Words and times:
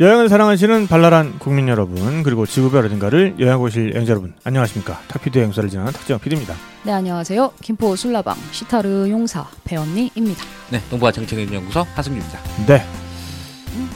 여행을 0.00 0.28
사랑하시는 0.28 0.88
발랄한 0.88 1.38
국민 1.38 1.68
여러분 1.68 2.24
그리고 2.24 2.46
지구별 2.46 2.84
어딘가를 2.86 3.36
여행하고 3.38 3.64
오실 3.64 3.92
여행자 3.94 4.10
여러분 4.10 4.34
안녕하십니까 4.42 4.98
탁피디 5.06 5.38
여행사를 5.38 5.68
진행하는 5.70 5.96
탁재형 5.96 6.18
PD입니다 6.18 6.54
네 6.84 6.92
안녕하세요. 6.92 7.52
김포 7.62 7.94
술라방 7.94 8.36
시타르 8.50 9.08
용사 9.08 9.46
배언니입니다. 9.64 10.44
네, 10.70 10.80
동부아 10.90 11.10
정책연구소 11.12 11.80
하승규입니다. 11.94 12.38
네. 12.66 12.82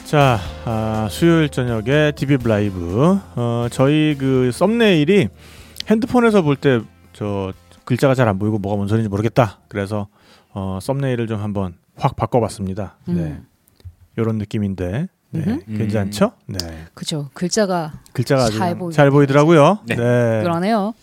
자 0.05 0.39
아, 0.65 1.07
수요일 1.11 1.49
저녁에 1.49 2.13
딥입 2.15 2.47
라이브 2.47 3.19
어, 3.35 3.67
저희 3.69 4.15
그 4.17 4.51
썸네일이 4.53 5.27
핸드폰에서 5.89 6.41
볼 6.41 6.55
때 6.55 6.81
저 7.13 7.51
글자가 7.83 8.13
잘 8.15 8.27
안 8.29 8.39
보이고 8.39 8.57
뭐가 8.59 8.77
뭔 8.77 8.87
소리인지 8.87 9.09
모르겠다 9.09 9.59
그래서 9.67 10.07
어, 10.53 10.79
썸네일을 10.81 11.27
좀 11.27 11.41
한번 11.41 11.75
확 11.97 12.15
바꿔봤습니다 12.15 12.97
네 13.05 13.13
음. 13.13 13.45
이런 14.15 14.37
느낌인데 14.37 15.07
네, 15.31 15.43
음흠. 15.67 15.77
괜찮죠? 15.77 16.31
네 16.47 16.57
그죠. 16.93 17.29
글자가 17.33 17.93
글자가 18.13 18.49
잘 18.49 18.57
잘, 18.59 18.75
보이네요. 18.77 18.91
잘 18.95 19.11
보이더라고요 19.11 19.79
네. 19.87 19.95
네. 19.95 20.41
그러네요. 20.43 20.93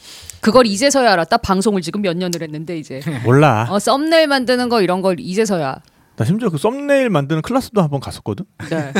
그걸 0.41 0.67
이제서야 0.67 1.13
알았다. 1.13 1.39
방송을 1.39 1.81
지금 1.83 2.03
몇 2.03 2.17
년을 2.17 2.43
했는데 2.43 2.77
이제 2.79 3.01
몰라 3.25 3.67
어, 3.71 3.79
썸네일 3.79 4.27
만드는 4.29 4.69
거 4.69 4.83
이런 4.83 5.01
걸 5.03 5.21
이제서야. 5.21 5.77
나 6.17 6.25
심지어 6.25 6.49
그 6.49 6.57
썸네일 6.59 7.11
만드는 7.11 7.43
클래스도 7.43 7.83
한번 7.83 8.01
갔었거든. 8.01 8.47
네. 8.71 8.93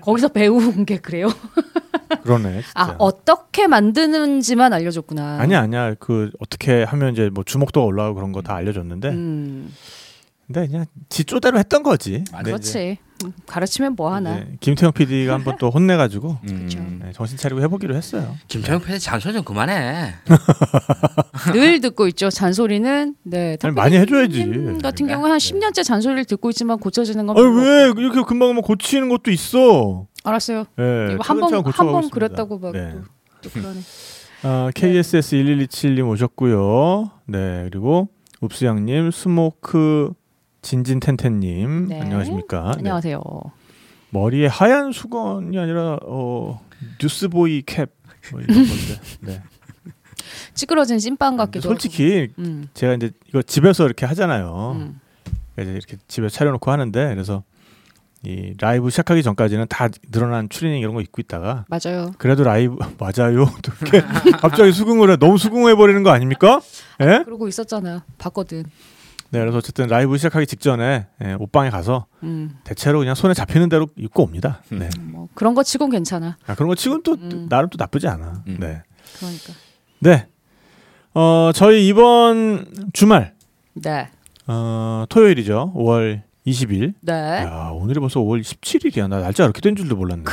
거기서 0.00 0.28
배운 0.28 0.84
게 0.84 0.98
그래요? 0.98 1.28
그러네. 2.22 2.62
진짜. 2.62 2.70
아 2.74 2.94
어떻게 2.98 3.66
만드는지만 3.66 4.72
알려줬구나. 4.72 5.38
아니야 5.40 5.60
아니야 5.62 5.94
그 5.98 6.30
어떻게 6.38 6.84
하면 6.84 7.12
이제 7.12 7.30
뭐 7.32 7.42
주목도가 7.44 7.84
올라가고 7.84 8.14
그런 8.14 8.32
거 8.32 8.42
다 8.42 8.54
알려줬는데 8.54 9.08
음, 9.08 9.72
근데 10.46 10.66
그냥 10.68 10.86
지 11.08 11.24
쪼대로 11.24 11.58
했던 11.58 11.82
거지. 11.82 12.24
아, 12.32 12.42
그렇지. 12.42 12.98
음, 13.24 13.32
가르치면 13.46 13.94
뭐 13.96 14.12
하나. 14.12 14.44
김태형 14.60 14.92
PD가 14.92 15.34
한번 15.34 15.56
또 15.58 15.70
혼내가지고 15.70 16.38
그쵸. 16.46 16.78
네, 17.00 17.10
정신 17.12 17.36
차리고 17.36 17.62
해보기로 17.62 17.96
했어요. 17.96 18.36
김태형 18.46 18.80
PD 18.82 19.00
잔소리 19.00 19.34
좀 19.34 19.42
그만해. 19.42 20.14
늘 21.52 21.80
듣고 21.80 22.06
있죠. 22.08 22.30
잔소리는 22.30 23.16
네. 23.24 23.56
아니, 23.62 23.74
많이 23.74 23.96
해줘야지. 23.96 24.44
님 24.44 24.78
같은 24.78 25.06
그런가? 25.06 25.14
경우 25.22 25.32
한 25.32 25.38
10년째 25.38 25.82
잔소리를 25.82 26.24
듣고 26.26 26.50
있지만 26.50 26.78
고쳐지는 26.78 27.26
건 27.26 27.36
아니 27.36 27.44
별로 27.46 27.62
왜 27.62 27.84
이렇게 27.88 28.22
금방 28.22 28.48
금방 28.48 28.62
고치는 28.62 29.08
것도 29.08 29.30
있어. 29.30 30.06
알았어요. 30.22 30.64
예, 30.78 31.12
이거 31.14 31.22
한번 31.22 31.54
한 31.72 31.86
번. 31.86 32.10
그랬다고 32.10 32.58
막 32.58 32.72
네. 32.72 32.92
또, 32.92 33.02
또 33.42 33.50
그러네. 33.50 33.80
아, 34.42 34.70
KSS 34.74 35.36
1127님 35.36 36.08
오셨고요. 36.08 37.10
네 37.26 37.66
그리고 37.70 38.08
읍수양님, 38.44 39.10
스모크 39.10 40.12
진진텐텐님 40.66 41.86
네. 41.88 42.00
안녕하십니까? 42.00 42.72
네. 42.72 42.78
안녕하세요. 42.78 43.22
머리에 44.10 44.46
하얀 44.48 44.90
수건이 44.92 45.56
아니라 45.58 45.98
어 46.02 46.60
newsboy 47.00 47.62
cap 47.66 47.86
뭐 48.32 48.40
이런 48.40 48.56
건데. 48.56 49.00
네. 49.20 49.42
찌그러진 50.54 50.98
찐빵 50.98 51.36
같기도 51.36 51.68
솔직히. 51.68 52.30
음. 52.40 52.66
제가 52.74 52.94
이제 52.94 53.12
이거 53.28 53.40
집에서 53.40 53.84
이렇게 53.86 54.04
하잖아요. 54.06 54.72
음. 54.74 55.00
이제 55.60 55.70
이렇게 55.70 55.96
집에 56.08 56.28
차려놓고 56.28 56.68
하는데 56.72 57.08
그래서 57.10 57.44
이 58.24 58.54
라이브 58.58 58.90
시작하기 58.90 59.22
전까지는 59.22 59.66
다 59.68 59.86
늘어난 60.10 60.48
추리닝 60.48 60.80
이런 60.80 60.94
거 60.94 61.00
입고 61.02 61.20
있다가 61.22 61.66
맞아요. 61.68 62.10
그래도 62.18 62.42
라이브 62.42 62.76
맞아요. 62.98 63.46
이렇게 63.82 64.00
갑자기 64.40 64.72
수긍을 64.72 65.12
해 65.12 65.16
너무 65.16 65.38
수긍해 65.38 65.76
버리는 65.76 66.02
거 66.02 66.10
아닙니까? 66.10 66.60
예? 67.00 67.22
그러고 67.24 67.46
있었잖아요. 67.46 68.00
봤거든. 68.18 68.64
네, 69.30 69.40
그래서 69.40 69.58
어쨌든 69.58 69.86
라이브 69.88 70.16
시작하기 70.16 70.46
직전에 70.46 71.06
예, 71.24 71.32
옷방에 71.34 71.70
가서 71.70 72.06
음. 72.22 72.58
대체로 72.64 73.00
그냥 73.00 73.14
손에 73.14 73.34
잡히는 73.34 73.68
대로 73.68 73.86
입고 73.96 74.22
옵니다. 74.22 74.62
네. 74.70 74.88
뭐 75.00 75.28
그런 75.34 75.54
거 75.54 75.62
치곤 75.62 75.90
괜찮아. 75.90 76.36
아, 76.46 76.54
그런 76.54 76.68
거 76.68 76.74
치곤 76.74 77.02
또 77.02 77.14
음. 77.14 77.48
나름 77.48 77.68
또 77.70 77.76
나쁘지 77.78 78.06
않아. 78.08 78.42
음. 78.46 78.56
네. 78.60 78.82
그러니까. 79.18 79.52
네. 80.00 80.26
어, 81.14 81.50
저희 81.54 81.86
이번 81.88 82.90
주말 82.92 83.34
네. 83.74 84.08
어, 84.46 85.04
토요일이죠. 85.08 85.72
5월 85.74 86.22
20일. 86.46 86.94
네. 87.00 87.12
야, 87.12 87.70
오늘이 87.72 87.98
벌써 87.98 88.20
5월 88.20 88.40
17일이야. 88.42 89.08
나 89.08 89.20
날짜가 89.20 89.46
이렇게 89.46 89.60
된 89.60 89.74
줄도 89.74 89.96
몰랐네. 89.96 90.24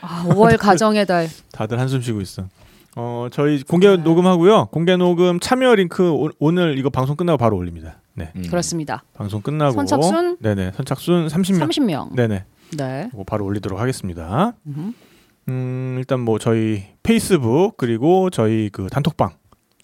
아, 0.00 0.24
5월 0.28 0.58
가정의 0.58 1.06
달. 1.06 1.28
다들 1.52 1.78
한숨 1.78 2.00
쉬고 2.00 2.20
있어. 2.20 2.48
어, 2.96 3.28
저희 3.30 3.62
공개 3.62 3.94
녹음하고요. 3.94 4.66
공개 4.72 4.96
녹음 4.96 5.38
참여 5.38 5.74
링크 5.74 6.10
오, 6.10 6.30
오늘 6.38 6.78
이거 6.78 6.88
방송 6.88 7.14
끝나고 7.14 7.36
바로 7.36 7.56
올립니다. 7.56 8.00
네. 8.14 8.32
음. 8.34 8.42
그렇습니다. 8.48 9.04
방송 9.12 9.42
끝나고 9.42 9.72
선착순? 9.72 10.38
네네. 10.40 10.72
선착순 10.74 11.28
30명. 11.28 11.68
30명. 11.68 12.14
네네. 12.14 12.44
네. 12.78 13.10
바로 13.26 13.44
올리도록 13.44 13.78
하겠습니다. 13.78 14.54
음. 14.66 14.94
음, 15.48 15.96
일단 15.98 16.20
뭐 16.20 16.38
저희 16.38 16.84
페이스북 17.02 17.76
그리고 17.76 18.30
저희 18.30 18.70
그 18.72 18.88
단톡방 18.88 19.30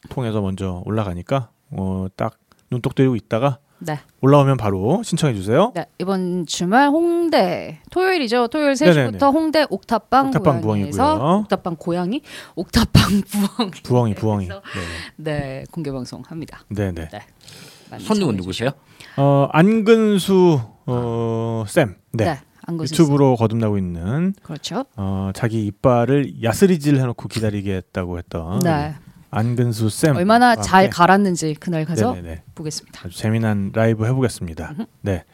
통해서 0.08 0.40
먼저 0.40 0.82
올라가니까 0.86 1.50
어, 1.70 2.06
딱 2.16 2.38
눈독 2.70 2.94
들이고 2.94 3.14
있다가 3.14 3.58
네. 3.84 4.00
올라오면 4.20 4.56
바로 4.56 5.02
신청해 5.02 5.34
주세요. 5.34 5.72
네. 5.74 5.86
이번 5.98 6.46
주말 6.46 6.88
홍대 6.88 7.80
토요일이죠. 7.90 8.48
토요일 8.48 8.74
3시부터 8.74 8.94
네네네. 8.94 9.18
홍대 9.26 9.66
옥탑방, 9.68 10.28
옥탑방 10.28 10.60
고양이에서 10.60 11.16
부엉이고요. 11.18 11.38
옥탑방 11.40 11.76
고양이, 11.76 12.22
옥탑방 12.54 13.22
부엉이. 13.56 13.70
부엉이 13.82 14.14
부엉이. 14.14 14.48
네, 15.16 15.64
공개 15.70 15.90
방송 15.90 16.22
합니다. 16.26 16.60
네, 16.68 16.92
네. 16.92 17.08
손님은 17.98 18.36
누구세요? 18.36 18.70
어, 19.16 19.48
안근수 19.52 20.60
어, 20.86 21.64
쌤. 21.66 21.96
네. 22.12 22.24
네. 22.24 22.40
유튜브로 22.80 23.34
거듭나고 23.36 23.76
있는 23.76 24.34
그렇죠. 24.42 24.84
어, 24.96 25.30
자기 25.34 25.66
이빨을 25.66 26.42
야스리질 26.44 26.98
해놓고 27.00 27.26
기다리겠다고 27.28 28.18
했던 28.18 28.60
네. 28.60 28.94
안근수 29.42 29.88
쌤. 29.88 30.14
얼마나 30.14 30.54
잘 30.56 30.84
네. 30.84 30.90
갈았는지 30.90 31.56
그날 31.58 31.86
가서 31.86 32.12
네네네. 32.14 32.42
보겠습니다. 32.54 33.00
아주 33.06 33.16
재미난 33.16 33.72
라이브 33.74 34.04
해보겠습니다. 34.06 34.74
네. 35.00 35.24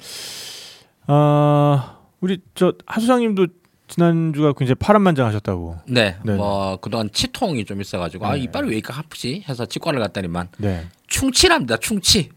어, 1.08 1.96
우리 2.20 2.38
저 2.54 2.72
하수장님도 2.86 3.48
지난주가 3.88 4.52
굉장히 4.52 4.76
파란만장하셨다고. 4.76 5.78
네, 5.88 6.16
네네. 6.24 6.38
뭐 6.38 6.76
그동안 6.80 7.10
치통이 7.12 7.64
좀 7.64 7.80
있어가지고 7.80 8.24
아 8.26 8.34
네. 8.34 8.40
이빨이 8.42 8.68
왜 8.68 8.76
이렇게 8.76 8.92
아프지? 8.92 9.44
해서 9.48 9.66
치과를 9.66 9.98
갔더니만 9.98 10.48
네. 10.58 10.86
충치랍니다. 11.08 11.76
충치. 11.78 12.30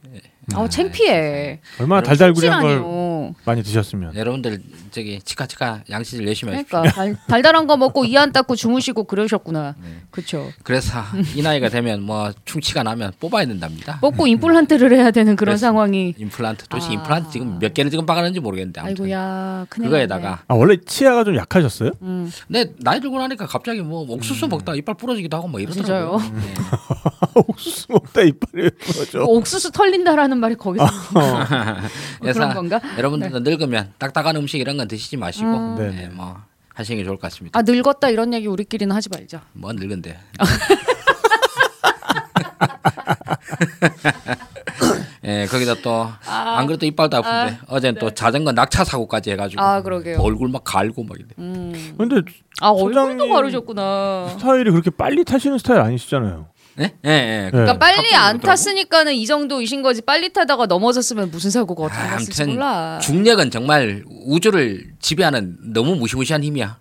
아우 0.55 0.67
창피해. 0.67 1.61
얼마나 1.79 2.01
달달구리한 2.01 2.61
걸 2.63 2.81
많이 3.45 3.61
드셨으면. 3.63 4.15
여러분들 4.15 4.61
저기 4.91 5.19
치과 5.21 5.81
양치질 5.89 6.25
열심히 6.27 6.53
하십시오. 6.53 6.79
그러니까 6.81 6.93
달, 6.95 7.17
달달한 7.27 7.67
거 7.67 7.77
먹고 7.77 8.05
이 8.05 8.15
안 8.17 8.31
닦고 8.31 8.55
주무시고 8.55 9.05
그러셨구나. 9.05 9.75
그렇죠. 10.11 10.49
그래서 10.63 10.99
이 11.35 11.41
나이가 11.41 11.69
되면 11.69 12.01
뭐 12.03 12.31
충치가 12.45 12.83
나면 12.83 13.13
뽑아야 13.19 13.45
된답니다. 13.45 13.99
뽑고 13.99 14.27
임플란트를 14.27 14.95
해야 14.95 15.09
되는 15.11 15.35
그런 15.35 15.57
상황이. 15.57 16.13
임플란트 16.17 16.67
도대체 16.67 16.89
아. 16.89 16.91
임플란트 16.93 17.31
지금 17.31 17.57
몇 17.59 17.73
개를 17.73 17.89
지금 17.89 18.05
박았는지 18.05 18.39
모르겠는데 18.39 18.79
아무튼 18.81 19.05
아이고야. 19.05 19.65
큰일 19.69 19.89
그거에다가 19.89 20.43
아 20.47 20.53
원래 20.53 20.77
치아가 20.85 21.23
좀 21.23 21.35
약하셨어요? 21.35 21.91
음. 22.03 22.31
근데 22.47 22.73
나이 22.79 22.99
들고 22.99 23.17
나니까 23.17 23.47
갑자기 23.47 23.81
뭐 23.81 24.05
옥수수 24.07 24.47
먹다가 24.47 24.75
이빨 24.75 24.95
부러지기도 24.95 25.37
하고 25.37 25.47
뭐 25.47 25.59
이러더라고요. 25.59 26.19
진짜요? 26.19 26.33
네. 26.41 26.53
옥수수 27.33 27.85
먹다 27.89 28.21
이빨이 28.21 28.63
왜 28.63 28.69
부러져? 28.69 29.23
옥수수 29.23 29.71
털린다라는 29.71 30.37
말이 30.37 30.55
거기서 30.55 30.85
뭐 31.13 31.21
그래서 32.19 32.39
그런 32.39 32.53
건가? 32.53 32.79
여러분 32.97 33.20
들도 33.21 33.39
늙으면 33.39 33.93
딱딱한 33.97 34.35
음식 34.35 34.59
이런 34.59 34.77
건 34.77 34.87
드시지 34.87 35.17
마시고 35.17 35.47
음. 35.47 35.75
네네. 35.75 35.95
네, 35.95 36.07
뭐 36.09 36.37
하시는 36.73 36.97
게 36.97 37.03
좋을 37.03 37.17
것 37.17 37.23
같습니다. 37.23 37.57
아 37.57 37.61
늙었다 37.61 38.09
이런 38.09 38.33
얘기 38.33 38.47
우리끼리는 38.47 38.93
하지 38.95 39.09
말자. 39.09 39.41
뭐 39.53 39.73
늙은데. 39.73 40.17
예, 45.23 45.45
거기다 45.45 45.75
또안 45.75 46.65
그래도 46.65 46.85
이빨도 46.85 47.17
아픈데 47.17 47.59
어제는 47.67 47.99
또 47.99 48.09
자전거 48.11 48.51
낙차 48.51 48.83
사고까지 48.83 49.31
해가지고 49.31 49.61
아 49.61 49.81
그러게요. 49.81 50.19
얼굴 50.19 50.49
막 50.49 50.63
갈고 50.63 51.03
막 51.03 51.17
이래. 51.19 51.27
음. 51.37 51.93
근데 51.97 52.21
아 52.59 52.69
얼굴도 52.69 53.29
가르셨구나. 53.29 54.29
스타일이 54.31 54.71
그렇게 54.71 54.89
빨리 54.89 55.23
타시는 55.23 55.59
스타일 55.59 55.81
아니시잖아요. 55.81 56.47
예, 56.79 56.83
예, 56.83 57.09
예. 57.09 57.09
네. 57.45 57.49
그러니까 57.51 57.77
빨리 57.77 58.13
안. 58.15 58.39
탔으니까는 58.39 59.13
이 59.13 59.25
정도이신 59.25 59.81
거지. 59.81 60.01
빨리 60.01 60.31
타다가 60.31 60.65
넘어졌으면 60.65 61.29
무슨 61.31 61.51
사고가 61.51 61.83
어떻게 61.85 61.99
아, 61.99 62.11
났을지 62.11 62.41
아무튼 62.43 62.55
몰라. 62.55 62.99
중력은 63.01 63.51
정말 63.51 64.03
우주를 64.25 64.91
지배하는 64.99 65.57
너무 65.73 65.95
무시무시한 65.95 66.43
힘이야. 66.43 66.79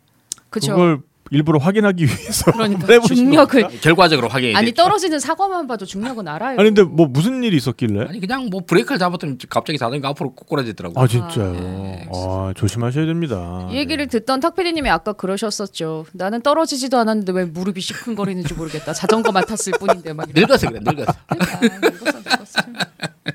그렇죠. 0.51 0.73
그걸 0.73 1.01
일부러 1.31 1.59
확인하기 1.59 2.05
위해서 2.05 2.51
그러니까 2.53 3.01
중력을? 3.01 3.81
결과적으로 3.81 4.29
확인이 4.29 4.55
아니. 4.57 4.73
떨어지는 4.73 5.21
사과만 5.21 5.67
봐도 5.69 5.87
중력은 5.87 6.27
알아요. 6.27 6.59
아니 6.59 6.69
근데 6.71 6.83
뭐 6.83 7.07
무슨 7.07 7.43
일이 7.45 7.57
있었길래? 7.57 8.07
아니 8.09 8.19
그냥 8.21 8.47
뭐 8.51 8.63
브레이크를 8.67 8.99
잡았더니 8.99 9.37
갑자기 9.49 9.79
자전거 9.79 10.09
앞으로 10.09 10.35
꼬꾸라지더라고. 10.35 11.01
아 11.01 11.07
진짜요. 11.07 11.53
네. 11.53 12.09
아 12.13 12.53
조심하셔야 12.57 13.07
됩니다. 13.07 13.69
이 13.71 13.77
얘기를 13.77 14.07
듣던 14.09 14.41
탁피디님이 14.41 14.91
아까 14.91 15.13
그러셨었죠. 15.13 16.07
나는 16.13 16.43
떨어지지도 16.43 16.99
않았는데 16.99 17.33
왜 17.33 17.45
무릎이 17.45 17.81
시큰거리는지 17.81 18.55
모르겠다. 18.55 18.93
자전거만 18.93 19.45
탔을 19.47 19.73
뿐인데 19.79 20.13
막. 20.13 20.29
늙어서 20.35 20.69
그래, 20.69 20.81
늙어서. 20.83 21.13
늙었어, 21.31 22.19
늙었어. 22.19 22.61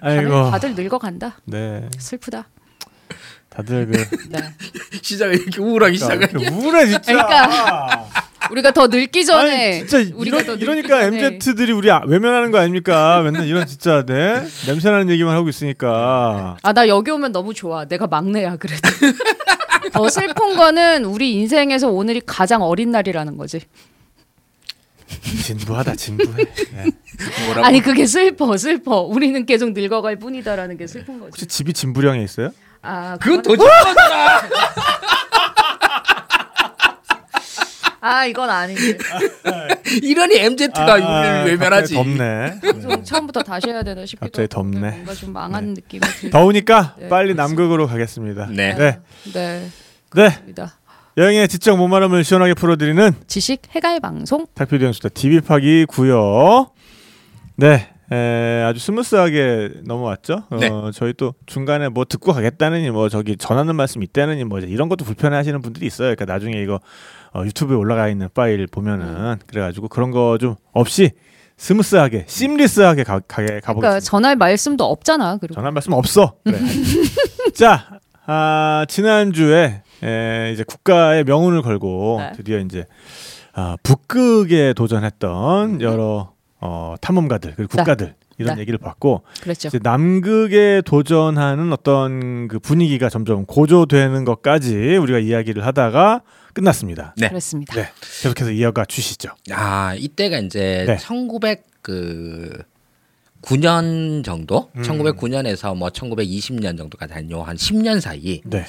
아이고. 0.01 0.51
다들 0.51 0.75
늙어간다. 0.75 1.37
네. 1.45 1.87
슬프다. 1.97 2.47
다들 3.55 3.85
그 3.87 4.05
네. 4.29 4.39
시작을 5.01 5.35
이렇게 5.41 5.61
우울하게 5.61 5.93
시작을. 5.97 6.29
이렇게 6.31 6.49
우울해 6.49 6.85
진짜. 6.87 7.01
그러니까 7.11 8.09
우리가 8.51 8.71
더 8.71 8.87
늙기 8.87 9.25
전에 9.25 9.77
아니, 9.79 9.87
진짜 9.87 10.15
우리가 10.15 10.37
이러, 10.37 10.45
더 10.45 10.51
늙기 10.53 10.63
이러니까 10.65 11.01
전에 11.01 11.25
MZ들이 11.25 11.71
우리 11.71 11.89
아- 11.89 12.03
외면하는 12.05 12.51
거 12.51 12.59
아닙니까? 12.59 13.21
맨날 13.23 13.47
이런 13.47 13.65
진짜 13.65 14.05
네 14.05 14.45
냄새나는 14.67 15.09
얘기만 15.09 15.33
하고 15.35 15.49
있으니까. 15.49 16.57
아 16.61 16.73
나 16.73 16.87
여기 16.87 17.09
오면 17.11 17.31
너무 17.31 17.53
좋아. 17.53 17.85
내가 17.85 18.05
막내야 18.07 18.57
그래도. 18.57 18.81
더 19.93 20.09
슬픈 20.09 20.55
거는 20.57 21.05
우리 21.05 21.33
인생에서 21.33 21.87
오늘이 21.89 22.21
가장 22.25 22.61
어린 22.61 22.91
날이라는 22.91 23.37
거지. 23.37 23.61
진부하다 25.43 25.95
진부해. 25.95 26.43
네. 26.73 26.85
아니 27.63 27.79
그게 27.81 28.05
슬퍼 28.05 28.57
슬퍼. 28.57 29.01
우리는 29.01 29.45
계속 29.45 29.71
늙어갈 29.71 30.17
뿐이다라는 30.17 30.77
게 30.77 30.87
슬픈 30.87 31.19
거지. 31.19 31.29
혹시 31.29 31.45
집이 31.47 31.73
진부령에 31.73 32.21
있어요? 32.23 32.51
아 32.85 33.17
그건 33.17 33.41
더 33.41 33.55
좋아하잖아. 33.55 34.41
아 38.01 38.25
이건 38.25 38.49
아니지. 38.51 38.97
이러니 40.03 40.37
MZ가 40.37 40.93
우리를 40.93 41.45
외면하지. 41.47 41.97
아, 41.97 42.03
갑자기 42.03 42.17
덥네. 42.17 42.59
좀 42.81 43.03
처음부터 43.03 43.41
다시 43.41 43.67
해야 43.69 43.81
되나 43.81 44.05
싶기도 44.05 44.25
갑자기 44.27 44.47
덥네. 44.47 44.79
뭔가 44.91 45.13
좀 45.15 45.33
망한 45.33 45.73
느낌이 45.73 46.01
들. 46.21 46.29
더우니까 46.29 46.95
네, 46.99 47.09
빨리 47.09 47.33
남극으로 47.33 47.87
가겠습니다. 47.87 48.47
네. 48.51 48.75
네. 48.75 48.99
네. 49.33 49.71
네. 50.13 50.29
여행의 51.17 51.47
지적 51.47 51.77
모마름을 51.77 52.23
시원하게 52.23 52.53
풀어드리는 52.53 53.13
지식 53.25 53.61
해갈 53.73 53.99
방송. 53.99 54.45
탁피디 54.53 54.85
형수다 54.85 55.09
TV 55.09 55.41
파기 55.41 55.85
구요. 55.87 56.69
네. 57.55 57.89
에, 58.11 58.61
아주 58.63 58.79
smooth하게 58.79 59.69
넘어왔죠. 59.85 60.43
네. 60.59 60.67
어, 60.69 60.91
저희 60.93 61.13
또 61.13 61.33
중간에 61.45 61.89
뭐 61.89 62.05
듣고 62.05 62.33
가겠다느니 62.33 62.91
뭐 62.91 63.09
저기 63.09 63.35
전하는 63.37 63.75
말씀 63.75 64.03
있다느니 64.03 64.43
뭐 64.43 64.59
이제 64.59 64.67
이런 64.67 64.89
것도 64.89 65.05
불편해하시는 65.05 65.61
분들이 65.61 65.85
있어요. 65.87 66.13
그러니까 66.15 66.25
나중에 66.31 66.61
이거 66.61 66.79
어, 67.33 67.43
유튜브에 67.45 67.75
올라가 67.75 68.07
있는 68.07 68.29
파일 68.33 68.67
보면은 68.67 69.37
그래가지고 69.47 69.87
그런 69.89 70.11
거 70.11 70.37
좀 70.39 70.55
없이 70.73 71.11
smooth하게 71.57 72.25
seamless하게 72.27 73.03
가, 73.03 73.19
가게 73.27 73.45
그러니까 73.47 73.67
가보겠습니다. 73.67 73.99
전할 74.01 74.35
말씀도 74.35 74.83
없잖아. 74.83 75.37
그리고 75.37 75.55
전할 75.55 75.71
말씀 75.71 75.93
없어. 75.93 76.35
그래. 76.43 76.59
자, 77.55 77.99
아, 78.25 78.85
지난주에 78.89 79.81
에, 80.03 80.51
이제 80.53 80.63
국가의 80.67 81.23
명운을 81.23 81.61
걸고 81.61 82.17
네. 82.19 82.31
드디어 82.35 82.59
이제 82.59 82.85
아, 83.53 83.77
북극에 83.83 84.73
도전했던 84.73 85.79
여러 85.81 86.33
어, 86.65 86.95
탐험가들 86.99 87.53
그리고 87.55 87.71
네. 87.71 87.77
국가들 87.77 88.15
이런 88.37 88.55
네. 88.55 88.61
얘기를 88.61 88.79
봤고 88.79 89.21
그랬죠. 89.41 89.67
이제 89.67 89.79
남극에 89.81 90.81
도전하는 90.83 91.71
어떤 91.71 92.47
그 92.47 92.59
분위기가 92.59 93.07
점점 93.07 93.45
고조되는 93.45 94.25
것까지 94.25 94.97
우리가 94.97 95.19
이야기를 95.19 95.65
하다가 95.65 96.21
끝났습니다. 96.53 97.13
네. 97.17 97.29
그랬습니다. 97.29 97.75
네, 97.75 97.89
계속해서 98.01 98.51
이어가 98.51 98.85
주시죠. 98.85 99.29
아 99.51 99.93
이때가 99.95 100.39
이제 100.39 100.85
네. 100.87 100.97
1900그 100.97 102.63
9년 103.41 104.23
정도, 104.23 104.71
음. 104.75 104.81
1909년에서 104.81 105.77
뭐 105.77 105.89
1920년 105.89 106.77
정도까지 106.77 107.13
한요한 107.13 107.55
10년 107.57 108.01
사이, 108.01 108.41
네, 108.43 108.65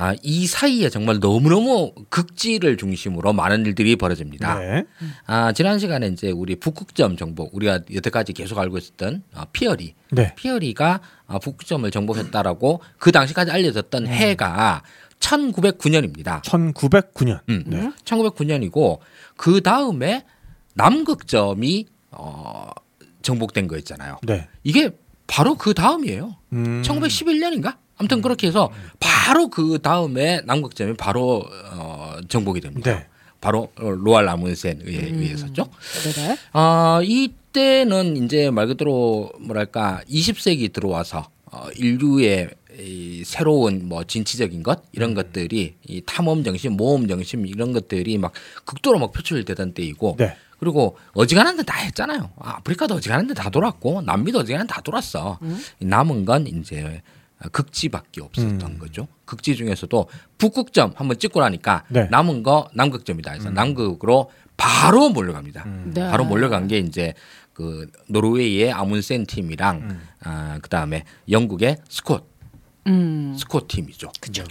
아 0.00 0.14
이 0.22 0.46
사이에 0.46 0.88
정말 0.88 1.20
너무 1.20 1.50
너무 1.50 1.92
극지를 2.08 2.78
중심으로 2.78 3.34
많은 3.34 3.66
일들이 3.66 3.96
벌어집니다. 3.96 4.58
네, 4.58 4.84
아 5.26 5.52
지난 5.52 5.78
시간에 5.78 6.06
이제 6.06 6.30
우리 6.30 6.56
북극점 6.56 7.18
정복, 7.18 7.54
우리가 7.54 7.80
여태까지 7.92 8.32
계속 8.32 8.58
알고 8.58 8.78
있었던 8.78 9.22
어, 9.34 9.42
피어리, 9.52 9.94
네, 10.10 10.34
피어리가 10.36 11.00
어, 11.26 11.38
북극점을 11.38 11.90
정복했다라고 11.90 12.80
그 12.98 13.12
당시까지 13.12 13.50
알려졌던 13.50 14.06
해가 14.06 14.82
1909년입니다. 15.20 16.42
1909년. 16.42 17.40
음, 17.50 17.64
네. 17.66 17.92
1909년이고 18.04 19.00
그 19.36 19.60
다음에 19.60 20.24
남극점이 20.74 21.86
어, 22.12 22.70
정복된 23.20 23.68
거 23.68 23.76
있잖아요. 23.76 24.16
네. 24.22 24.48
이게 24.64 24.90
바로 25.26 25.56
그 25.56 25.74
다음이에요. 25.74 26.36
음, 26.54 26.82
1911년인가? 26.84 27.76
아무튼 28.00 28.22
그렇게 28.22 28.46
해서 28.46 28.70
바로 28.98 29.48
그 29.48 29.78
다음에 29.82 30.40
남극점이 30.46 30.94
바로 30.94 31.44
어, 31.72 32.16
정복이 32.28 32.62
됩니다. 32.62 32.90
네. 32.96 33.06
바로 33.42 33.70
어, 33.78 33.90
로알 33.90 34.26
아문센에 34.26 34.78
의해서죠. 34.82 35.66
네네. 36.14 36.38
아 36.52 37.00
이때는 37.04 38.24
이제 38.24 38.50
말 38.50 38.66
그대로 38.68 39.30
뭐랄까 39.38 40.00
20세기 40.10 40.72
들어와서 40.72 41.28
어, 41.52 41.66
인류의 41.76 42.50
이 42.78 43.22
새로운 43.26 43.86
뭐 43.86 44.04
진취적인 44.04 44.62
것 44.62 44.82
이런 44.92 45.12
것들이 45.12 45.74
이 45.86 46.02
탐험 46.06 46.42
정신, 46.42 46.72
모험 46.72 47.06
정신 47.06 47.46
이런 47.46 47.72
것들이 47.74 48.16
막 48.16 48.32
극도로 48.64 48.98
막 48.98 49.12
표출되던 49.12 49.74
때이고 49.74 50.16
네. 50.18 50.34
그리고 50.58 50.96
어지간한 51.12 51.56
데 51.58 51.62
다 51.64 51.76
했잖아요. 51.76 52.30
아, 52.38 52.56
아프리카도 52.56 52.94
어지간한 52.94 53.26
데 53.26 53.34
다 53.34 53.50
돌았고 53.50 54.02
남미도 54.02 54.38
어지간한 54.40 54.66
데 54.66 54.72
다 54.74 54.80
돌았어. 54.80 55.38
남은 55.80 56.24
건 56.24 56.46
이제 56.46 57.02
극지밖에 57.52 58.20
없었던 58.20 58.72
음. 58.72 58.78
거죠. 58.78 59.08
극지 59.24 59.56
중에서도 59.56 60.08
북극점 60.38 60.92
한번 60.96 61.18
찍고 61.18 61.40
나니까 61.40 61.84
네. 61.88 62.06
남은 62.10 62.42
거 62.42 62.68
남극점이다. 62.74 63.32
그래서 63.32 63.50
남극으로 63.50 64.30
바로 64.56 65.08
몰려갑니다. 65.08 65.64
음. 65.64 65.92
네. 65.94 66.10
바로 66.10 66.24
몰려간 66.24 66.68
게 66.68 66.78
이제 66.78 67.14
그 67.52 67.90
노르웨이의 68.08 68.72
아문센 68.72 69.26
팀이랑 69.26 69.76
음. 69.76 70.00
아, 70.22 70.58
그다음에 70.62 71.04
영국의 71.30 71.78
스콧 71.88 72.29
음. 72.86 73.34
스콧 73.38 73.68
팀이죠. 73.68 74.10
그죠. 74.20 74.44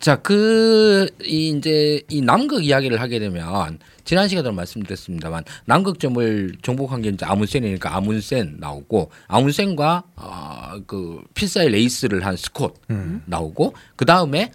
자, 0.00 0.16
그, 0.16 1.08
이, 1.24 1.50
이제, 1.50 2.02
이 2.08 2.20
남극 2.20 2.64
이야기를 2.64 3.00
하게 3.00 3.18
되면, 3.18 3.78
지난 4.04 4.28
시간에도 4.28 4.52
말씀드렸습니다만, 4.52 5.44
남극점을 5.64 6.56
정복한 6.62 7.02
게 7.02 7.10
이제 7.10 7.24
아문센이니까 7.24 7.96
아문센 7.96 8.56
나오고, 8.58 9.10
아문센과, 9.28 10.04
어, 10.16 10.72
그, 10.86 11.22
필사의 11.34 11.70
레이스를 11.70 12.24
한 12.24 12.36
스콧 12.36 12.80
음. 12.90 13.22
나오고, 13.26 13.74
그 13.96 14.04
다음에, 14.04 14.52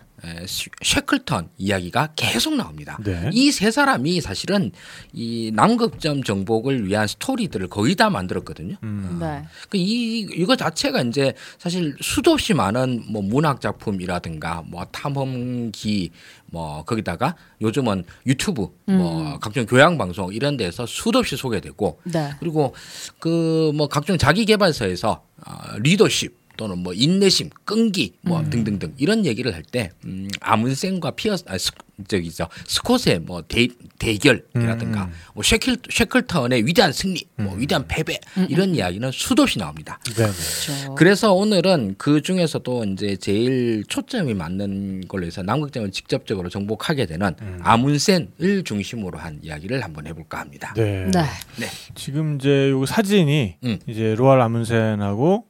쉐클턴 0.82 1.50
이야기가 1.58 2.10
계속 2.16 2.56
나옵니다. 2.56 2.98
네. 3.04 3.30
이 3.34 3.47
세 3.47 3.72
사람이 3.72 4.22
사실은 4.22 4.72
이 5.14 5.52
남극점 5.54 6.24
정복을 6.24 6.88
위한 6.88 7.08
스토리들을 7.08 7.68
거의 7.68 7.96
다 7.96 8.10
만들었거든요. 8.10 8.76
음. 8.84 9.18
네. 9.20 9.44
그이 9.70 10.22
이거 10.36 10.56
자체가 10.56 11.02
이제 11.04 11.34
사실 11.60 11.96
수도 12.02 12.32
없이 12.32 12.54
많은 12.54 13.04
뭐 13.10 13.22
문학 13.22 13.62
작품이라든가 13.62 14.64
뭐 14.68 14.86
탐험기 14.86 16.12
뭐 16.48 16.84
거기다가 16.86 17.36
요즘은 17.62 18.06
유튜브 18.26 18.70
뭐 18.86 19.38
각종 19.40 19.66
교양 19.66 19.98
방송 19.98 20.34
이런 20.34 20.58
데서 20.58 20.86
수도 20.86 21.20
없이 21.20 21.36
소개되고 21.36 22.00
네. 22.06 22.32
그리고 22.40 22.74
그 23.20 23.66
뭐 23.76 23.88
각종 23.88 24.18
자기 24.18 24.46
개발서에서 24.46 25.24
아, 25.44 25.76
리더십 25.80 26.45
또는 26.58 26.80
뭐 26.80 26.94
인내심, 26.94 27.50
끈기 27.66 28.14
뭐 28.22 28.44
등등등 28.50 28.94
이런 28.98 29.26
얘기를 29.26 29.54
할 29.54 29.66
때 29.72 29.90
음, 30.06 30.28
아문센과 30.42 31.12
피어 31.12 31.36
아, 31.48 31.58
스, 31.58 31.72
저기죠 32.08 32.48
스콧의 32.68 33.20
뭐 33.22 33.42
대, 33.48 33.68
대결이라든가 34.00 35.10
뭐 35.34 35.44
쉐클 35.44 35.78
쉐클턴의 35.90 36.66
위대한 36.66 36.92
승리, 36.94 37.22
뭐 37.36 37.56
위대한 37.56 37.88
패배 37.88 38.20
이런 38.50 38.76
이야기는 38.76 39.12
수도 39.12 39.44
없이 39.44 39.58
나옵니다. 39.58 40.00
네. 40.06 40.14
네. 40.14 40.32
그렇죠. 40.32 40.96
그래서 40.96 41.34
오늘은 41.34 41.96
그 41.98 42.22
중에서도 42.22 42.84
이제 42.86 43.16
제일 43.16 43.84
초점이 43.88 44.34
맞는 44.34 45.06
걸로 45.08 45.26
해서 45.26 45.42
남극점을 45.42 45.90
직접적으로 45.92 46.50
정복하게 46.50 47.06
되는 47.06 47.34
아문센을 47.62 48.64
중심으로 48.66 49.18
한 49.18 49.40
이야기를 49.42 49.84
한번 49.84 50.06
해볼까 50.08 50.40
합니다. 50.40 50.74
네. 50.76 51.06
네. 51.06 51.22
네. 51.58 51.68
지금 51.96 52.36
이제 52.36 52.70
요 52.70 52.86
사진이 52.86 53.56
음. 53.64 53.80
이제 53.88 54.16
로알 54.16 54.42
아문센하고 54.42 55.46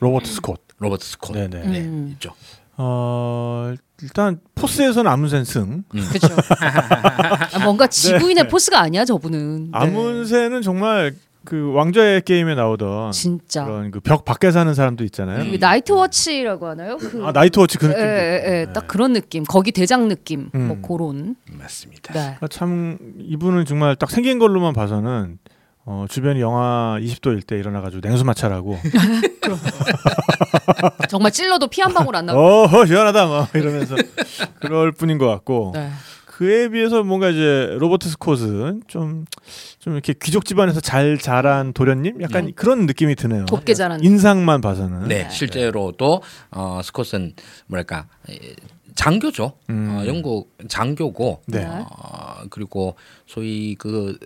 로버트 0.00 0.26
스콧. 0.30 0.60
로버트 0.78 1.04
스콧. 1.04 1.32
네네. 1.36 1.66
네, 1.66 1.80
음. 1.80 2.10
있죠. 2.14 2.32
어 2.76 3.74
일단 4.02 4.38
포스에서는 4.54 5.10
아문센 5.10 5.44
승. 5.44 5.82
그렇죠. 5.90 6.28
아, 7.52 7.58
뭔가 7.64 7.86
지구인의 7.88 8.48
포스가 8.48 8.80
아니야 8.80 9.04
저분은. 9.04 9.64
네. 9.64 9.70
아문센은 9.72 10.62
정말 10.62 11.14
그 11.44 11.72
왕좌의 11.72 12.22
게임에 12.22 12.54
나오던 12.54 13.10
진짜. 13.12 13.64
그런 13.64 13.90
그 13.90 13.98
벽 14.00 14.24
밖에 14.24 14.52
사는 14.52 14.72
사람도 14.72 15.02
있잖아요. 15.04 15.50
그 15.50 15.56
Night 15.56 15.95
Watch라고 15.95 16.66
하나요? 16.68 16.98
그 16.98 17.24
아 17.26 17.32
Night 17.32 17.55
Watch 17.55 17.78
그 17.78 17.86
예, 17.86 17.90
느낌. 17.90 18.04
예, 18.04 18.42
예, 18.60 18.66
딱 18.72 18.86
그런 18.86 19.12
느낌. 19.12 19.42
거기 19.44 19.72
대장 19.72 20.06
느낌. 20.06 20.50
음. 20.54 20.68
뭐 20.68 20.80
그런. 20.80 21.34
맞습니다. 21.50 22.12
네. 22.14 22.36
아, 22.40 22.46
참 22.48 22.98
이분은 23.18 23.64
정말 23.64 23.96
딱 23.96 24.10
생긴 24.10 24.38
걸로만 24.38 24.72
봐서는 24.74 25.38
어, 25.90 26.04
주변이 26.10 26.40
영하 26.42 26.98
20도일 27.00 27.46
때 27.46 27.56
일어나가지고 27.58 28.06
냉수 28.06 28.22
마찰하고 28.24 28.78
정말 31.08 31.32
찔러도 31.32 31.68
피 31.68 31.80
한 31.80 31.94
방울 31.94 32.14
안 32.16 32.26
나고. 32.26 32.38
어허 32.38 32.86
시원하다 32.86 33.26
뭐 33.26 33.46
이러면서 33.54 33.96
그럴 34.60 34.92
뿐인 34.92 35.16
것 35.16 35.26
같고 35.28 35.70
네. 35.74 35.90
그에 36.26 36.68
비해서 36.68 37.02
뭔가 37.02 37.30
이제 37.30 37.74
로버트 37.78 38.08
스콧은 38.10 38.82
좀, 38.86 39.24
좀 39.78 39.94
이렇게 39.94 40.12
귀족 40.22 40.44
집안에서 40.44 40.80
잘 40.80 41.16
자란 41.18 41.72
도련님? 41.72 42.20
약간 42.22 42.46
음. 42.48 42.52
그런 42.54 42.86
느낌이 42.86 43.14
드네요. 43.16 43.46
곱게 43.46 43.72
자란. 43.74 44.04
인상만 44.04 44.60
봐서는. 44.60 45.08
네, 45.08 45.28
실제로도 45.30 46.22
어, 46.50 46.80
스콧은 46.84 47.32
뭐랄까 47.66 48.06
에, 48.30 48.38
장교죠. 48.94 49.52
음. 49.70 49.96
어, 49.96 50.06
영국 50.06 50.54
장교고 50.68 51.42
네. 51.46 51.64
어, 51.66 51.86
그리고 52.50 52.94
소위 53.26 53.74
그 53.76 54.16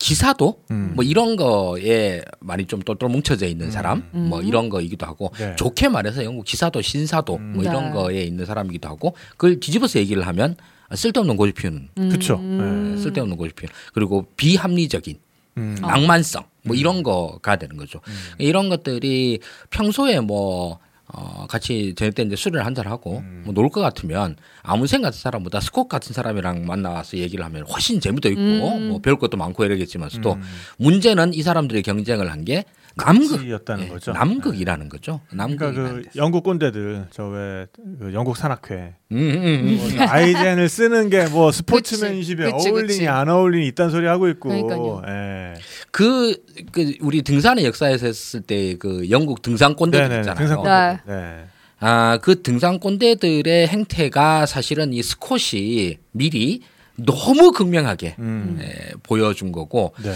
기사도 0.00 0.62
음. 0.70 0.92
뭐 0.96 1.04
이런 1.04 1.36
거에 1.36 2.22
많이 2.40 2.64
좀 2.64 2.80
똘똘 2.80 3.08
뭉쳐져 3.10 3.46
있는 3.46 3.70
사람 3.70 4.02
음. 4.14 4.28
뭐 4.30 4.40
이런 4.40 4.70
거이기도 4.70 5.06
하고 5.06 5.30
네. 5.38 5.54
좋게 5.56 5.88
말해서 5.88 6.24
영국 6.24 6.44
기사도 6.44 6.80
신사도 6.80 7.36
음. 7.36 7.52
뭐 7.54 7.62
이런 7.62 7.90
네. 7.90 7.90
거에 7.92 8.22
있는 8.22 8.46
사람이기도 8.46 8.88
하고 8.88 9.14
그걸 9.32 9.60
뒤집어서 9.60 9.98
얘기를 10.00 10.26
하면 10.26 10.56
쓸데없는 10.92 11.36
고집 11.36 11.54
피우는 11.54 11.88
그쵸. 12.10 12.36
음. 12.36 12.94
네. 12.96 13.02
쓸데없는 13.02 13.36
고집 13.36 13.56
피우는 13.56 13.72
그리고 13.92 14.26
비합리적인 14.36 15.18
음. 15.58 15.76
낭만성 15.82 16.44
뭐 16.64 16.74
이런 16.74 17.02
거가 17.02 17.56
되는 17.56 17.76
거죠. 17.76 18.00
이런 18.38 18.70
것들이 18.70 19.40
평소에 19.68 20.20
뭐 20.20 20.78
어, 21.12 21.46
같이 21.48 21.94
저녁 21.96 22.14
때 22.14 22.22
이제 22.22 22.36
술을 22.36 22.64
한잔 22.64 22.86
하고 22.86 23.22
뭐놀 23.44 23.68
것 23.70 23.80
같으면 23.80 24.36
아무생 24.62 25.02
같은 25.02 25.18
사람보다 25.18 25.60
스콧 25.60 25.88
같은 25.88 26.12
사람이랑 26.14 26.66
만나서 26.66 27.16
얘기를 27.18 27.44
하면 27.44 27.64
훨씬 27.66 28.00
재미도 28.00 28.28
있고 28.30 28.40
음. 28.40 28.88
뭐 28.88 29.00
배울 29.00 29.18
것도 29.18 29.36
많고 29.36 29.64
이러겠지만서도 29.64 30.38
문제는 30.78 31.34
이 31.34 31.42
사람들이 31.42 31.82
경쟁을 31.82 32.30
한 32.30 32.40
게 32.44 32.64
남극 32.96 33.48
였다는 33.50 33.84
예, 33.84 33.88
거죠. 33.88 34.12
남극이라는 34.12 34.88
거죠. 34.88 35.20
남극. 35.32 35.74
그러니까 35.74 35.92
그 35.94 36.02
영국 36.16 36.42
꼰대들 36.44 37.06
저 37.10 37.24
왜 37.24 37.66
그 37.98 38.12
영국 38.12 38.36
산악회 38.36 38.94
음, 39.12 39.16
음, 39.16 39.44
음. 39.44 39.76
뭐 39.96 40.06
아이젠을 40.06 40.68
쓰는 40.68 41.08
게 41.10 41.26
뭐 41.30 41.52
스포츠맨십에 41.52 42.50
어울리니 42.52 42.86
그치. 42.88 43.08
안 43.08 43.28
어울리니 43.28 43.68
이딴 43.68 43.90
소리 43.90 44.06
하고 44.06 44.28
있고 44.28 44.48
그러니까요. 44.48 45.02
예. 45.06 45.54
그, 45.92 46.36
그 46.72 46.94
우리 47.00 47.22
등산의 47.22 47.64
역사에서 47.64 48.06
했을 48.06 48.40
때 48.42 48.74
그 48.78 49.08
영국 49.10 49.42
등산 49.42 49.74
꼰대들 49.76 50.18
있잖아요. 50.20 50.34
등산 50.46 50.56
네. 50.56 50.98
꼰대 51.06 51.12
네. 51.12 51.44
아, 51.82 52.18
그 52.20 52.42
등산 52.42 52.78
꼰대들의 52.78 53.68
행태가 53.68 54.46
사실은 54.46 54.92
이 54.92 55.02
스콧이 55.02 55.96
미리 56.12 56.60
너무 57.04 57.52
극명하게 57.52 58.16
음. 58.18 58.58
예, 58.62 58.92
보여준 59.02 59.52
거고 59.52 59.94
네. 60.02 60.10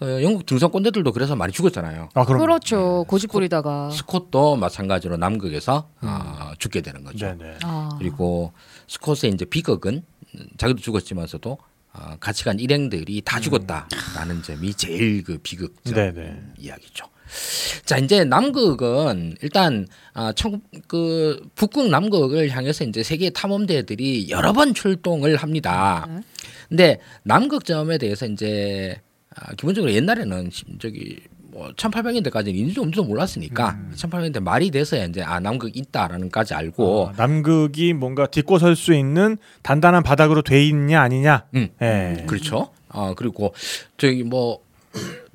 어, 0.00 0.22
영국 0.22 0.46
등산 0.46 0.70
꼰대들도 0.70 1.12
그래서 1.12 1.36
많이 1.36 1.52
죽었잖아요. 1.52 2.08
아 2.14 2.24
그럼 2.24 2.40
그렇죠. 2.40 3.04
고집 3.08 3.30
부리다가. 3.30 3.90
스콧 3.90 4.30
도 4.30 4.56
마찬가지로 4.56 5.16
남극에서 5.16 5.88
아, 6.00 6.54
죽게 6.58 6.80
되는 6.80 7.04
거죠. 7.04 7.26
네네. 7.26 7.58
아. 7.64 7.90
그리고 7.98 8.52
스콧의 8.88 9.32
이제 9.34 9.44
비극은 9.44 10.02
음, 10.34 10.46
자기도 10.56 10.80
죽었지만서도 10.80 11.58
아, 11.92 12.16
같이 12.20 12.44
간 12.44 12.58
일행들이 12.58 13.20
다 13.22 13.38
죽었다라는 13.38 14.42
점이 14.42 14.74
제일 14.74 15.22
그 15.22 15.38
비극적 15.42 15.94
네네. 15.94 16.40
이야기죠. 16.58 17.06
자 17.84 17.98
이제 17.98 18.24
남극은 18.24 19.34
일단 19.42 19.86
아, 20.14 20.32
청, 20.32 20.60
그 20.88 21.40
북극 21.54 21.88
남극을 21.88 22.50
향해서 22.50 22.84
이제 22.84 23.02
세계 23.02 23.30
탐험대들이 23.30 24.28
여러 24.30 24.52
번 24.52 24.74
출동을 24.74 25.36
합니다. 25.36 26.06
네. 26.08 26.20
근데 26.68 26.98
남극점에 27.24 27.98
대해서 27.98 28.26
이제 28.26 29.00
아, 29.34 29.54
기본적으로 29.54 29.92
옛날에는 29.92 30.50
시- 30.50 30.64
저기 30.80 31.18
뭐 31.52 31.68
1800년대까지는 31.76 32.54
인지 32.54 32.80
엄청 32.80 33.06
몰랐으니까 33.08 33.78
1800년대 33.94 34.40
말이 34.42 34.70
돼서야 34.70 35.04
이제 35.04 35.22
아 35.22 35.38
남극 35.38 35.76
있다라는까지 35.76 36.54
알고 36.54 37.02
어, 37.02 37.12
남극이 37.16 37.92
뭔가 37.92 38.26
딛고 38.26 38.58
설 38.58 38.74
수 38.74 38.94
있는 38.94 39.36
단단한 39.62 40.02
바닥으로 40.02 40.40
돼 40.42 40.64
있냐 40.64 41.00
아니냐. 41.02 41.44
음. 41.54 41.68
예. 41.82 42.24
그렇죠. 42.26 42.70
어 42.88 43.14
그리고 43.14 43.54
저기 43.98 44.22
뭐 44.22 44.60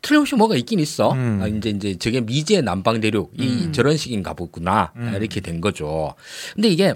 틀림없이 0.08 0.36
뭐가 0.36 0.56
있긴 0.56 0.80
있어. 0.80 1.12
음. 1.12 1.40
아, 1.42 1.48
이제 1.48 1.70
이제 1.70 1.96
저게 1.96 2.22
미지의 2.22 2.62
남방 2.62 3.02
대륙 3.02 3.34
이 3.36 3.74
저런 3.74 3.98
식인가 3.98 4.34
보구나 4.34 4.94
음. 4.96 5.14
이렇게 5.14 5.42
된 5.42 5.60
거죠. 5.60 6.16
근데 6.56 6.70
이게 6.70 6.94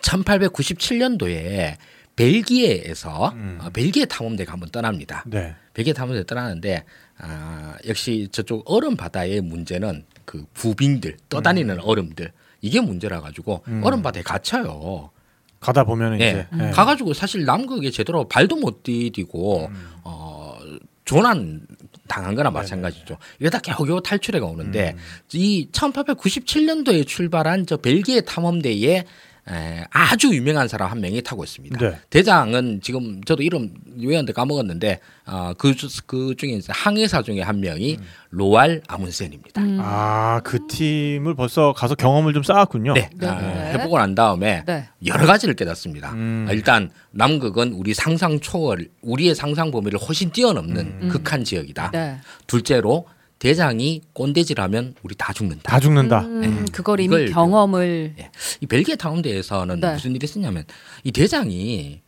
1897년도에 0.00 1.76
벨기에에서 2.14 3.32
음. 3.34 3.58
어, 3.60 3.70
벨기에 3.70 4.04
탐험대가 4.04 4.52
한번 4.52 4.70
떠납니다. 4.70 5.24
네. 5.26 5.56
벨기에 5.74 5.94
탐험대 5.94 6.24
떠나는데 6.24 6.84
아, 7.18 7.74
역시 7.88 8.28
저쪽 8.30 8.70
얼음 8.70 8.94
바다의 8.94 9.40
문제는 9.40 10.04
그 10.24 10.44
부빙들 10.54 11.16
떠다니는 11.28 11.80
얼음들 11.80 12.30
이게 12.60 12.80
문제라 12.80 13.20
가지고 13.20 13.64
음. 13.66 13.82
얼음 13.82 14.02
바다에 14.02 14.22
갇혀요. 14.22 15.10
가다 15.58 15.82
보면은 15.84 16.20
예. 16.20 16.28
이제 16.30 16.46
예. 16.66 16.70
가가지고 16.70 17.14
사실 17.14 17.44
남극에 17.44 17.90
제대로 17.90 18.28
발도 18.28 18.56
못 18.56 18.84
디디고 18.84 19.66
음. 19.66 19.88
어 20.04 20.56
조난 21.04 21.66
당한 22.08 22.34
거나 22.34 22.50
마찬가지죠. 22.50 23.16
이러다 23.38 23.60
겨우겨우 23.60 24.02
탈출해가 24.02 24.44
오는데 24.44 24.94
음. 24.96 24.98
이 25.32 25.68
1897년도에 25.72 27.06
출발한 27.06 27.66
저 27.66 27.76
벨기에 27.76 28.22
탐험대에 28.22 29.04
에, 29.50 29.84
아주 29.90 30.28
유명한 30.32 30.68
사람 30.68 30.88
한 30.90 31.00
명이 31.00 31.20
타고 31.22 31.42
있습니다. 31.42 31.76
네. 31.78 31.98
대장은 32.10 32.80
지금 32.80 33.20
저도 33.24 33.42
이름 33.42 33.74
외웠는데 33.98 34.32
까먹었는데 34.32 35.00
어, 35.26 35.52
그, 35.58 35.74
주- 35.74 35.88
그 36.06 36.34
중에 36.36 36.60
항해사 36.68 37.22
중에 37.22 37.40
한 37.42 37.58
명이 37.60 37.96
음. 37.98 38.04
로알 38.30 38.82
아문센입니다. 38.86 39.60
음. 39.62 39.78
아, 39.80 40.40
그 40.44 40.66
팀을 40.68 41.34
벌써 41.34 41.72
가서 41.72 41.96
경험을 41.96 42.32
좀 42.34 42.44
쌓았군요. 42.44 42.94
네, 42.94 43.10
네, 43.16 43.26
아, 43.26 43.40
네. 43.40 43.72
해보고 43.72 43.98
난 43.98 44.14
다음에 44.14 44.62
네. 44.64 44.88
여러 45.06 45.26
가지를 45.26 45.54
깨닫습니다. 45.54 46.12
음. 46.12 46.46
아, 46.48 46.52
일단 46.52 46.90
남극은 47.10 47.72
우리 47.72 47.94
상상 47.94 48.38
초월, 48.38 48.88
우리의 49.02 49.34
상상 49.34 49.72
범위를 49.72 49.98
훨씬 49.98 50.30
뛰어넘는 50.30 50.98
음. 51.02 51.08
극한 51.08 51.42
지역이다. 51.42 51.90
네. 51.90 52.18
둘째로 52.46 53.06
대장이 53.42 54.02
꼰대질하면 54.12 54.94
우리 55.02 55.16
다 55.16 55.32
죽는다. 55.32 55.62
다 55.68 55.80
죽는다. 55.80 56.20
음, 56.20 56.64
그걸 56.70 57.00
이미 57.00 57.06
이걸 57.06 57.26
경험을 57.26 58.14
예. 58.16 58.30
이 58.60 58.66
벨기에 58.66 58.94
탐험대에서는 58.94 59.80
네. 59.80 59.94
무슨 59.94 60.14
일이 60.14 60.24
있었냐면 60.24 60.62
이 61.02 61.10
대장이 61.10 62.02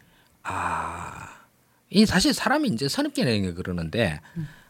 아, 0.45 1.29
이 1.91 2.07
사실 2.07 2.33
사람이 2.33 2.69
이제 2.69 2.87
선입견에 2.89 3.53
그러는데 3.55 4.21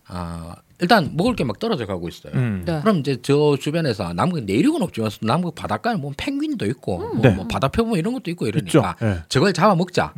아, 0.07 0.57
일단 0.81 1.11
먹을 1.15 1.37
게 1.37 1.45
막 1.45 1.59
떨어져 1.59 1.85
가고 1.85 2.09
있어요. 2.09 2.33
음. 2.35 2.63
네. 2.65 2.81
그럼 2.81 3.01
이제 3.01 3.19
저 3.21 3.59
주변에서 3.61 4.15
남극 4.15 4.45
내륙은 4.45 4.81
없지만 4.81 5.11
남극 5.21 5.55
바닷가에 5.55 5.97
뭐 5.97 6.15
펭귄도 6.17 6.65
있고 6.65 6.97
뭐, 6.99 7.21
네. 7.21 7.29
뭐 7.29 7.47
바다 7.47 7.69
표범 7.69 7.99
이런 7.99 8.15
것도 8.15 8.31
있고. 8.31 8.47
이러니까 8.47 8.97
예. 9.03 9.19
저걸 9.29 9.53
잡아 9.53 9.75
먹자 9.75 10.15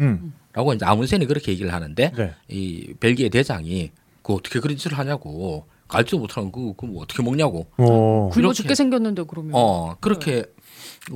라고 0.53 0.71
음. 0.71 0.77
이제 0.77 0.85
아문센이 0.87 1.27
그렇게 1.27 1.51
얘기를 1.51 1.73
하는데 1.73 2.13
네. 2.17 2.35
이 2.47 2.95
벨기에 3.01 3.31
대장이 3.31 3.91
그 4.23 4.33
어떻게 4.35 4.61
그런 4.61 4.77
짓을 4.77 4.97
하냐고 4.97 5.67
갈지도 5.89 6.19
못하는 6.19 6.51
그뭐 6.53 6.75
어떻게 7.03 7.23
먹냐고 7.23 7.67
오. 7.79 8.29
굶어 8.31 8.41
이렇게- 8.49 8.55
죽게 8.55 8.75
생겼는데 8.75 9.25
그러면 9.29 9.53
어 9.55 9.95
그렇게 10.01 10.45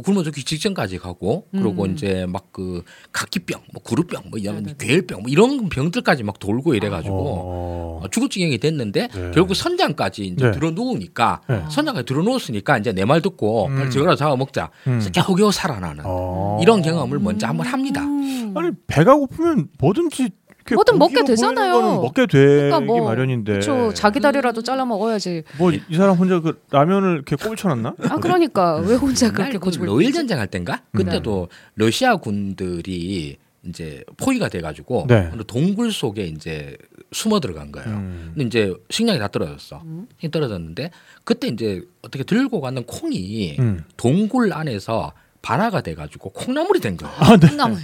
굶어 0.04 0.22
죽기 0.22 0.44
직전까지 0.44 0.98
가고 0.98 1.46
그리고 1.50 1.84
음. 1.84 1.92
이제 1.92 2.26
막 2.28 2.50
그 2.52 2.82
각기병 3.12 3.60
뭐 3.72 3.82
구루병 3.82 4.24
뭐 4.30 4.38
이런. 4.38 4.74
괴혈병 4.76 5.22
뭐 5.22 5.30
이런 5.30 5.68
병들까지 5.68 6.24
막 6.24 6.38
돌고 6.40 6.74
이래가지고 6.74 7.14
어. 7.16 8.00
어, 8.02 8.08
죽을 8.10 8.28
지경이 8.28 8.58
됐는데 8.58 9.08
네. 9.08 9.30
결국 9.32 9.54
선장까지 9.54 10.26
이제 10.26 10.46
네. 10.46 10.50
들어 10.52 10.70
누우니까 10.72 11.40
네. 11.48 11.62
선장까지 11.70 12.06
들어 12.06 12.22
누웠으니까 12.22 12.78
이제 12.78 12.92
내 12.92 13.04
말 13.04 13.22
듣고 13.22 13.66
음. 13.66 13.76
빨리 13.76 13.90
저거라 13.90 14.14
잡아 14.16 14.34
먹자. 14.36 14.70
음. 14.88 15.00
겨우겨우 15.12 15.52
살아나는 15.52 16.02
어. 16.06 16.58
이런 16.62 16.82
경험을 16.82 17.18
먼저 17.20 17.46
한번 17.46 17.66
합니다. 17.66 18.02
음. 18.02 18.52
아니 18.56 18.70
배가 18.88 19.14
고프면 19.16 19.68
뭐든지 19.78 20.30
이렇게 20.70 20.74
뭐든 20.76 20.98
먹게 20.98 21.24
되잖아요. 21.24 22.00
먹게 22.02 22.22
되기 22.26 22.44
그러니까 22.44 22.80
뭐, 22.80 23.04
마련인데. 23.04 23.52
그렇죠. 23.52 23.92
자기 23.94 24.20
다리라도 24.20 24.62
잘라 24.62 24.84
먹어야지. 24.84 25.42
뭐 25.58 25.70
이 25.72 25.94
사람 25.96 26.16
혼자 26.16 26.40
그 26.40 26.62
라면을 26.70 27.14
이렇게 27.14 27.36
꼽쳐놨나? 27.36 27.94
아 28.08 28.16
그러니까 28.16 28.76
왜 28.76 28.94
혼자 28.94 29.30
그렇게 29.32 29.54
그 29.54 29.58
고집을 29.60 29.88
부리지? 29.88 30.12
전쟁 30.12 30.38
할 30.38 30.46
때인가 30.46 30.82
그때도 30.94 31.48
러시아 31.76 32.16
군들이 32.16 33.36
이제 33.64 34.02
포위가 34.16 34.48
돼가지고 34.48 35.06
네. 35.08 35.30
동굴 35.46 35.92
속에 35.92 36.24
이제 36.24 36.76
숨어 37.12 37.40
들어간 37.40 37.70
거예요. 37.72 37.88
음. 37.90 38.32
근데 38.34 38.46
이제 38.46 38.74
식량이 38.88 39.18
다 39.18 39.28
떨어졌어. 39.28 39.82
음. 39.84 40.06
떨어졌는데 40.30 40.90
그때 41.24 41.48
이제 41.48 41.82
어떻게 42.02 42.24
들고 42.24 42.60
가는 42.60 42.82
콩이 42.84 43.56
음. 43.58 43.84
동굴 43.96 44.52
안에서 44.52 45.12
발화가 45.42 45.80
돼가지고 45.82 46.30
콩나물이 46.30 46.80
된 46.80 46.96
거예요. 46.96 47.14
아, 47.18 47.36
네. 47.36 47.48
콩나물. 47.48 47.80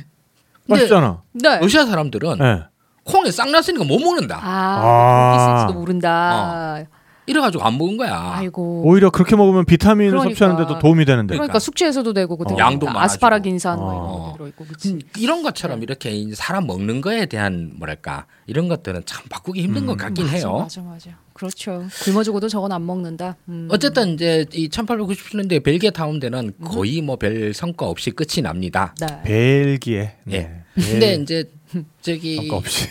맛있잖아. 0.66 1.22
네. 1.32 1.58
러시아 1.60 1.84
사람들은 1.86 2.38
네. 2.38 2.62
콩에 3.06 3.30
싹 3.30 3.50
났으니까 3.50 3.84
못 3.84 3.98
먹는다. 3.98 4.38
아, 4.42 4.82
아. 4.82 5.56
있을지도 5.64 5.78
모른다. 5.80 6.84
이래가지고 7.28 7.64
안 7.64 7.76
먹은 7.76 7.96
거야. 7.96 8.34
아이고. 8.36 8.82
오히려 8.84 9.10
그렇게 9.10 9.34
먹으면 9.34 9.64
비타민을 9.64 10.12
그러니까. 10.12 10.30
섭취하는데도 10.30 10.78
도움이 10.78 11.04
되는데. 11.04 11.34
그러니까, 11.34 11.46
그러니까. 11.46 11.58
숙취해서도 11.58 12.12
되고 12.12 12.34
어. 12.34 12.56
양도 12.56 12.88
아스파라긴산 12.88 13.78
많아지고. 13.80 14.00
뭐 14.00 14.32
어. 14.32 14.36
이런. 14.38 14.52
음, 14.86 15.00
이런 15.18 15.42
것처럼 15.42 15.82
이렇게 15.82 16.10
이제 16.10 16.36
사람 16.36 16.68
먹는 16.68 17.00
거에 17.00 17.26
대한 17.26 17.72
뭐랄까 17.78 18.26
이런 18.46 18.68
것들은 18.68 19.02
참 19.06 19.24
바꾸기 19.28 19.60
힘든 19.60 19.82
음. 19.82 19.86
것 19.88 19.96
같긴 19.98 20.24
맞아, 20.26 20.36
해요. 20.36 20.58
맞아 20.58 20.80
맞아. 20.82 21.10
그렇죠. 21.32 21.82
굶어 22.04 22.22
죽어도 22.22 22.48
저건 22.48 22.70
안 22.70 22.86
먹는다. 22.86 23.34
음. 23.48 23.66
어쨌든 23.72 24.14
이제 24.14 24.46
이 24.52 24.68
1897년도에 24.68 25.64
벨기에 25.64 25.90
탐험대는 25.90 26.52
거의 26.64 27.02
뭐 27.02 27.16
별 27.16 27.52
성과 27.52 27.86
없이 27.86 28.12
끝이 28.12 28.40
납니다. 28.40 28.94
네. 29.00 29.22
벨기에. 29.24 30.14
예. 30.30 30.38
네. 30.38 30.62
근데 30.76 31.14
이제 31.14 31.50
저기 32.02 32.38
아까 32.46 32.56
없이. 32.56 32.88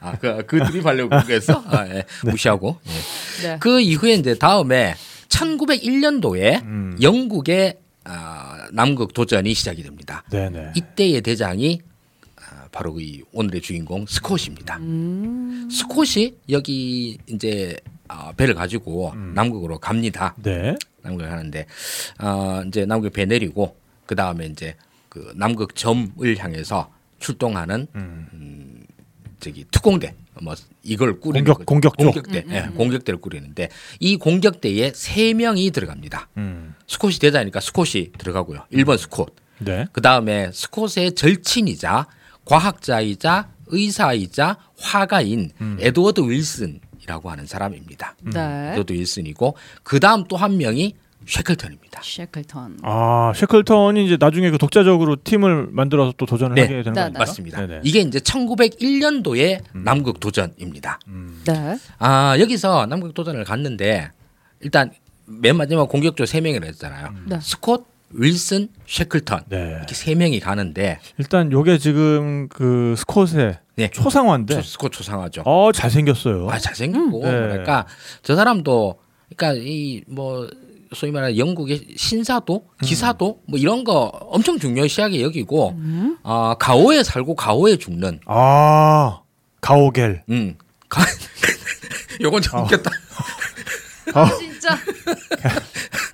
아그 0.00 0.46
그 0.46 0.64
드립하려고 0.64 1.10
그랬어? 1.26 1.62
아, 1.66 1.86
예. 1.88 2.04
무시하고. 2.24 2.78
예. 3.42 3.48
네. 3.48 3.56
그 3.60 3.80
이후에 3.80 4.14
이제 4.14 4.34
다음에 4.34 4.94
1901년도에 5.28 6.62
음. 6.62 6.98
영국의 7.00 7.78
아, 8.04 8.68
남극 8.72 9.12
도전이 9.14 9.54
시작이 9.54 9.82
됩니다. 9.82 10.24
네네. 10.30 10.72
이때의 10.74 11.20
대장이 11.20 11.80
아, 12.36 12.68
바로 12.72 12.98
이 13.00 13.22
오늘의 13.32 13.60
주인공 13.60 14.06
스콧입니다. 14.06 14.78
음. 14.78 15.68
스콧이 15.70 16.34
여기 16.50 17.18
이제 17.26 17.76
아, 18.08 18.32
배를 18.32 18.54
가지고 18.54 19.12
음. 19.12 19.32
남극으로 19.34 19.78
갑니다. 19.78 20.34
네. 20.42 20.74
남극을 21.02 21.28
가는데 21.28 21.66
어, 22.20 22.62
이제 22.66 22.84
남극 22.84 23.12
배 23.12 23.24
내리고 23.24 23.76
그 24.06 24.14
다음에 24.14 24.46
이제 24.46 24.74
그 25.08 25.32
남극 25.36 25.74
점을 25.76 26.36
향해서 26.38 26.90
출동하는 27.20 27.86
음. 27.94 28.84
저기 29.38 29.64
특공대 29.70 30.14
뭐 30.42 30.54
이걸 30.82 31.20
꾸리는 31.20 31.44
공격- 31.44 31.66
거죠. 31.66 31.66
공격조. 31.66 32.04
공격대 32.30 32.44
예, 32.54 32.62
공격대를 32.76 33.20
꾸리는데 33.20 33.68
이 34.00 34.16
공격대에 34.16 34.92
세 34.94 35.32
명이 35.34 35.70
들어갑니다. 35.70 36.28
음. 36.38 36.74
스콧이 36.86 37.14
대자니까 37.18 37.60
스콧이 37.60 38.12
들어가고요. 38.18 38.64
1번 38.72 38.98
스콧. 38.98 39.34
네. 39.60 39.86
그 39.92 40.00
다음에 40.00 40.50
스콧의 40.52 41.14
절친이자 41.14 42.06
과학자이자 42.44 43.48
의사이자 43.66 44.58
화가인 44.78 45.50
에드워드 45.78 46.20
윌슨 46.22 46.80
이라고 47.02 47.30
하는 47.30 47.46
사람입니다. 47.46 48.16
네. 48.22 48.70
에드워드 48.72 48.92
윌슨이고 48.92 49.56
그 49.82 50.00
다음 50.00 50.24
또 50.24 50.36
한 50.36 50.56
명이 50.58 50.94
쉐클턴입니다. 51.26 52.00
셰클턴. 52.02 52.78
아 52.82 53.32
셰클턴이 53.36 54.04
이제 54.06 54.16
나중에 54.18 54.50
그 54.50 54.58
독자적으로 54.58 55.16
팀을 55.22 55.68
만들어서 55.70 56.12
또 56.16 56.26
도전을 56.26 56.54
네. 56.54 56.62
하게 56.62 56.74
되는 56.82 56.92
네, 56.92 57.00
거니까. 57.02 57.08
네. 57.10 57.18
맞습니다. 57.18 57.60
네네. 57.66 57.80
이게 57.84 58.00
이제 58.00 58.18
1901년도에 58.18 59.60
남극 59.72 60.20
도전입니다. 60.20 60.98
네. 61.46 61.78
아 61.98 62.36
여기서 62.38 62.86
남극 62.86 63.14
도전을 63.14 63.44
갔는데 63.44 64.10
일단 64.60 64.90
맨 65.26 65.56
마지막 65.56 65.88
공격조 65.88 66.26
세 66.26 66.40
명이라 66.40 66.66
했잖아요. 66.66 67.14
네. 67.26 67.38
스콧, 67.40 67.86
윌슨, 68.12 68.68
쉐클턴 68.86 69.42
네. 69.48 69.74
이렇게 69.78 69.94
세 69.94 70.14
명이 70.14 70.40
가는데 70.40 70.98
일단 71.18 71.52
요게 71.52 71.78
지금 71.78 72.48
그 72.48 72.94
스콧의 72.98 73.58
네. 73.76 73.88
초상화인데. 73.90 74.54
초- 74.56 74.62
스콧 74.62 74.92
초상화죠. 74.92 75.42
어 75.44 75.70
잘생겼어요. 75.72 76.48
아 76.50 76.58
잘생겼고 76.58 77.20
음. 77.20 77.24
네. 77.24 77.30
그러니까 77.30 77.86
저 78.22 78.34
사람도 78.34 78.98
그러니까 79.36 79.62
이뭐 79.64 80.48
소위 80.94 81.12
말하는 81.12 81.38
영국의 81.38 81.86
신사도 81.96 82.66
음. 82.66 82.84
기사도 82.84 83.42
뭐 83.46 83.58
이런 83.58 83.84
거 83.84 84.04
엄청 84.30 84.58
중요시하게 84.58 85.22
여기고 85.22 85.78
아 86.22 86.56
가오에 86.58 87.02
살고 87.02 87.36
가오에 87.36 87.76
죽는 87.76 88.20
아 88.26 89.20
가오갤. 89.60 90.24
음 90.30 90.56
가... 90.88 91.02
요건 92.20 92.42
좀 92.42 92.58
어. 92.58 92.62
웃겼다 92.64 92.90
진짜 94.38 94.76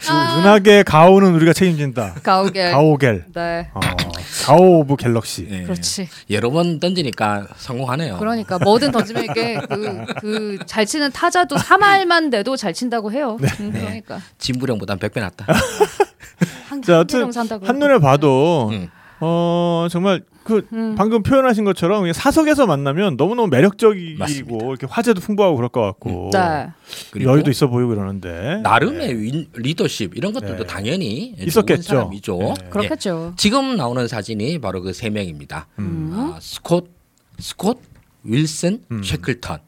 그 0.07 0.13
은하계 0.41 0.83
가오는 0.85 1.35
우리가 1.35 1.53
책임진다. 1.53 2.15
가오갤. 2.23 2.73
가오갤. 2.73 3.25
네. 3.35 3.69
어, 3.75 3.81
가오 4.47 4.81
of 4.81 4.97
Galaxy. 4.97 5.47
예. 5.51 5.63
그렇지. 5.65 6.09
여러 6.31 6.51
번 6.51 6.79
던지니까 6.79 7.47
성공하네요 7.57 8.19
그러니까 8.19 8.59
뭐든 8.59 8.93
던지면 8.93 9.25
이게 9.25 9.59
그 10.21 10.59
잘 10.67 10.87
치는 10.87 11.11
타자도 11.13 11.57
3할만 11.57 12.31
돼도 12.31 12.57
잘 12.57 12.73
친다고 12.73 13.11
해요. 13.13 13.37
네. 13.41 13.49
음, 13.61 13.73
그러니까 13.73 14.21
진부령보단 14.39 14.99
100배 14.99 15.21
낫다 15.21 15.47
한, 16.69 16.83
자. 16.83 17.05
한눈에 17.63 17.99
봐도 17.99 18.69
음. 18.73 18.89
어 19.21 19.87
정말 19.91 20.23
그 20.45 20.67
음. 20.73 20.95
방금 20.97 21.23
표현하신 21.23 21.65
것처럼 21.65 22.13
사석에서 22.13 22.67
만나면 22.67 23.17
너무너무 23.17 23.49
매력적이고 23.49 24.19
맞습니다. 24.19 24.67
이렇게 24.67 24.87
화제도 24.89 25.21
풍부하고 25.21 25.57
그럴 25.57 25.69
것 25.71 25.81
같고 25.83 26.31
네. 26.33 26.69
그리고 27.11 27.31
여유도 27.33 27.51
있어 27.51 27.67
보이고 27.69 27.89
그러는데 27.91 28.61
나름의 28.63 29.21
윈- 29.23 29.47
리더십 29.55 30.17
이런 30.17 30.33
것들도 30.33 30.59
네. 30.59 30.67
당연히 30.67 31.35
있었겠죠. 31.39 31.83
사람이죠 31.83 32.37
네. 32.39 32.55
예. 32.65 32.69
그렇겠죠. 32.71 33.33
지금 33.37 33.77
나오는 33.77 34.07
사진이 34.07 34.61
바로 34.61 34.83
그 34.83 34.93
세 34.93 35.11
명입니다. 35.11 35.67
음. 35.79 36.11
아, 36.15 36.39
스콧, 36.41 36.89
스콧, 37.39 37.81
윌슨, 38.25 38.83
음. 38.91 39.03
셰클턴 39.03 39.59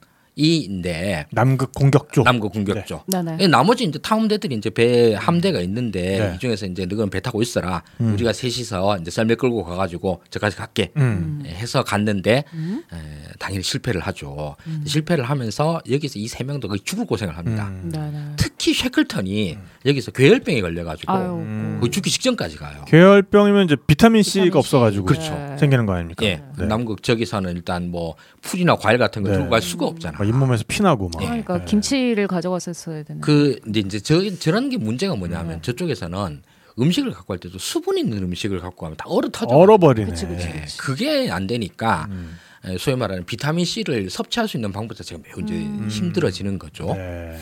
이인데 0.43 1.27
남극 1.33 1.73
공격조. 1.75 2.23
남극 2.23 2.53
공격조. 2.53 3.03
네네. 3.09 3.39
예, 3.41 3.47
나머지 3.49 3.85
이제 3.85 3.99
탐험대들이 3.99 4.55
이제 4.55 4.71
배 4.71 5.15
함대가 5.15 5.61
있는데 5.61 6.01
네. 6.19 6.33
이 6.37 6.39
중에서 6.39 6.67
이제 6.67 6.87
너는 6.87 7.11
배 7.11 7.19
타고 7.21 7.43
있어라. 7.43 7.83
음. 8.01 8.13
우리가 8.15 8.33
셋이서 8.33 8.99
이제 9.01 9.11
썰매 9.11 9.35
끌고 9.35 9.65
가가지고 9.65 10.23
저까지 10.31 10.57
갈게. 10.57 10.93
음. 10.97 11.43
예, 11.45 11.51
해서 11.51 11.83
갔는데 11.83 12.45
음. 12.55 12.83
에, 12.93 12.97
당연히 13.41 13.63
실패를 13.65 14.01
하죠. 14.01 14.55
실패를 14.87 15.25
하면서 15.25 15.81
여기서 15.91 16.19
이 16.19 16.29
세 16.29 16.45
명도 16.45 16.69
거의 16.69 16.79
죽을 16.85 17.05
고생을 17.07 17.37
합니다. 17.37 17.67
음. 17.69 18.35
특히 18.37 18.73
셰클턴이 18.75 19.57
여기서 19.87 20.13
괴혈병에 20.13 20.61
걸려가지고 20.61 21.13
아유. 21.13 21.33
음. 21.33 21.79
거의 21.81 21.91
죽기 21.91 22.11
직전까지 22.11 22.57
가요. 22.59 22.85
계열병이면 22.87 23.65
이제 23.65 23.77
비타민 23.87 24.23
C가 24.23 24.45
비타민 24.45 24.53
C. 24.53 24.59
없어가지고 24.59 25.07
그렇죠. 25.07 25.33
네. 25.35 25.57
생기는 25.59 25.85
거 25.87 25.95
아닙니까? 25.95 26.25
예, 26.27 26.43
네. 26.59 26.67
남극 26.67 27.03
저기서는 27.03 27.57
일단 27.57 27.91
뭐 27.91 28.15
풀이나 28.43 28.77
과일 28.77 28.99
같은 28.99 29.23
거 29.23 29.31
네. 29.31 29.37
들고 29.37 29.51
갈 29.51 29.61
수가 29.63 29.87
없잖아. 29.87 30.19
막 30.31 30.35
잇몸에서 30.35 30.65
피나고 30.67 31.11
막. 31.13 31.19
그러니까 31.21 31.59
네. 31.59 31.65
김치를 31.65 32.27
가져갔었어야 32.27 33.03
되는. 33.03 33.21
그 33.21 33.59
근데 33.63 33.81
이제 33.81 34.01
저 34.01 34.21
저런 34.39 34.71
게 34.71 34.77
문제가 34.77 35.15
뭐냐면 35.17 35.57
음. 35.57 35.63
저쪽에서는 35.63 36.43
음식을 36.79 37.11
갖고 37.11 37.27
갈 37.29 37.39
때도 37.39 37.59
수분 37.59 37.99
있는 37.99 38.19
음식을 38.23 38.61
갖고 38.61 38.83
가면 38.83 38.97
다 38.97 39.05
얼어 39.09 39.29
터져. 39.31 39.55
얼어버리네. 39.55 40.11
그치, 40.11 40.27
그치, 40.27 40.47
예, 40.49 40.61
그치. 40.61 40.79
그게 40.79 41.31
안 41.31 41.47
되니까 41.47 42.07
음. 42.11 42.39
에, 42.65 42.79
소위 42.79 42.97
말하는 42.97 43.25
비타민 43.25 43.65
C를 43.65 44.11
섭취할 44.11 44.49
수 44.49 44.57
있는 44.57 44.73
방법 44.73 44.97
자체가 44.97 45.21
매우 45.25 45.45
이제 45.45 45.55
힘들어지는 45.89 46.59
거죠. 46.59 46.95
네. 46.95 47.37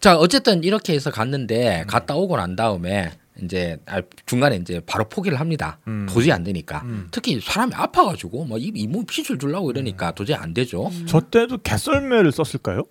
자 0.00 0.16
어쨌든 0.16 0.64
이렇게 0.64 0.94
해서 0.94 1.10
갔는데 1.10 1.84
갔다 1.86 2.14
오고 2.16 2.36
난 2.36 2.56
다음에 2.56 3.12
이제 3.44 3.76
아, 3.86 4.00
중간에 4.26 4.56
이제 4.56 4.80
바로 4.86 5.08
포기를 5.08 5.38
합니다. 5.40 5.78
음. 5.88 6.06
도저히 6.08 6.32
안 6.32 6.44
되니까. 6.44 6.82
음. 6.84 7.08
특히 7.10 7.40
사람이 7.40 7.72
아파가지고 7.74 8.44
뭐 8.44 8.58
이- 8.58 8.72
이몸 8.74 9.04
피줄 9.06 9.38
주려고 9.38 9.70
이러니까 9.70 10.12
도저히 10.12 10.36
안 10.36 10.54
되죠. 10.54 10.90
저 11.06 11.20
때도 11.20 11.58
개썰매를 11.58 12.32
썼을까요? 12.32 12.84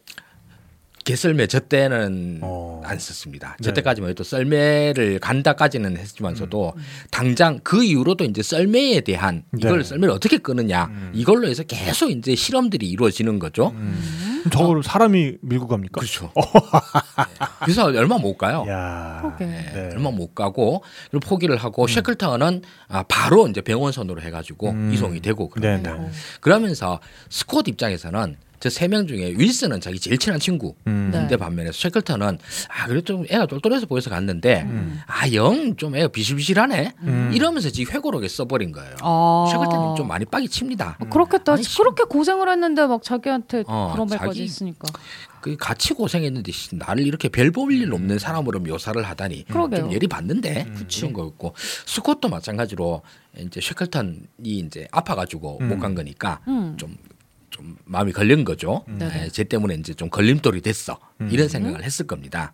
개썰매 1.03 1.47
저 1.47 1.59
때는 1.59 2.39
어. 2.43 2.79
안 2.85 2.99
썼습니다. 2.99 3.57
네. 3.59 3.63
저 3.63 3.73
때까지만 3.73 4.11
해도 4.11 4.23
썰매를 4.23 5.17
간다까지는 5.19 5.97
했지만서도 5.97 6.73
당장 7.09 7.59
그 7.63 7.83
이후로도 7.83 8.23
이제 8.25 8.43
썰매에 8.43 9.01
대한 9.01 9.43
이걸 9.57 9.79
네. 9.79 9.83
썰매를 9.83 10.13
어떻게 10.13 10.37
끄느냐 10.37 10.85
음. 10.85 11.11
이걸로 11.15 11.47
해서 11.47 11.63
계속 11.63 12.11
이제 12.11 12.35
실험들이 12.35 12.87
이루어지는 12.87 13.39
거죠. 13.39 13.71
그럼 13.71 13.95
저거를 14.49 14.83
사람이 14.83 15.37
밀고 15.41 15.67
갑니까? 15.67 15.99
그렇죠. 15.99 16.31
네. 16.35 16.41
그래서 17.59 17.85
얼마 17.85 18.17
못 18.17 18.37
가요. 18.37 18.65
야. 18.67 19.19
그러게. 19.21 19.45
네. 19.45 19.89
얼마 19.93 20.11
못 20.11 20.33
가고 20.33 20.83
그리고 21.09 21.27
포기를 21.27 21.57
하고 21.57 21.87
셰클턴은 21.87 22.61
아, 22.87 23.03
바로 23.07 23.47
이제 23.47 23.61
병원선으로 23.61 24.21
해가지고 24.21 24.71
음. 24.71 24.91
이송이 24.93 25.21
되고 25.21 25.49
네. 25.59 25.77
네. 25.77 25.91
그러면서 26.39 26.99
스콧 27.29 27.67
입장에서는 27.67 28.37
저 28.61 28.69
세 28.69 28.87
명 28.87 29.07
중에 29.07 29.33
윌슨은 29.37 29.81
자기 29.81 29.99
제일 29.99 30.17
친한 30.19 30.39
친구. 30.39 30.75
음. 30.85 31.09
네. 31.11 31.19
근데 31.19 31.35
반면에 31.35 31.71
셰클턴은 31.73 32.37
아 32.69 32.87
그래도 32.87 33.03
좀 33.05 33.25
애가 33.27 33.47
똘똘해서 33.47 33.87
보여서 33.87 34.09
갔는데 34.11 34.67
아영 35.07 35.75
좀 35.77 35.95
애가 35.95 36.09
비실비실하네 36.09 36.93
음. 37.01 37.31
이러면서 37.33 37.69
지 37.71 37.83
회고록에 37.85 38.27
써버린 38.27 38.71
거예요. 38.71 38.95
아. 39.01 39.47
셰클턴이 39.51 39.97
좀 39.97 40.07
많이 40.07 40.25
빡이 40.25 40.47
칩니다. 40.47 40.97
그렇겠다. 41.09 41.53
아니, 41.53 41.63
씨. 41.63 41.75
그렇게 41.77 42.03
고생을 42.03 42.49
했는데 42.49 42.85
막 42.85 43.01
자기한테 43.01 43.63
어, 43.67 43.89
그런 43.93 44.07
말까지 44.07 44.29
자기- 44.29 44.43
했으니까. 44.43 44.87
그 45.41 45.57
같이 45.57 45.95
고생했는데 45.95 46.51
씨, 46.51 46.75
나를 46.75 47.07
이렇게 47.07 47.27
별 47.27 47.49
볼 47.51 47.71
일 47.73 47.91
없는 47.91 48.19
사람으로 48.19 48.59
묘사를 48.59 49.01
하다니 49.01 49.45
그러게요. 49.47 49.79
좀 49.85 49.91
예리 49.93 50.05
받는데 50.05 50.65
음. 50.67 50.87
이런 50.99 51.13
거였고 51.13 51.55
스콧도 51.87 52.29
마찬가지로 52.29 53.01
이제 53.39 53.59
셰클턴이 53.59 54.19
이제 54.43 54.87
아파가지고 54.91 55.57
음. 55.61 55.69
못간 55.69 55.95
거니까 55.95 56.41
음. 56.47 56.75
좀 56.77 56.95
좀 57.51 57.77
마음이 57.85 58.11
걸린 58.13 58.43
거죠. 58.43 58.83
네네. 58.87 59.25
에, 59.25 59.29
쟤 59.29 59.43
때문에 59.43 59.75
이제 59.75 59.93
좀 59.93 60.09
걸림돌이 60.09 60.61
됐어. 60.61 60.97
음. 61.21 61.29
이런 61.31 61.47
생각을 61.47 61.83
했을 61.83 62.07
겁니다. 62.07 62.53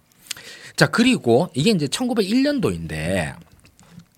자 0.76 0.88
그리고 0.88 1.50
이게 1.54 1.72
이제 1.72 1.88
1901년도인데 1.88 3.36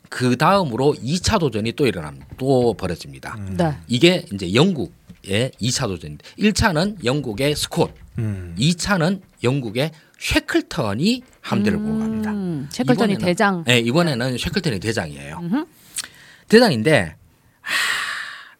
그 0.09 0.35
다음으로 0.37 0.95
2차 0.95 1.39
도전이 1.39 1.73
또 1.73 1.85
일어납니다. 1.85 2.25
또 2.37 2.73
벌어집니다. 2.73 3.37
네. 3.57 3.77
이게 3.87 4.25
이제 4.33 4.53
영국의 4.53 5.51
2차 5.61 5.87
도전인데 5.87 6.25
1차는 6.39 7.05
영국의 7.05 7.55
스콧, 7.55 7.93
음. 8.17 8.55
2차는 8.57 9.21
영국의 9.43 9.91
쉐클턴이 10.17 11.23
함대를 11.41 11.77
보고 11.79 11.99
갑니다. 11.99 12.31
음, 12.31 12.67
셰클턴이 12.71 13.15
이번에는- 13.15 13.23
대장. 13.23 13.63
네, 13.65 13.79
이번에는 13.79 14.37
쉐클턴이 14.37 14.79
대장이에요. 14.81 15.37
음흠. 15.41 15.65
대장인데 16.49 17.15
아, 17.61 17.67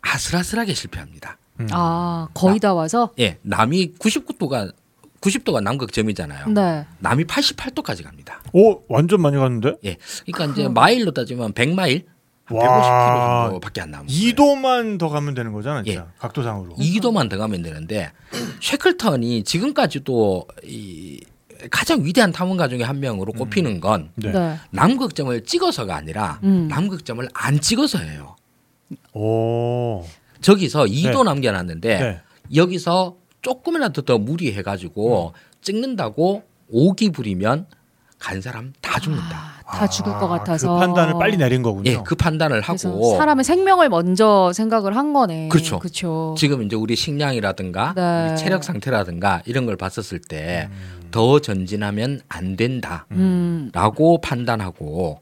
아슬아슬하게 0.02 0.74
실패합니다. 0.74 1.38
음. 1.60 1.68
아 1.72 2.28
거의 2.34 2.60
다 2.60 2.74
와서. 2.74 3.12
예, 3.20 3.38
남이 3.42 3.94
99도가 4.00 4.74
90도가 5.22 5.62
남극점이잖아요. 5.62 6.48
네. 6.50 6.86
남이 7.00 7.26
88도까지 7.26 8.04
갑니다. 8.04 8.42
오 8.54 8.82
완전 8.88 9.22
많이 9.22 9.38
갔는데? 9.38 9.76
예, 9.84 9.98
그러니까 10.26 10.54
이제 10.54 10.70
마일로 10.70 11.12
따지면 11.12 11.54
100마일 11.54 12.06
와. 12.52 12.64
150km 12.64 13.44
정도밖에 13.50 13.82
안 13.82 13.92
남은 13.92 14.08
거예요. 14.08 14.20
2도만 14.34 14.98
더 14.98 15.10
가면 15.10 15.34
되는 15.36 15.52
거잖아, 15.54 15.84
진짜. 15.84 16.00
예. 16.02 16.06
각도상으로. 16.20 16.76
2도만 16.78 17.30
더 17.30 17.38
가면 17.38 17.62
되는데 17.62 18.12
쉐클턴이 18.62 19.44
지금까지도 19.44 20.48
이 20.64 21.20
가장 21.70 22.04
위대한 22.06 22.32
탐험가 22.32 22.70
중에 22.70 22.84
한 22.84 23.02
명으로 23.02 23.34
꼽히는 23.34 23.82
건 23.82 24.12
네. 24.16 24.32
네. 24.32 24.58
남극점을 24.72 25.44
찍어서가 25.44 25.94
아니라 25.94 26.40
음. 26.44 26.70
남극점을 26.70 27.28
안 27.34 27.60
찍어서예요. 27.60 28.36
오. 29.14 30.06
저기서 30.42 30.86
2도 30.86 31.18
네. 31.18 31.24
남겨놨는데 31.24 32.00
네. 32.00 32.22
여기서 32.56 33.18
조금이라도 33.42 34.02
더 34.04 34.18
무리해가지고 34.18 35.34
찍는다고 35.62 36.44
오기 36.70 37.12
부리면 37.12 37.68
간 38.18 38.42
사람 38.42 38.74
다 38.82 39.00
죽는다. 39.00 39.60
다 39.66 39.88
죽을 39.88 40.12
것 40.14 40.26
아, 40.26 40.40
같아서 40.40 40.74
그 40.74 40.80
판단을 40.80 41.14
빨리 41.20 41.38
내린 41.38 41.62
거군요. 41.62 41.92
예, 41.92 41.98
그 42.04 42.16
판단을 42.16 42.62
하고 42.62 43.18
사람의 43.18 43.44
생명을 43.44 43.90
먼저 43.90 44.52
생각을 44.52 44.96
한 44.96 45.14
거네. 45.14 45.50
그렇죠. 45.50 45.78
그렇죠. 45.80 46.36
지금 46.38 46.64
이제 46.64 46.76
우리 46.76 46.96
식량이라든가 46.96 47.94
네. 47.96 48.30
우리 48.30 48.38
체력 48.38 48.64
상태라든가 48.64 49.44
이런 49.46 49.68
걸 49.68 49.78
봤었을 49.78 50.20
때 50.20 50.70
음. 50.72 51.10
더 51.12 51.40
전진하면 51.40 52.22
안 52.28 52.56
된다라고 52.56 53.08
음. 53.12 54.22
판단하고 54.22 55.22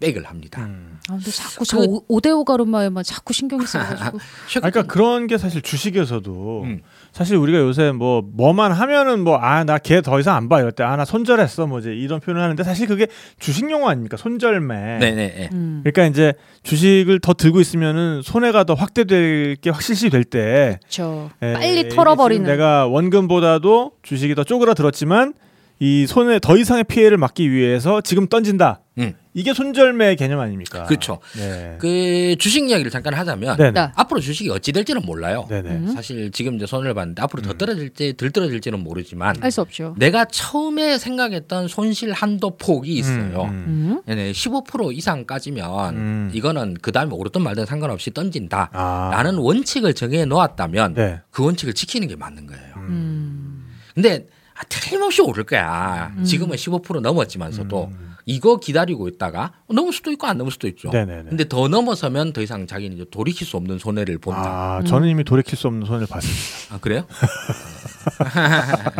백을 0.00 0.24
합니다. 0.26 0.62
음. 0.62 0.98
아, 1.08 1.14
근데 1.16 1.30
자꾸 1.30 1.64
저 1.64 1.78
그- 1.78 2.00
오데오 2.06 2.44
가르마에만 2.44 3.02
자꾸 3.02 3.32
신경이 3.32 3.66
쓰여가지고. 3.66 4.18
아, 4.62 4.70
그러니까 4.70 4.82
그런 4.84 5.26
게 5.26 5.38
사실 5.38 5.60
주식에서도 5.60 6.62
음. 6.64 6.82
사실 7.12 7.36
우리가 7.36 7.58
요새 7.58 7.90
뭐 7.90 8.22
뭐만 8.24 8.70
하면은 8.72 9.24
뭐 9.24 9.38
아 9.42 9.64
나 9.64 9.78
걔 9.78 10.00
더 10.00 10.20
이상 10.20 10.36
안 10.36 10.48
봐 10.48 10.60
이럴 10.60 10.70
때 10.72 10.84
아 10.84 10.94
나 10.96 11.04
손절했어 11.04 11.66
뭐 11.66 11.80
이제 11.80 11.92
이런 11.94 12.20
표현을 12.20 12.40
하는데 12.42 12.62
사실 12.62 12.86
그게 12.86 13.08
주식 13.40 13.68
용어 13.70 13.88
아닙니까 13.88 14.16
손절매. 14.16 14.98
네네. 15.00 15.14
네. 15.14 15.48
음. 15.52 15.80
그러니까 15.82 16.04
이제 16.06 16.32
주식을 16.62 17.18
더 17.20 17.34
들고 17.34 17.60
있으면은 17.60 18.22
손해가 18.22 18.62
더 18.64 18.74
확대될 18.74 19.56
게 19.56 19.70
확실시 19.70 20.10
될 20.10 20.22
때 20.24 20.78
그렇죠. 20.82 21.30
예, 21.42 21.54
빨리 21.54 21.88
털어버리는. 21.88 22.44
내가 22.46 22.86
원금보다도 22.86 23.92
주식이 24.02 24.34
더 24.34 24.44
쪼그라들었지만 24.44 25.34
이 25.80 26.06
손에 26.06 26.38
더 26.40 26.56
이상의 26.56 26.84
피해를 26.84 27.18
막기 27.18 27.50
위해서 27.50 28.00
지금 28.00 28.26
던진다. 28.28 28.80
음. 28.98 29.14
이게 29.38 29.54
손절매 29.54 30.16
개념 30.16 30.40
아닙니까? 30.40 30.82
그렇죠. 30.82 31.20
네. 31.36 31.76
그 31.78 32.34
주식 32.40 32.68
이야기를 32.68 32.90
잠깐 32.90 33.14
하자면 33.14 33.56
네네. 33.56 33.70
네. 33.70 33.92
앞으로 33.94 34.20
주식이 34.20 34.50
어찌 34.50 34.72
될지는 34.72 35.02
몰라요. 35.06 35.46
네네. 35.48 35.70
음. 35.70 35.92
사실 35.94 36.32
지금 36.32 36.56
이제 36.56 36.66
손을 36.66 36.92
봤는데 36.92 37.22
앞으로 37.22 37.42
더 37.42 37.52
음. 37.52 37.56
떨어질지 37.58 38.16
덜 38.16 38.32
떨어질지는 38.32 38.80
모르지만 38.80 39.36
알 39.40 39.52
수 39.52 39.60
없죠. 39.60 39.94
내가 39.96 40.24
처음에 40.24 40.98
생각했던 40.98 41.68
손실 41.68 42.12
한도 42.12 42.56
폭이 42.56 42.92
있어요. 42.94 43.44
음, 43.44 43.48
음. 43.48 44.02
네네, 44.06 44.32
15% 44.32 44.92
이상까지면 44.96 45.94
음. 45.94 46.30
이거는 46.34 46.76
그 46.82 46.90
다음에 46.90 47.12
오르든 47.14 47.40
말든 47.42 47.64
상관없이 47.64 48.12
던진다. 48.12 48.70
아. 48.72 49.10
라는 49.12 49.36
원칙을 49.36 49.94
정해 49.94 50.24
놓았다면 50.24 50.94
네. 50.94 51.20
그 51.30 51.44
원칙을 51.44 51.74
지키는 51.74 52.08
게 52.08 52.16
맞는 52.16 52.46
거예요. 52.48 52.74
음. 52.76 53.64
근데 53.94 54.26
아, 54.54 54.62
틀림없이 54.68 55.22
오를 55.22 55.44
거야. 55.44 56.12
음. 56.16 56.24
지금은 56.24 56.56
15% 56.56 57.00
넘었지만서도 57.00 57.84
음. 57.92 58.07
이거 58.28 58.58
기다리고 58.58 59.08
있다가 59.08 59.52
넘을 59.72 59.90
수도 59.90 60.12
있고 60.12 60.26
안 60.26 60.36
넘을 60.36 60.52
수도 60.52 60.68
있죠. 60.68 60.90
네네네. 60.90 61.30
근데 61.30 61.48
더 61.48 61.66
넘어서면 61.66 62.34
더 62.34 62.42
이상 62.42 62.66
자기는 62.66 62.94
이제 62.94 63.06
돌이킬 63.10 63.46
수 63.46 63.56
없는 63.56 63.78
손해를 63.78 64.18
본다. 64.18 64.42
아, 64.44 64.82
저는 64.86 65.08
이미 65.08 65.24
돌이킬 65.24 65.56
수 65.56 65.66
없는 65.66 65.86
손해를 65.86 66.06
봤습니다. 66.08 66.74
아, 66.74 66.78
그래요? 66.78 67.06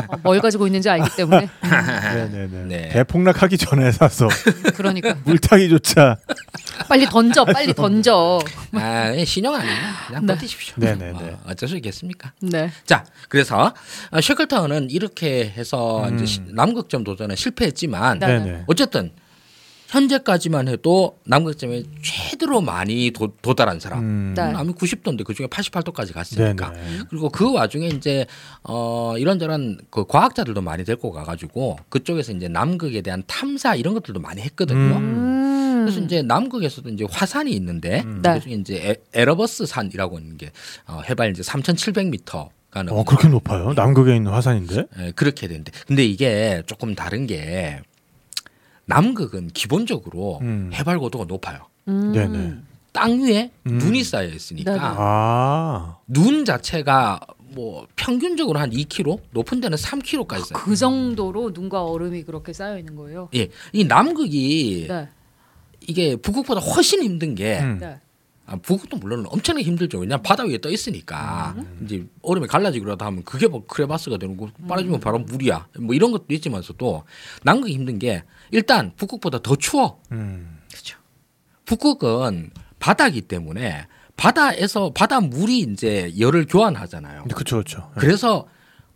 어, 0.09 0.17
뭘 0.25 0.41
가지고 0.41 0.67
있는지 0.67 0.89
알기 0.89 1.15
때문에. 1.15 1.47
네네네. 1.61 2.65
네. 2.69 2.89
대폭락하기 2.89 3.59
전에 3.59 3.93
사서 3.93 4.29
그러니까 4.75 5.15
물타기조차. 5.25 6.17
빨리 6.89 7.07
던져, 7.07 7.45
빨리 7.45 7.73
던져. 7.75 8.39
아, 8.73 9.11
그냥 9.11 9.25
신용 9.25 9.55
아니에요. 9.55 9.77
그냥 10.07 10.27
네. 10.27 10.35
버티십시오. 10.35 10.75
네네네. 10.79 11.13
어, 11.31 11.39
어쩔 11.49 11.69
수 11.69 11.77
있겠습니까? 11.77 12.33
네. 12.41 12.71
자, 12.85 13.05
그래서 13.29 13.73
어, 14.11 14.21
쉐클턴은 14.21 14.91
이렇게 14.91 15.49
해서 15.57 16.07
음. 16.09 16.17
이제 16.17 16.27
시- 16.27 16.41
남극점 16.47 17.05
도전에 17.05 17.35
실패했지만 17.37 18.19
네. 18.19 18.27
네네. 18.27 18.65
어쨌든 18.67 19.11
현재까지만 19.89 20.69
해도 20.69 21.17
남극점에 21.25 21.83
최대로 22.03 22.61
많이 22.61 23.11
도, 23.11 23.33
도달한 23.41 23.81
사람. 23.81 24.01
음. 24.01 24.35
네. 24.37 24.53
남이 24.53 24.75
90도인데 24.75 25.25
그 25.25 25.33
중에 25.33 25.47
88도까지 25.47 26.13
갔으니까. 26.13 26.73
네네. 26.73 26.99
그리고 27.09 27.31
그 27.31 27.51
와중에 27.51 27.87
이제 27.89 28.27
어 28.65 29.15
이런저런 29.17 29.79
그 29.89 30.05
과학자들도 30.07 30.61
많이 30.61 30.85
데리고 30.85 31.11
가가지고 31.11 31.79
그쪽에서 31.89 32.33
이제 32.33 32.49
남극에 32.49 33.01
대한 33.01 33.23
탐사 33.27 33.75
이런 33.77 33.95
것들도 33.95 34.21
많이 34.21 34.43
했거든요. 34.43 34.97
음. 34.99 35.48
그래서 35.85 36.01
이제 36.01 36.23
남극에서도 36.23 36.89
이제 36.91 37.07
화산이 37.11 37.53
있는데 37.53 38.03
음. 38.05 38.21
네. 38.23 38.35
그중에 38.35 38.55
이제 38.57 38.91
에, 38.91 38.97
에러버스 39.15 39.67
산이라고 39.67 40.17
하는 40.17 40.37
게 40.37 40.51
어, 40.87 41.01
해발 41.09 41.31
이제 41.31 41.43
3,700m 41.43 42.49
가는 42.71 42.93
어, 42.93 43.05
그렇게 43.05 43.29
높아요? 43.29 43.73
남극에 43.75 44.17
있는 44.17 44.33
화산인데? 44.33 44.87
예, 45.01 45.13
그렇게 45.13 45.49
되는데 45.49 45.73
근데 45.87 46.05
이게 46.05 46.63
조금 46.67 46.95
다른 46.95 47.27
게 47.27 47.81
남극은 48.85 49.49
기본적으로 49.49 50.39
음. 50.43 50.71
해발 50.73 50.99
고도가 50.99 51.25
높아요. 51.27 51.67
음. 51.89 52.13
네네. 52.13 52.55
땅 52.93 53.23
위에 53.23 53.51
음. 53.67 53.79
눈이 53.79 54.03
쌓여 54.03 54.29
있으니까. 54.29 54.77
아. 54.79 55.99
눈 56.07 56.45
자체가 56.45 57.21
뭐 57.51 57.87
평균적으로 57.97 58.59
한 58.59 58.71
2km, 58.71 59.21
높은 59.31 59.61
데는 59.61 59.77
3km까지 59.77 60.47
쌓여. 60.47 60.59
그 60.59 60.77
정도로 60.77 61.51
눈과 61.55 61.85
얼음이 61.85 62.25
그렇게 62.25 62.53
쌓여 62.53 62.79
있는 62.79 62.97
거예요. 62.97 63.29
예, 63.35 63.49
이 63.73 63.85
남극이 63.85 64.87
네. 64.89 65.09
이게 65.89 66.15
북극보다 66.17 66.61
훨씬 66.61 67.03
힘든 67.03 67.35
게 67.35 67.59
음. 67.61 67.79
네. 67.81 67.99
아, 68.47 68.57
북극도 68.57 68.97
물론 68.99 69.27
엄청나게 69.29 69.67
힘들죠. 69.67 69.99
왜냐 69.99 70.19
바다 70.19 70.45
위에 70.45 70.59
떠 70.59 70.71
있으니까 70.71 71.55
음. 71.57 71.81
이제 71.85 72.07
얼음이 72.23 72.47
갈라지기라도 72.47 73.05
하면 73.05 73.25
그게 73.25 73.47
뭐 73.49 73.67
크레바스가 73.67 74.17
되는 74.19 74.37
거 74.37 74.49
빠져주면 74.69 75.01
바로 75.01 75.19
물이야. 75.19 75.67
뭐 75.81 75.95
이런 75.95 76.13
것도 76.13 76.27
있지만서도 76.31 77.05
남극이 77.43 77.73
힘든 77.75 77.99
게 77.99 78.23
일단 78.51 78.93
북극보다 78.97 79.41
더 79.41 79.57
추워. 79.57 80.01
음. 80.13 80.61
그렇죠. 80.71 80.99
북극은 81.65 82.51
바다기 82.79 83.23
때문에 83.23 83.87
바다에서 84.17 84.93
바다 84.95 85.21
물이 85.21 85.61
이제 85.61 86.13
열을 86.19 86.47
교환하잖아요. 86.47 87.25
그렇죠, 87.25 87.57
그렇죠. 87.57 87.91
그래서 87.97 88.47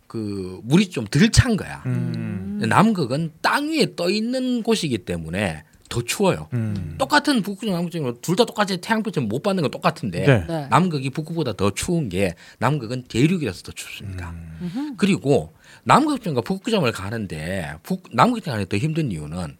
그 0.07 0.59
물이 0.63 0.89
좀 0.89 1.05
덜 1.05 1.29
찬 1.31 1.57
거야. 1.57 1.81
음. 1.85 2.59
남극은 2.67 3.31
땅 3.41 3.69
위에 3.69 3.95
떠 3.95 4.09
있는 4.09 4.61
곳이기 4.63 4.99
때문에 4.99 5.63
더 5.93 6.01
추워요. 6.01 6.47
음. 6.53 6.95
똑같은 6.97 7.43
북극이랑 7.43 7.75
남극이랑 7.75 8.17
둘 8.21 8.35
다 8.35 8.45
똑같이 8.45 8.77
태양빛을 8.77 9.21
못 9.27 9.43
받는 9.43 9.61
건 9.61 9.69
똑같은데 9.69 10.25
네. 10.25 10.45
네. 10.47 10.67
남극이 10.71 11.11
북극보다 11.11 11.53
더 11.53 11.69
추운 11.69 12.09
게 12.09 12.33
남극은 12.57 13.03
대륙이라서 13.03 13.61
더 13.61 13.71
춥습니다. 13.73 14.31
음. 14.31 14.95
그리고 14.97 15.53
남극점과 15.83 16.41
북극점을 16.41 16.91
가는데 16.91 17.75
북 17.83 18.03
남극점 18.11 18.53
가는 18.53 18.65
더 18.65 18.75
힘든 18.77 19.11
이유는 19.11 19.57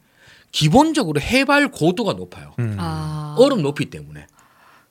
기본적으로 0.52 1.22
해발 1.22 1.70
고도가 1.70 2.14
높아요. 2.14 2.54
음. 2.58 2.78
아. 2.80 3.36
얼음 3.38 3.62
높이 3.62 3.92
때문에. 3.92 4.26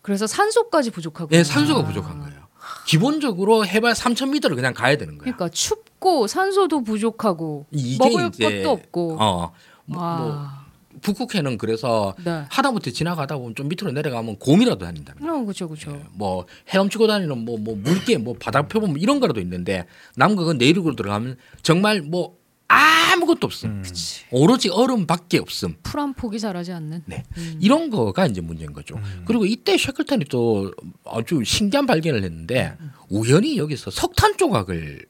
그래서 0.00 0.28
산소까지 0.28 0.90
부족하고. 0.90 1.34
예, 1.34 1.42
산소가 1.42 1.84
부족한 1.84 2.20
거예요. 2.20 2.42
기본적으로 2.86 3.66
해발 3.66 3.94
3,000m를 3.94 4.54
그냥 4.54 4.74
가야 4.74 4.96
되는 4.96 5.18
거야. 5.18 5.24
그러니까 5.24 5.48
춥고 5.48 6.28
산소도 6.28 6.84
부족하고 6.84 7.66
먹을 7.98 8.28
이제 8.28 8.62
것도 8.62 8.70
없고. 8.70 9.16
어. 9.20 9.52
뭐, 9.86 10.00
뭐 10.00 10.26
와. 10.28 10.61
북극해는 11.02 11.58
그래서 11.58 12.14
네. 12.24 12.44
하다못해 12.48 12.90
지나가다 12.90 13.36
보면 13.36 13.54
좀 13.54 13.68
밑으로 13.68 13.92
내려가면 13.92 14.36
곰이라도 14.38 14.86
거예요. 15.18 15.34
어, 15.34 15.42
그렇죠, 15.42 15.68
그렇죠. 15.68 16.02
뭐 16.12 16.46
헤엄치고 16.68 17.06
다니는 17.06 17.44
뭐 17.44 17.52
뭐 17.62 17.76
물개 17.76 18.16
뭐 18.16 18.34
바닥 18.38 18.68
표범 18.68 18.98
이런 18.98 19.20
거라도 19.20 19.40
있는데 19.40 19.86
남극은 20.16 20.58
내륙으로 20.58 20.96
들어가면 20.96 21.36
정말 21.62 22.00
뭐 22.02 22.36
아무것도 22.68 23.46
없음. 23.46 23.70
음. 23.70 23.82
오로지 24.30 24.70
얼음밖에 24.70 25.38
없음. 25.38 25.76
풀한 25.82 26.14
폭이 26.14 26.40
자라지 26.40 26.72
않는. 26.72 27.02
네. 27.06 27.22
음. 27.36 27.58
이런 27.60 27.90
거가 27.90 28.26
이제 28.26 28.40
문제인 28.40 28.72
거죠. 28.72 28.96
음. 28.96 29.24
그리고 29.26 29.44
이때 29.44 29.76
쉐클턴이 29.76 30.24
또 30.30 30.72
아주 31.04 31.42
신기한 31.44 31.86
발견을 31.86 32.24
했는데 32.24 32.76
우연히 33.10 33.58
여기서 33.58 33.90
석탄 33.90 34.36
조각을 34.38 35.04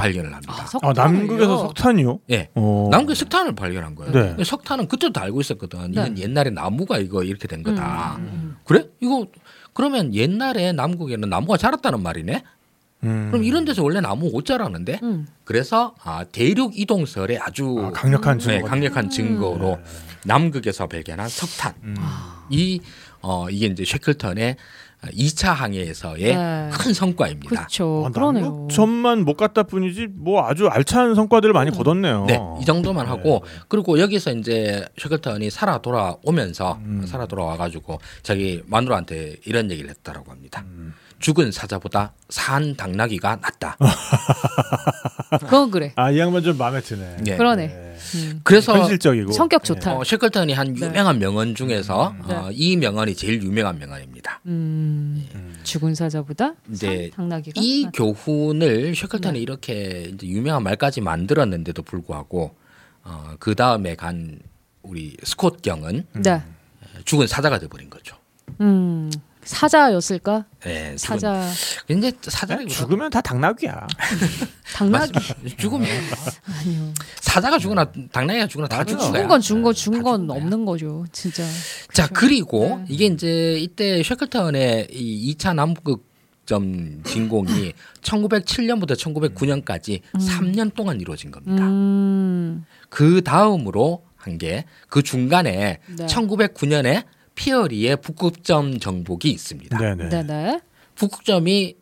발견을 0.00 0.32
합니다. 0.32 0.54
아, 0.82 0.88
아? 0.88 0.92
남극에서 0.92 1.58
석탄이요? 1.58 2.20
예. 2.30 2.48
어. 2.54 2.88
남극에 2.90 3.14
석탄을 3.14 3.54
발견한 3.54 3.94
거예요. 3.94 4.12
네. 4.36 4.44
석탄은 4.44 4.88
그때도 4.88 5.20
알고 5.20 5.40
있었거든. 5.40 5.92
이건 5.92 6.18
옛날에 6.18 6.50
나무가 6.50 6.98
이거 6.98 7.22
이렇게 7.22 7.46
된 7.46 7.62
거다. 7.62 8.16
음, 8.16 8.22
음, 8.22 8.56
그래? 8.64 8.86
이거 9.00 9.26
그러면 9.74 10.14
옛날에 10.14 10.72
남극에는 10.72 11.28
나무가 11.28 11.56
자랐다는 11.56 12.02
말이네? 12.02 12.42
음. 13.04 13.28
그럼 13.30 13.44
이런 13.44 13.64
데서 13.64 13.82
원래 13.82 14.00
나무 14.00 14.30
못 14.30 14.44
자라는데? 14.44 15.00
음. 15.02 15.26
그래서 15.44 15.94
아, 16.02 16.24
대륙 16.24 16.78
이동설의 16.78 17.38
아주 17.38 17.76
아, 17.78 17.90
강력한 17.92 18.38
네, 18.38 18.44
증거. 18.44 18.66
강력한 18.68 19.10
증거로 19.10 19.78
남극에서 20.24 20.86
발견한 20.86 21.28
석탄. 21.28 21.74
음. 21.82 21.94
이 22.50 22.80
어, 23.22 23.48
이게 23.50 23.66
이제 23.66 23.84
쉐클턴의 23.84 24.56
2차 25.08 25.54
항해에서의 25.54 26.36
네. 26.36 26.70
큰 26.72 26.92
성과입니다. 26.92 27.48
그렇죠. 27.48 28.04
아, 28.06 28.10
그러네요. 28.10 28.44
남북점만 28.44 29.24
못 29.24 29.36
갔다 29.36 29.62
뿐이지 29.62 30.08
뭐 30.12 30.46
아주 30.46 30.68
알찬 30.68 31.14
성과들을 31.14 31.54
많이 31.54 31.70
거뒀네요. 31.70 32.26
네, 32.26 32.38
이 32.60 32.64
정도만 32.64 33.06
네. 33.06 33.10
하고 33.10 33.42
그리고 33.68 33.98
여기서 33.98 34.32
이제 34.32 34.86
셔클턴이 34.98 35.50
살아 35.50 35.78
돌아오면서 35.78 36.78
음. 36.84 37.04
살아 37.06 37.26
돌아와 37.26 37.56
가지고 37.56 37.98
자기 38.22 38.62
마누라한테 38.66 39.36
이런 39.46 39.70
얘기를 39.70 39.88
했다라고 39.90 40.30
합니다. 40.30 40.64
음. 40.66 40.94
죽은 41.20 41.52
사자보다 41.52 42.14
산 42.30 42.74
당나귀가 42.74 43.36
낫다. 43.36 43.76
그건 45.40 45.70
그래. 45.70 45.92
아, 45.96 46.10
이 46.10 46.18
양반 46.18 46.42
좀 46.42 46.56
마음에 46.56 46.80
드네. 46.80 47.18
예. 47.26 47.36
그러네. 47.36 47.66
네. 47.66 47.96
음. 48.14 48.40
그래서 48.42 48.76
현실적이고. 48.76 49.32
성격 49.32 49.62
좋다. 49.62 49.98
어, 49.98 50.02
셔클턴이 50.04 50.54
한 50.54 50.74
네. 50.74 50.86
유명한 50.86 51.18
명언 51.18 51.54
중에서 51.54 52.14
네. 52.26 52.34
어, 52.34 52.50
이 52.52 52.76
명언이 52.76 53.14
제일 53.14 53.42
유명한 53.42 53.78
명언입니다. 53.78 54.40
음. 54.46 55.60
죽은 55.62 55.94
사자보다 55.94 56.54
산 56.72 57.10
당나귀가 57.10 57.60
이 57.62 57.84
낫다. 57.84 57.92
교훈을 57.92 58.94
셔클턴이 58.94 59.38
네. 59.38 59.42
이렇게 59.42 60.10
이제 60.14 60.26
유명한 60.26 60.62
말까지 60.62 61.02
만들었는데도 61.02 61.82
불구하고 61.82 62.56
어, 63.04 63.34
그 63.38 63.54
다음에 63.54 63.94
간 63.94 64.40
우리 64.82 65.16
스콧 65.22 65.60
경은 65.60 66.06
네. 66.14 66.42
죽은 67.04 67.26
사자가 67.26 67.58
돼버린 67.58 67.90
거죠. 67.90 68.16
음. 68.62 69.10
사자였을까? 69.54 70.44
예, 70.66 70.94
죽은- 70.94 70.98
사자 70.98 71.50
근데 71.86 72.10
네, 72.10 72.16
사자가 72.22 72.64
죽으면 72.66 73.10
다 73.10 73.20
당나귀야. 73.20 73.86
당나귀 74.74 75.12
죽으면 75.58 75.88
아니요. 76.46 76.92
사자가 77.20 77.58
죽거나 77.58 77.90
당나귀가 78.12 78.46
죽거나 78.46 78.68
다. 78.68 78.84
죽은 78.84 78.98
죽은 79.00 79.12
거야. 79.12 79.26
건 79.28 79.40
죽은 79.40 79.62
거 79.62 79.72
죽은 79.72 79.98
다건 79.98 80.20
죽은. 80.28 80.36
없는 80.36 80.64
거죠. 80.64 81.04
진짜. 81.12 81.42
자 81.92 82.06
그렇죠. 82.06 82.12
그리고 82.14 82.78
네. 82.80 82.84
이게 82.88 83.06
이제 83.06 83.58
이때 83.58 84.02
셔클턴의 84.02 84.88
이 84.92 85.34
2차 85.34 85.54
남북점 85.54 87.02
진공이 87.04 87.72
1907년부터 88.02 88.96
1909년까지 88.96 90.00
3년 90.14 90.74
동안 90.74 91.00
이루어진 91.00 91.30
겁니다. 91.30 91.64
음. 91.64 92.64
그 92.88 93.22
다음으로 93.22 94.04
한 94.16 94.36
게 94.38 94.64
그 94.88 95.02
중간에 95.02 95.78
네. 95.96 96.06
1909년에 96.06 97.04
피어리의 97.40 97.96
북극점 98.02 98.80
정복이 98.80 99.30
있습니다. 99.30 99.78
네네. 99.78 100.08
네, 100.10 100.22
네. 100.22 100.60
북극점이 100.94 101.74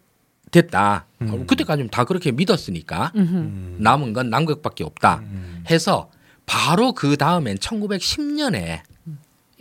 됐다. 0.53 1.07
음. 1.21 1.31
어, 1.33 1.47
그때까지는 1.47 1.91
다 1.91 2.05
그렇게 2.05 2.31
믿었으니까 2.31 3.11
음흠. 3.17 3.35
음. 3.35 3.77
남은 3.81 4.13
건 4.13 4.31
남극밖에 4.31 4.85
없다. 4.85 5.17
음. 5.17 5.65
해서 5.69 6.11
바로 6.47 6.93
그 6.93 7.17
다음엔 7.17 7.57
1910년에 7.57 8.83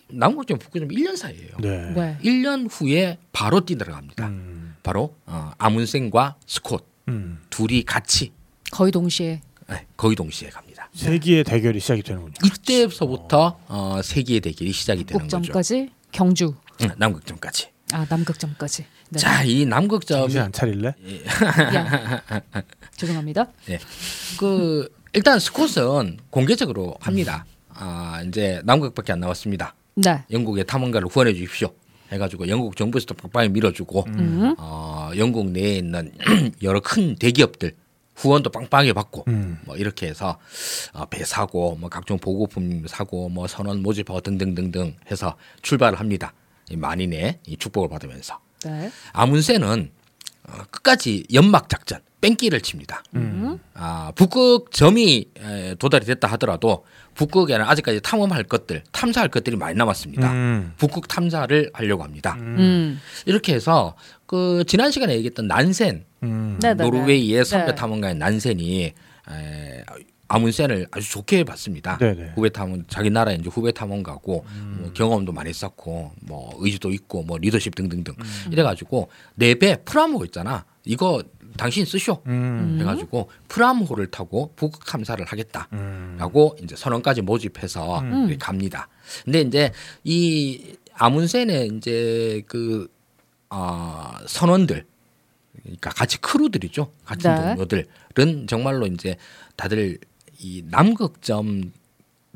남극점 0.10 0.60
북극점 0.60 0.90
1년 0.90 1.18
사이예요. 1.18 1.58
네. 1.60 1.92
네. 1.96 2.18
1년 2.22 2.68
후에 2.70 3.18
바로 3.32 3.62
뛰들어갑니다. 3.62 4.28
음. 4.28 4.76
바로 4.84 5.16
어, 5.26 5.52
아문센과 5.58 6.36
스콧 6.46 6.86
음. 7.08 7.40
둘이 7.50 7.82
같이 7.82 8.32
거의 8.72 8.92
동시에 8.92 9.42
네, 9.68 9.88
거의 9.98 10.16
동시에 10.16 10.50
갑니다. 10.50 10.67
세기의 10.98 11.44
대결이 11.44 11.80
시작이 11.80 12.02
되는군요. 12.02 12.34
이때부터 12.44 13.60
어, 13.68 14.02
세계의 14.04 14.42
대결이 14.42 14.72
시작이 14.72 15.04
되는 15.04 15.22
거죠. 15.22 15.38
북점까지 15.38 15.90
경주. 16.12 16.56
응, 16.82 16.90
남극점까지. 16.98 17.70
아 17.94 18.06
남극점까지. 18.10 18.86
네. 19.10 19.20
자, 19.20 19.44
이 19.44 19.66
남극점이 19.66 20.22
정신 20.22 20.40
안 20.42 20.52
차릴래? 20.52 20.88
야. 20.88 22.22
죄송합니다. 22.98 23.48
그 24.40 24.90
일단 25.14 25.40
스콧은 25.40 26.18
공개적으로 26.30 26.96
합니다. 27.00 27.46
아, 27.70 28.22
이제 28.28 28.60
남극밖에 28.66 29.14
안 29.14 29.20
나왔습니다. 29.20 29.76
네. 29.96 30.24
영국의 30.32 30.66
탐험가를 30.66 31.08
후원해 31.08 31.34
주십시오. 31.34 31.70
해가지고 32.12 32.48
영국 32.48 32.76
정부에서도 32.76 33.14
빡빡이 33.16 33.50
밀어주고 33.50 34.06
음. 34.08 34.56
어, 34.58 35.12
영국 35.18 35.50
내에 35.52 35.76
있는 35.78 36.12
여러 36.64 36.80
큰 36.80 37.16
대기업들 37.16 37.74
후원도 38.18 38.50
빵빵하게 38.50 38.94
받고 38.94 39.26
음. 39.28 39.60
뭐 39.66 39.78
이렇게 39.78 40.08
해서 40.08 40.40
어, 40.94 41.06
배 41.06 41.24
사고 41.24 41.76
뭐 41.76 41.90
각종 41.90 42.18
보급품 42.18 42.86
사고 42.88 43.30
뭐 43.30 43.48
선원 43.48 43.82
모집하고 43.82 44.22
등등등등 44.22 44.96
해서 45.10 45.38
출발을 45.62 46.00
합니다. 46.00 46.34
이 46.70 46.76
만인의 46.76 47.40
이 47.46 47.58
축복을 47.58 47.90
받으면서 47.90 48.40
네. 48.66 48.92
아문센은 49.14 49.92
어, 50.50 50.52
끝까지 50.72 51.26
연막 51.32 51.70
작전 51.70 52.02
뺑기를 52.22 52.62
칩니다. 52.62 53.04
음. 53.16 53.60
아, 53.74 54.12
북극점이 54.16 55.26
에, 55.40 55.76
도달이 55.76 56.06
됐다 56.06 56.28
하더라도 56.30 56.84
북극에는 57.14 57.66
아직까지 57.66 58.02
탐험할 58.02 58.44
것들, 58.44 58.84
탐사할 58.92 59.30
것들이 59.30 59.56
많이 59.56 59.76
남았습니다. 59.76 60.32
음. 60.32 60.74
북극 60.78 61.08
탐사를 61.08 61.70
하려고 61.74 62.04
합니다. 62.04 62.36
음. 62.40 63.00
이렇게 63.26 63.54
해서 63.54 63.96
그 64.26 64.64
지난 64.68 64.92
시간에 64.92 65.14
얘기했던 65.16 65.48
난센 65.48 66.06
음. 66.24 66.58
네, 66.62 66.70
네, 66.70 66.76
네. 66.76 66.84
노르웨이의 66.84 67.46
선배 67.46 67.68
네. 67.68 67.76
탐험가인 67.76 68.18
난센이 68.18 68.84
에, 68.86 69.84
아문센을 70.30 70.88
아주 70.92 71.10
좋게 71.10 71.46
봤습니다. 71.46 71.98
네네. 71.98 72.34
후배 72.36 72.50
탐험 72.50 72.84
자기 72.90 73.10
나라 73.10 73.32
이제 73.32 73.50
후배 73.50 73.72
탐험가고 73.72 74.46
음. 74.50 74.78
뭐 74.82 74.92
경험도 74.94 75.32
많이 75.32 75.54
쌓고 75.54 76.12
뭐 76.22 76.54
의지도 76.60 76.92
있고 76.92 77.24
뭐 77.24 77.38
리더십 77.38 77.74
등등등 77.74 78.14
음. 78.20 78.50
이래가지고 78.52 79.10
내배 79.36 79.84
프라모 79.86 80.26
있잖아. 80.26 80.66
이거 80.84 81.24
당신 81.58 81.86
쓰쇼. 81.86 82.22
음. 82.28 82.78
해가지고 82.80 83.30
프람호를 83.48 84.12
타고 84.12 84.54
북극 84.56 84.86
탐사를 84.86 85.24
하겠다. 85.26 85.68
음. 85.74 86.16
라고 86.20 86.56
이제 86.62 86.76
선원까지 86.76 87.22
모집해서 87.22 88.00
음. 88.02 88.38
갑니다. 88.40 88.88
근데 89.26 89.42
이제 89.42 89.72
이 90.04 90.76
아문센의 90.94 91.72
이제 91.76 92.44
그 92.48 92.88
어, 93.50 94.14
선원들 94.26 94.86
그러니까 95.64 95.90
같이 95.90 96.20
crew들이죠. 96.20 96.92
같은 97.06 97.36
네. 97.36 97.56
동료들은 97.56 98.48
정말로 98.48 98.86
이제 98.88 99.18
다들 99.56 99.98
이 100.40 100.64
남극점 100.68 101.72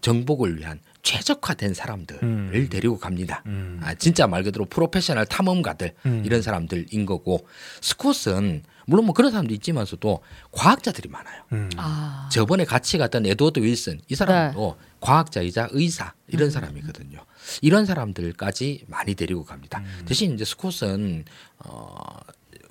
정복을 0.02 0.58
위한 0.58 0.80
최적화된 1.04 1.74
사람들을 1.74 2.24
음. 2.24 2.68
데리고 2.70 2.98
갑니다. 2.98 3.44
음. 3.46 3.80
아, 3.84 3.94
진짜 3.96 4.28
말 4.28 4.44
그대로 4.44 4.66
프로페셔널 4.66 5.26
탐험가들 5.28 5.94
음. 6.06 6.24
이런 6.26 6.42
사람들인 6.42 7.06
거고 7.06 7.48
스콧은 7.82 8.64
물론 8.88 9.06
뭐 9.06 9.14
그런 9.14 9.32
사람도 9.32 9.54
있지만서도 9.54 10.22
과학자들이 10.52 11.10
많아요. 11.10 11.44
음. 11.54 11.70
아. 11.78 12.30
저번에 12.32 12.66
같이 12.66 12.98
갔던 12.98 13.26
에드워드 13.26 13.60
윌슨 13.60 14.00
이 14.10 14.16
사람도 14.16 14.78
과학자이자 15.00 15.70
의사 15.72 16.14
이런 16.28 16.50
사람이거든요. 16.52 17.20
이런 17.62 17.86
사람들까지 17.86 18.86
많이 18.88 19.16
데리고 19.16 19.44
갑니다. 19.44 19.84
대신 20.06 20.34
이제 20.34 20.46
스콧은 20.46 21.26
어, 21.60 21.96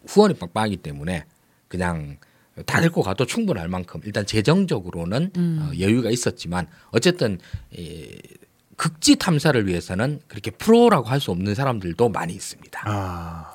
후원이 0.06 0.34
빵빵하기 0.34 0.78
때문에 0.78 1.24
그냥 1.68 2.18
다 2.66 2.80
데리고 2.80 3.02
가도 3.02 3.26
충분할 3.26 3.68
만큼 3.68 4.00
일단 4.04 4.26
재정적으로는 4.26 5.32
어, 5.36 5.70
여유가 5.78 6.10
있었지만 6.10 6.66
어쨌든 6.90 7.38
이, 7.72 8.08
극지 8.76 9.16
탐사를 9.16 9.66
위해서는 9.66 10.20
그렇게 10.26 10.50
프로라고 10.50 11.06
할 11.08 11.20
수 11.20 11.30
없는 11.32 11.54
사람들도 11.54 12.08
많이 12.08 12.32
있습니다. 12.32 12.80
아. 12.86 13.49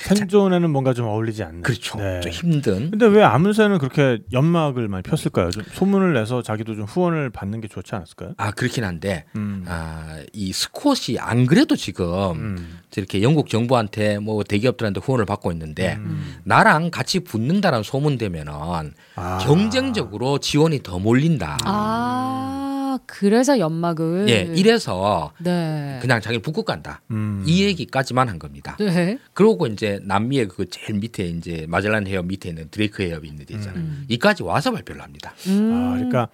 생존에는 0.00 0.70
뭔가 0.70 0.92
좀 0.94 1.06
어울리지 1.06 1.42
않는. 1.42 1.62
그렇죠. 1.62 1.98
네. 1.98 2.20
좀 2.20 2.32
힘든 2.32 2.90
근데 2.90 3.06
왜 3.06 3.22
아문세는 3.22 3.78
그렇게 3.78 4.18
연막을 4.32 4.88
많이 4.88 5.02
폈을까요? 5.02 5.50
좀 5.50 5.62
소문을 5.72 6.14
내서 6.14 6.42
자기도 6.42 6.74
좀 6.74 6.84
후원을 6.84 7.30
받는 7.30 7.60
게 7.60 7.68
좋지 7.68 7.94
않았을까요? 7.94 8.34
아 8.36 8.50
그렇긴 8.50 8.84
한데 8.84 9.24
음. 9.36 9.64
아, 9.68 10.18
이 10.32 10.52
스콧이 10.52 11.18
안 11.18 11.46
그래도 11.46 11.76
지금 11.76 12.32
음. 12.32 12.78
이렇게 12.96 13.22
영국 13.22 13.48
정부한테 13.48 14.18
뭐 14.18 14.42
대기업들한테 14.42 15.00
후원을 15.00 15.26
받고 15.26 15.52
있는데 15.52 15.96
음. 15.96 16.38
나랑 16.44 16.90
같이 16.90 17.20
붙는다라는 17.20 17.82
소문 17.82 18.18
되면은 18.18 18.92
아. 19.16 19.38
경쟁적으로 19.42 20.38
지원이 20.38 20.82
더 20.82 20.98
몰린다. 20.98 21.58
아, 21.64 22.59
그래서 23.06 23.58
연막을. 23.58 24.26
예, 24.28 24.40
이래서 24.54 25.32
네. 25.38 25.98
그냥 26.00 26.20
자기 26.20 26.38
북극 26.40 26.64
간다. 26.64 27.00
음. 27.10 27.42
이 27.46 27.64
얘기까지만 27.64 28.28
한 28.28 28.38
겁니다. 28.38 28.76
네. 28.78 29.18
그러고 29.32 29.66
이제 29.66 30.00
남미의 30.04 30.48
그 30.48 30.68
제일 30.68 30.98
밑에 30.98 31.24
이제 31.26 31.66
마젤란 31.68 32.06
해협 32.06 32.26
밑에 32.26 32.48
있는 32.50 32.68
드레이크 32.70 33.02
해협이 33.02 33.28
있는 33.28 33.44
데 33.46 33.54
있잖아요. 33.54 33.80
음. 33.80 34.04
이까지 34.08 34.42
와서 34.42 34.70
발표를 34.72 35.02
합니다. 35.02 35.32
음. 35.48 35.72
아, 35.74 35.94
그러니까 35.96 36.28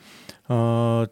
어 0.49 1.05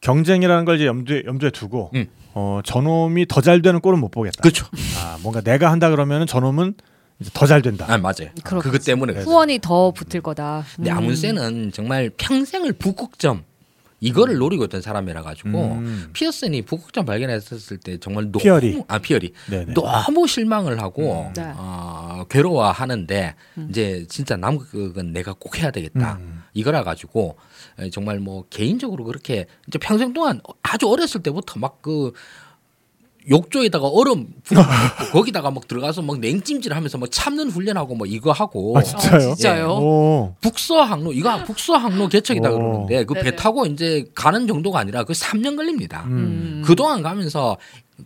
경쟁이라는 0.00 0.64
걸 0.64 0.76
이제 0.76 0.86
염두에 0.86 1.22
염두에 1.26 1.50
두고 1.50 1.90
음. 1.94 2.06
어 2.34 2.60
저놈이 2.64 3.26
더 3.26 3.40
잘 3.40 3.62
되는 3.62 3.80
꼴은 3.80 3.98
못 3.98 4.10
보겠다. 4.10 4.40
그렇죠. 4.42 4.66
아, 5.00 5.18
뭔가 5.22 5.40
내가 5.40 5.70
한다 5.72 5.90
그러면은 5.90 6.26
저놈은 6.26 6.74
이제 7.20 7.30
더잘 7.34 7.62
된다. 7.62 7.86
아 7.88 7.98
맞아요. 7.98 8.30
그렇겠지. 8.44 8.62
그것 8.70 8.84
때문에 8.84 9.14
네. 9.14 9.22
후원이 9.22 9.58
더 9.60 9.90
붙을 9.90 10.20
거다. 10.22 10.64
근데 10.76 10.90
음. 10.92 10.98
아문센은 10.98 11.72
정말 11.72 12.10
평생을 12.16 12.74
북극점 12.74 13.42
이거를 14.00 14.36
노리고 14.36 14.64
있던 14.64 14.80
사람이라 14.80 15.22
가지고 15.22 15.72
음. 15.72 16.10
피어슨이 16.12 16.62
북극점 16.62 17.04
발견했었을 17.04 17.78
때 17.78 17.98
정말 17.98 18.24
너무 18.30 18.38
피어리. 18.42 18.82
아 18.86 18.98
피어리 18.98 19.32
네네. 19.50 19.74
너무 19.74 20.26
실망을 20.28 20.80
하고 20.80 21.26
음. 21.28 21.32
네. 21.34 21.52
어, 21.56 22.24
괴로워하는데 22.30 23.34
음. 23.58 23.66
이제 23.70 24.06
진짜 24.08 24.36
남극은 24.36 25.12
내가 25.12 25.34
꼭 25.38 25.58
해야 25.58 25.70
되겠다 25.70 26.18
음. 26.20 26.42
이거라 26.54 26.84
가지고 26.84 27.36
에, 27.78 27.90
정말 27.90 28.20
뭐 28.20 28.44
개인적으로 28.50 29.04
그렇게 29.04 29.46
이제 29.66 29.78
평생 29.78 30.12
동안 30.12 30.40
아주 30.62 30.88
어렸을 30.88 31.22
때부터 31.22 31.58
막그 31.58 32.12
욕조에다가 33.28 33.86
얼음 33.88 34.28
거기다가 35.12 35.50
막 35.50 35.68
들어가서 35.68 36.02
막 36.02 36.18
냉찜질 36.20 36.72
하면서 36.74 36.98
막 36.98 37.10
참는 37.10 37.50
훈련하고 37.50 37.94
뭐 37.94 38.06
이거 38.06 38.32
하고 38.32 38.76
아 38.78 38.82
진짜요? 38.82 39.14
아, 39.16 39.18
진짜요? 39.34 39.68
오. 39.72 40.34
북서 40.40 40.82
항로 40.82 41.12
이거 41.12 41.44
북서 41.44 41.74
항로 41.76 42.08
개척이다 42.08 42.50
오. 42.50 42.54
그러는데 42.58 43.04
그 43.04 43.14
배. 43.14 43.34
타고 43.36 43.66
이제 43.66 44.04
가는 44.14 44.46
정도가 44.46 44.78
아니라 44.78 45.04
그 45.04 45.12
3년 45.12 45.56
걸립니다. 45.56 46.04
음. 46.06 46.62
그동안 46.64 47.02
가면서 47.02 47.56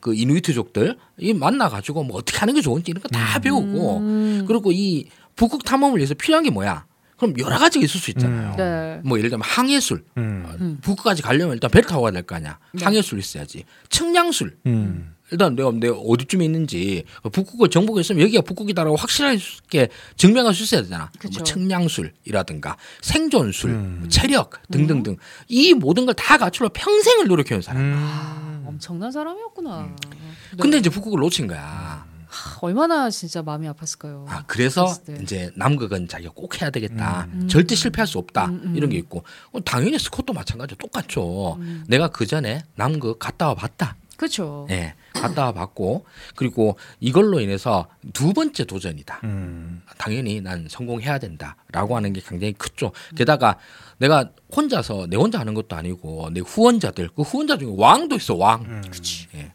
그 0.01 0.15
이누이트족들 0.15 0.97
이 1.19 1.33
만나 1.35 1.69
가지고 1.69 2.03
뭐 2.05 2.17
어떻게 2.17 2.39
하는 2.39 2.55
게 2.55 2.61
좋은지 2.61 2.91
이런 2.91 3.03
거 3.03 3.09
다 3.11 3.39
배우고 3.39 3.97
음. 3.99 4.45
그리고 4.49 4.73
이 4.73 5.07
북극 5.37 5.65
탐험을 5.65 5.99
위해서 5.99 6.15
필요한 6.15 6.43
게 6.45 6.51
뭐야? 6.51 6.85
그럼 7.23 7.39
여러 7.39 7.57
가지가 7.57 7.85
있을 7.85 8.01
수 8.01 8.11
있잖아요. 8.11 8.57
네. 8.57 9.01
뭐 9.05 9.17
예를 9.17 9.31
들면 9.31 9.45
항해술 9.47 10.05
음. 10.17 10.79
북극까지 10.83 11.23
가려면 11.23 11.55
일단 11.55 11.71
배를 11.71 11.87
타고 11.89 12.03
가야 12.03 12.11
될 12.11 12.25
거 12.25 12.35
아니야. 12.35 12.59
네. 12.73 12.85
항해술 12.85 13.21
있어야지. 13.21 13.65
측량술 13.91 14.57
음. 14.67 15.15
일단 15.31 15.55
내가 15.55 15.71
내가 15.71 15.95
어디쯤에 15.97 16.45
있는지 16.45 17.05
북극을 17.31 17.71
정보가 17.71 18.01
있으면 18.01 18.23
여기가 18.23 18.43
북극이다라고 18.43 18.97
확실하게 18.97 19.89
증명할 20.17 20.53
수 20.53 20.65
있어야 20.65 20.83
되잖아. 20.83 21.11
그쵸. 21.19 21.39
뭐 21.39 21.45
측량술이라든가 21.45 22.77
생존술, 23.01 23.71
음. 23.71 23.97
뭐 24.01 24.09
체력 24.09 24.51
등등등 24.71 25.17
이 25.49 25.75
모든 25.75 26.07
걸 26.07 26.15
다 26.15 26.37
갖추려 26.39 26.71
평생을 26.75 27.29
노력해온 27.29 27.63
사람. 27.63 27.83
음. 27.83 28.65
엄청난 28.67 29.13
사람이었구나. 29.13 29.89
네. 30.11 30.17
근데 30.61 30.79
이제 30.79 30.91
북극을 30.91 31.21
놓친 31.21 31.47
거야. 31.47 32.05
하, 32.33 32.59
얼마나 32.63 33.11
진짜 33.11 33.43
마음이 33.43 33.69
아팠을까요? 33.69 34.25
아 34.29 34.45
그래서. 34.47 34.87
이제 35.23 35.51
남극은 35.55 36.09
자기가 36.09 36.33
꼭 36.35 36.61
해야 36.61 36.71
되겠다. 36.71 37.29
음. 37.33 37.47
절대 37.49 37.75
실패할 37.75 38.07
수 38.07 38.19
없다. 38.19 38.47
음, 38.47 38.61
음. 38.65 38.77
이런 38.77 38.91
게 38.91 38.97
있고 38.99 39.23
어, 39.53 39.61
당연히 39.61 39.99
스콧도 39.99 40.33
마찬가지로 40.33 40.79
똑같죠. 40.79 41.57
음. 41.57 41.85
내가 41.89 42.09
그 42.09 42.27
전에 42.27 42.63
남극 42.75 43.19
갔다 43.19 43.49
와 43.49 43.55
봤다. 43.55 43.97
그렇죠. 44.17 44.69
예, 44.71 44.95
갔다 45.15 45.47
와 45.47 45.53
봤고 45.53 46.05
그리고 46.37 46.77
이걸로 47.01 47.41
인해서 47.41 47.89
두 48.13 48.33
번째 48.33 48.65
도전이다. 48.65 49.21
음. 49.25 49.83
당연히 49.99 50.41
난 50.41 50.67
성공해야 50.71 51.19
된다라고 51.19 51.97
하는 51.97 52.13
게 52.13 52.21
굉장히 52.25 52.53
크죠. 52.53 52.93
게다가 53.17 53.59
내가 53.99 54.31
혼자서 54.55 55.07
내 55.09 55.17
혼자 55.17 55.41
하는 55.41 55.55
것도 55.55 55.75
아니고 55.77 56.31
내 56.33 56.41
후원자들 56.41 57.11
그 57.17 57.23
후원자 57.23 57.59
중에 57.59 57.75
왕도 57.77 58.17
있어 58.17 58.35
왕. 58.37 58.63
음. 58.63 58.83
그렇지. 58.89 59.29
예. 59.35 59.53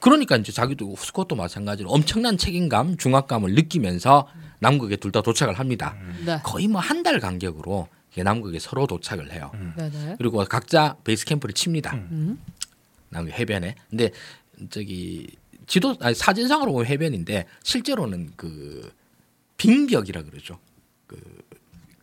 그러니까 0.00 0.36
이제 0.36 0.52
자기도 0.52 0.94
스콧도 0.96 1.34
마찬가지로 1.36 1.90
엄청난 1.90 2.38
책임감, 2.38 2.96
중압감을 2.96 3.54
느끼면서 3.54 4.28
남극에 4.60 4.96
둘 4.96 5.12
다 5.12 5.22
도착을 5.22 5.58
합니다. 5.58 5.96
네. 6.24 6.40
거의 6.44 6.68
뭐 6.68 6.80
한 6.80 7.02
달 7.02 7.18
간격으로 7.20 7.88
남극에 8.16 8.58
서로 8.58 8.86
도착을 8.88 9.32
해요. 9.32 9.52
네네. 9.76 10.16
그리고 10.18 10.44
각자 10.44 10.96
베이스 11.04 11.24
캠프를 11.24 11.52
칩니다. 11.54 11.94
음. 11.94 12.38
남극 13.10 13.32
해변에. 13.38 13.76
근데 13.88 14.10
저기 14.70 15.28
지도 15.68 15.94
아니 16.00 16.14
사진상으로 16.14 16.72
보면 16.72 16.86
해변인데 16.86 17.46
실제로는 17.62 18.32
그 18.36 18.92
빙벽이라 19.56 20.22
그러죠. 20.22 20.58
그 21.06 21.16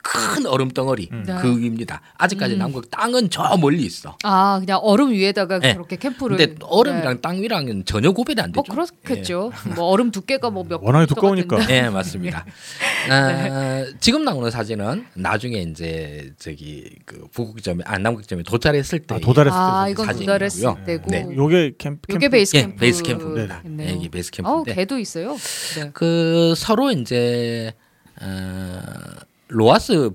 큰 0.07 0.45
얼음 0.45 0.69
덩어리 0.69 1.09
음. 1.11 1.23
네. 1.25 1.33
그입니다. 1.41 1.99
아직까지 2.19 2.53
음. 2.53 2.59
남극 2.59 2.91
땅은 2.91 3.31
저 3.31 3.57
멀리 3.59 3.83
있어. 3.83 4.15
아 4.23 4.59
그냥 4.59 4.79
얼음 4.83 5.11
위에다가 5.11 5.57
네. 5.57 5.73
그렇게 5.73 5.95
캠프를. 5.95 6.37
근데 6.37 6.55
얼음이랑 6.61 7.15
네. 7.15 7.21
땅 7.21 7.41
위랑은 7.41 7.85
전혀 7.85 8.11
구별이 8.11 8.39
안뭐 8.39 8.63
되죠. 8.63 8.71
그렇겠죠. 9.03 9.51
뭐 9.75 9.85
얼음 9.85 10.11
두께가 10.11 10.51
뭐몇 10.51 10.81
워낙에 10.83 11.07
두꺼우니까. 11.07 11.59
예, 11.61 11.65
네, 11.81 11.89
맞습니다. 11.89 12.45
아, 13.09 13.85
지금 13.99 14.23
나오는 14.23 14.51
사진은 14.51 15.07
나중에 15.15 15.57
이제 15.57 16.31
저기 16.37 16.87
그 17.05 17.25
북극점에 17.33 17.83
아 17.87 17.97
남극점에 17.97 18.43
도착했을 18.43 18.99
때 18.99 19.15
아, 19.15 19.19
도달했을 19.19 19.57
아때 19.59 19.91
이건 19.91 20.05
사진이고요. 20.05 20.25
도달했을 20.33 20.75
때고. 20.85 21.09
네. 21.09 21.27
요게 21.35 21.73
캠 21.79 21.93
요게 22.09 22.19
캠프- 22.19 22.29
베이스 22.29 22.57
예, 22.57 22.61
캠프. 22.61 22.75
베이스 22.77 23.01
캠프입니다. 23.01 23.63
예, 23.79 23.85
이게 23.93 24.09
베이스 24.09 24.29
아우 24.43 24.63
캠프인데 24.63 24.75
개도 24.75 24.99
있어요. 24.99 25.35
네. 25.79 25.89
그 25.93 26.53
서로 26.55 26.91
이제 26.91 27.73
어, 28.21 28.81
로아스 29.55 30.11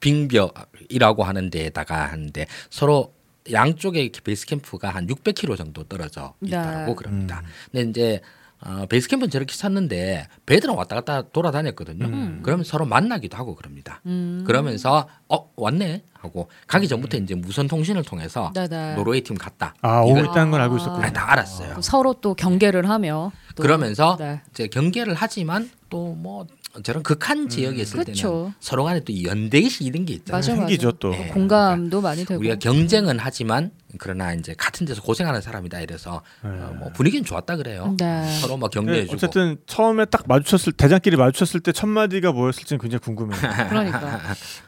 빙벽이라고 0.00 1.24
하는 1.24 1.50
데에다가 1.50 2.10
하는데 2.10 2.46
서로 2.70 3.14
양쪽에 3.52 4.10
베이스 4.24 4.46
캠프가 4.46 4.90
한 4.90 5.06
600km 5.06 5.56
정도 5.56 5.84
떨어져 5.84 6.34
있다고 6.44 6.86
네. 6.86 6.94
그럽니다. 6.96 7.42
근데 7.72 7.90
이제 7.90 8.20
어, 8.60 8.86
베이스 8.88 9.08
캠프는 9.08 9.30
저렇게 9.30 9.54
찾는데 9.54 10.28
배들은 10.46 10.74
왔다 10.74 10.96
갔다 10.96 11.22
돌아다녔거든요. 11.28 12.06
음. 12.06 12.40
그러면 12.42 12.64
서로 12.64 12.86
만나기도 12.86 13.36
하고 13.36 13.54
그럽니다. 13.54 14.00
음. 14.06 14.42
그러면서 14.46 15.06
어 15.28 15.50
왔네 15.56 16.02
하고 16.14 16.48
가기 16.66 16.88
전부터 16.88 17.18
이제 17.18 17.34
무선 17.34 17.68
통신을 17.68 18.02
통해서 18.02 18.50
네네. 18.54 18.94
노르웨이 18.94 19.20
팀 19.22 19.36
갔다. 19.36 19.74
아 19.82 20.00
오고 20.00 20.10
이걸 20.12 20.24
있다는 20.30 20.50
건 20.50 20.60
아. 20.60 20.64
알고 20.64 20.78
있었군요. 20.78 21.04
아, 21.04 21.12
다 21.12 21.32
알았어요. 21.32 21.74
또 21.74 21.82
서로 21.82 22.14
또 22.14 22.34
경계를 22.34 22.88
하며. 22.88 23.30
또. 23.54 23.62
그러면서 23.62 24.16
네. 24.18 24.40
이제 24.50 24.66
경계를 24.68 25.14
하지만 25.14 25.70
또 25.90 26.14
뭐 26.16 26.46
저런 26.82 27.02
극한 27.02 27.48
지역에 27.48 27.82
있을 27.82 28.00
때는 28.00 28.12
그쵸. 28.14 28.52
서로 28.60 28.84
간에 28.84 29.00
또 29.00 29.12
연대의식 29.22 29.86
이런 29.86 30.04
게 30.04 30.14
있잖아요. 30.14 30.38
맞아, 30.38 30.54
생기죠 30.54 30.92
또. 30.92 31.10
네. 31.10 31.28
공감도 31.28 32.00
많이 32.00 32.24
되고. 32.24 32.38
우리가 32.40 32.56
경쟁은 32.56 33.18
하지만 33.18 33.70
그러나 33.98 34.34
이제 34.34 34.54
같은 34.58 34.84
데서 34.86 35.00
고생하는 35.02 35.40
사람이다 35.40 35.80
이래서 35.80 36.22
어, 36.42 36.76
뭐 36.78 36.90
분위기는 36.92 37.24
좋았다 37.24 37.56
그래요. 37.56 37.94
네. 37.98 38.38
서로 38.40 38.56
막 38.56 38.70
네, 38.70 38.80
격려해주고. 38.80 39.14
어쨌든 39.14 39.56
처음에 39.66 40.04
딱 40.06 40.24
마주쳤을 40.28 40.72
대장끼리 40.72 41.16
마주쳤을 41.16 41.60
때 41.60 41.72
첫 41.72 41.86
마디가 41.88 42.32
뭐였을지는 42.32 42.80
굉장히 42.80 43.00
궁금해요. 43.00 43.40
그러니까. 43.68 44.20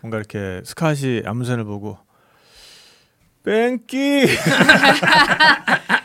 뭔가 0.02 0.18
이렇게 0.18 0.62
스카시 0.64 1.22
암선을 1.26 1.64
보고 1.64 1.98
뺑끼 3.44 4.26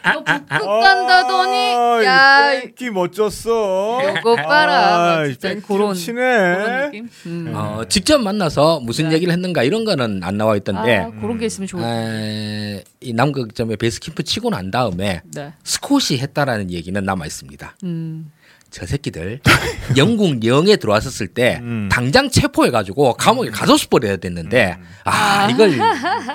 너 0.03 0.23
북극 0.23 0.47
간다더니 0.81 1.73
아, 1.75 2.03
야 2.03 2.53
이 2.79 2.89
멋졌어. 2.89 4.01
요거 4.17 4.35
봐라. 4.35 5.19
아, 5.19 5.27
진짜 5.27 5.55
그런 5.65 5.93
치네. 5.93 6.13
그런 6.15 6.81
느낌. 6.91 7.09
음. 7.27 7.51
어, 7.55 7.83
직접 7.87 8.17
만나서 8.19 8.81
무슨 8.81 9.09
네. 9.09 9.15
얘기를 9.15 9.31
했는가 9.31 9.63
이런 9.63 9.85
거는 9.85 10.21
안 10.23 10.37
나와 10.37 10.55
있던데 10.57 10.97
아, 10.97 11.09
그런 11.21 11.37
게 11.37 11.45
있으면 11.45 11.67
좋을. 11.67 11.83
에, 11.83 12.83
이 12.99 13.13
남극점에 13.13 13.77
베이스 13.77 13.99
캠프 13.99 14.23
치고 14.23 14.49
난 14.49 14.69
다음에 14.71 15.21
네. 15.33 15.53
스콧이 15.63 16.19
했다라는 16.19 16.71
얘기는 16.71 17.01
남아 17.03 17.25
있습니다. 17.25 17.77
음. 17.83 18.31
저 18.73 18.88
새끼들 18.88 19.39
영국 19.97 20.43
영에 20.45 20.77
들어왔었을 20.77 21.27
때 21.27 21.59
음. 21.62 21.89
당장 21.91 22.27
체포해 22.31 22.71
가지고 22.71 23.13
감옥에 23.13 23.51
가둬서 23.51 23.88
버려야 23.88 24.17
됐는데 24.17 24.77
아 25.05 25.47
이걸 25.51 25.77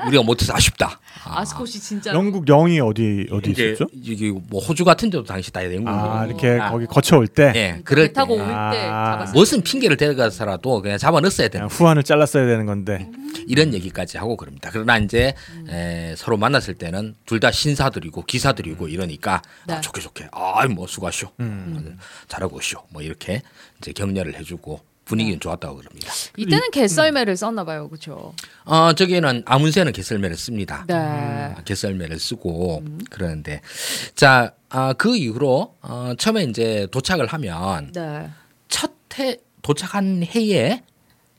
우리가 0.06 0.22
못해서 0.22 0.54
아쉽다. 0.54 1.00
아, 1.24 1.40
아스콧이 1.40 1.70
진짜 1.72 2.12
영국 2.14 2.44
영이 2.44 2.78
어디 2.80 3.26
어디 3.32 3.50
있었죠? 3.50 3.88
이게 3.92 4.30
뭐 4.30 4.62
호주 4.62 4.84
같은 4.84 5.10
데도 5.10 5.24
당시 5.24 5.52
다 5.52 5.64
영국 5.74 5.88
아 5.88 6.20
영이 6.20 6.28
이렇게 6.28 6.60
아, 6.60 6.70
거기 6.70 6.86
거쳐올 6.86 7.26
때? 7.26 7.52
예 7.56 7.80
그럴 7.82 8.06
배 8.06 8.12
타고 8.12 8.36
때. 8.36 8.42
올때 8.42 8.52
아. 8.88 9.26
무슨 9.34 9.60
핑계를 9.62 9.96
대가서라도 9.96 10.80
그냥 10.80 10.96
잡아 10.96 11.18
넣었어야 11.20 11.48
되는 11.48 11.66
후안을 11.66 12.04
잘랐어야 12.04 12.46
되는 12.46 12.66
건데. 12.66 13.10
이런 13.46 13.72
얘기까지 13.72 14.18
하고 14.18 14.36
그럽니다. 14.36 14.68
그러나 14.72 14.98
이제 14.98 15.32
에, 15.70 16.14
서로 16.16 16.36
만났을 16.36 16.74
때는 16.74 17.14
둘 17.26 17.38
다 17.40 17.50
신사들이고 17.52 18.24
기사들이고 18.24 18.88
이러니까 18.88 19.42
네. 19.66 19.74
아, 19.74 19.80
좋게 19.80 20.00
좋게. 20.00 20.28
아뭐 20.32 20.86
수고하쇼 20.88 21.28
음. 21.40 21.96
잘하고 22.28 22.56
오쇼 22.56 22.78
뭐 22.90 23.02
이렇게 23.02 23.42
이제 23.78 23.92
격려를 23.92 24.36
해주고 24.36 24.80
분위기는 25.04 25.40
좋았다고 25.40 25.76
그럽니다. 25.76 26.12
이때는 26.36 26.70
개썰매를 26.70 27.36
썼나 27.36 27.64
봐요. 27.64 27.88
그렇죠. 27.88 28.34
어 28.64 28.92
저기는 28.92 29.42
아문세는 29.46 29.92
개설매를 29.92 30.36
씁니다. 30.36 30.84
네. 30.86 30.94
아, 30.94 31.54
개설매를 31.64 32.18
쓰고 32.18 32.84
그러는데 33.10 33.62
자그 34.14 35.16
이후로 35.16 35.76
어, 35.80 36.12
처음에 36.18 36.44
이제 36.44 36.86
도착을 36.90 37.26
하면 37.26 37.90
네. 37.92 38.28
첫해 38.68 39.38
도착한 39.62 40.22
해에 40.22 40.82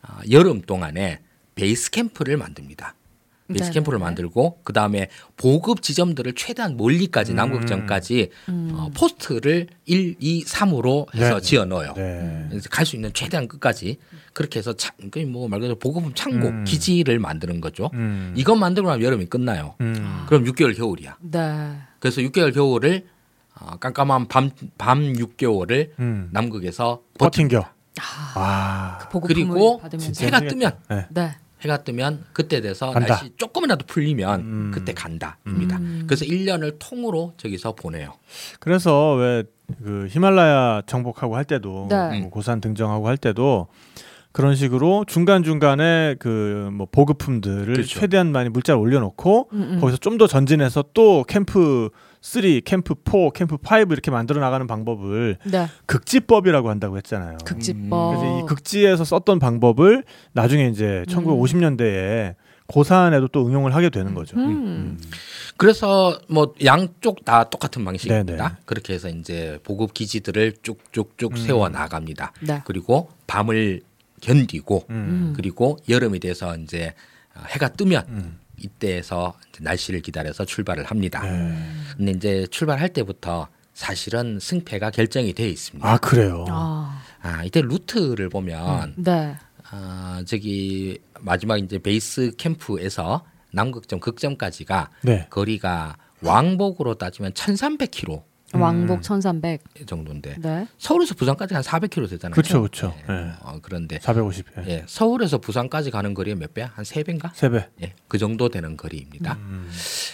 어, 0.02 0.20
여름 0.32 0.62
동안에 0.62 1.20
베이스 1.54 1.92
캠프를 1.92 2.38
만듭니다. 2.38 2.96
베이스 3.50 3.64
네네네. 3.64 3.74
캠프를 3.74 4.00
만들고 4.00 4.60
그 4.64 4.74
다음에 4.74 5.10
보급 5.38 5.82
지점들을 5.82 6.34
최대한 6.36 6.78
멀리까지 6.78 7.34
남극점까지 7.34 8.30
음. 8.50 8.72
어, 8.74 8.90
포스트를 8.96 9.68
1, 9.86 10.16
2, 10.20 10.44
3으로 10.46 11.14
해서 11.16 11.36
네. 11.36 11.42
지어 11.42 11.66
넣어요. 11.66 11.94
네. 11.96 12.48
갈수 12.70 12.96
있는 12.96 13.12
최대한 13.14 13.48
끝까지 13.48 13.98
그렇게 14.34 14.60
해서 14.60 14.74
차, 14.74 14.94
뭐말 15.28 15.60
그대로 15.60 15.78
보급품 15.78 16.14
창고 16.14 16.48
음. 16.48 16.64
기지를 16.64 17.20
만드는 17.20 17.60
거죠. 17.60 17.90
음. 17.94 18.34
이것 18.38 18.56
만들고 18.56 18.90
나면 18.90 19.04
여름이 19.04 19.26
끝나요. 19.26 19.76
음. 19.82 20.24
그럼 20.28 20.46
6개월 20.46 20.78
겨울이야. 20.78 21.18
네. 21.22 21.76
그래서 22.00 22.22
6개월 22.22 22.54
겨울을 22.54 23.06
어, 23.60 23.76
깜깜한 23.78 24.28
밤, 24.28 24.52
밤 24.78 25.14
6개월을 25.14 25.92
음. 26.00 26.30
남극에서 26.32 27.02
버틴 27.18 27.50
버틴겨. 27.50 27.70
아. 28.36 29.10
보급품을 29.12 29.48
그리고. 29.48 29.82
해가 30.22 30.40
뜨면 30.42 30.78
네. 30.90 31.08
네. 31.10 31.36
해가 31.62 31.84
뜨면 31.84 32.26
그때 32.34 32.62
돼서 32.62 32.92
간다. 32.92 33.16
날씨 33.16 33.32
조금이라도 33.38 33.86
풀리면 33.86 34.40
음. 34.40 34.72
그때 34.74 34.94
간다입니다. 34.94 35.78
음. 35.78 36.04
그래서 36.08 36.26
1년을 36.26 36.76
통으로 36.80 37.34
저기서 37.38 37.74
보내요. 37.76 38.14
그래서 38.60 39.14
왜 39.16 39.44
그 39.84 40.08
히말라야 40.10 40.82
정복하고 40.88 41.36
할 41.36 41.46
때도 41.46 41.90
네. 41.92 42.22
뭐 42.22 42.32
고산 42.32 42.60
등정하고 42.60 43.08
할 43.08 43.18
때도 43.18 43.68
그런 44.32 44.56
식으로 44.56 45.06
중간 45.08 45.44
중간에 45.44 46.16
그 46.18 46.70
뭐 46.74 46.88
보급품들을 46.92 47.74
그렇죠. 47.74 48.00
최대한 48.00 48.32
많이 48.32 48.50
물자를 48.50 48.80
올려놓고 48.82 49.50
음, 49.54 49.62
음. 49.74 49.80
거기서 49.80 49.98
좀 49.98 50.18
더 50.18 50.26
전진해서 50.26 50.86
또 50.96 51.24
캠프 51.28 51.90
3, 52.22 52.62
캠프 52.66 52.96
4, 53.06 53.30
캠프 53.34 53.56
5 53.56 53.92
이렇게 53.92 54.12
만들어 54.12 54.42
나가는 54.42 54.66
방법을 54.68 55.38
네. 55.46 55.68
극지법이라고 55.86 56.70
한다고 56.70 56.98
했잖아요. 56.98 57.38
극지법. 57.46 58.18
그래서 58.18 58.40
이 58.40 58.46
극지에서 58.46 59.04
썼던 59.06 59.40
방법을 59.40 60.04
나중에 60.34 60.68
이제 60.68 61.06
1950년대에 61.08 62.36
고사안에도 62.68 63.28
또 63.30 63.48
응용을 63.48 63.74
하게 63.74 63.90
되는 63.90 64.14
거죠. 64.14 64.38
음. 64.38 65.00
그래서 65.58 66.20
뭐 66.30 66.54
양쪽 66.64 67.26
다 67.26 67.50
똑같은 67.50 67.84
방식입니다. 67.84 68.36
네네. 68.38 68.56
그렇게 68.66 68.94
해서 68.94 69.10
이제 69.10 69.60
보급 69.64 69.94
기지들을 69.94 70.54
쭉쭉쭉 70.62 71.32
음. 71.32 71.38
세워 71.38 71.70
나갑니다. 71.70 72.32
네. 72.42 72.62
그리고 72.66 73.10
밤을 73.26 73.82
견디고 74.22 74.86
음. 74.92 75.34
그리고 75.36 75.78
여름이 75.90 76.20
돼서 76.20 76.56
이제 76.58 76.94
해가 77.48 77.70
뜨면 77.70 78.06
음. 78.10 78.40
이때에서 78.62 79.34
이제 79.50 79.64
날씨를 79.64 80.02
기다려서 80.02 80.46
출발을 80.46 80.86
합니다. 80.86 81.22
네. 81.24 81.56
근데 81.98 82.12
이제 82.12 82.48
출발할 82.50 82.90
때부터 82.90 83.48
사실은 83.74 84.40
승패가 84.40 84.92
결정이 84.92 85.34
돼 85.34 85.48
있습니다. 85.48 85.90
아 85.90 85.98
그래요. 85.98 86.46
아. 86.50 87.02
아, 87.22 87.44
이때 87.44 87.62
루트를 87.62 88.30
보면 88.30 88.96
네. 88.98 89.36
아, 89.72 90.24
저기 90.26 91.00
마지막 91.20 91.58
이제 91.58 91.80
베이스 91.80 92.32
캠프에서 92.38 93.24
남극점 93.52 94.00
극점까지가 94.00 94.90
네. 95.04 95.28
거리가 95.30 95.98
왕복으로 96.22 96.96
따지면 96.96 97.34
1,300km 97.34 98.24
왕복 98.54 99.02
1300. 99.02 99.62
정도인데 99.86 100.36
네. 100.40 100.68
서울에서 100.78 101.14
부산까지 101.16 101.54
한 101.54 101.64
400km 101.64 102.10
되잖아요. 102.10 102.34
그렇죠, 102.34 102.62
그렇죠. 102.62 102.94
예. 103.10 103.14
예. 103.14 103.32
어, 103.42 103.60
그런데 103.62 104.00
450. 104.02 104.46
예. 104.66 104.70
예, 104.70 104.84
서울에서 104.88 105.38
부산까지 105.38 105.92
가는 105.92 106.14
거리에 106.14 106.36
몇 106.36 106.54
배야? 106.54 106.72
한 106.74 106.84
세 106.86 107.04
배인가? 107.04 107.32
세 107.36 107.50
배. 107.50 107.68
예, 107.84 107.94
그 108.08 108.18
정도 108.18 108.50
되는 108.50 108.76
거리입니다. 108.78 109.34
음. 109.40 109.70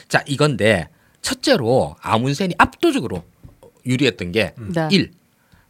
자, 0.10 0.24
이건데 0.28 0.90
첫째로 1.22 1.96
아문센이 2.02 2.54
압도적으로 2.58 3.24
유리했던 3.86 4.32
게 4.32 4.54
네. 4.58 4.88
일, 4.92 5.12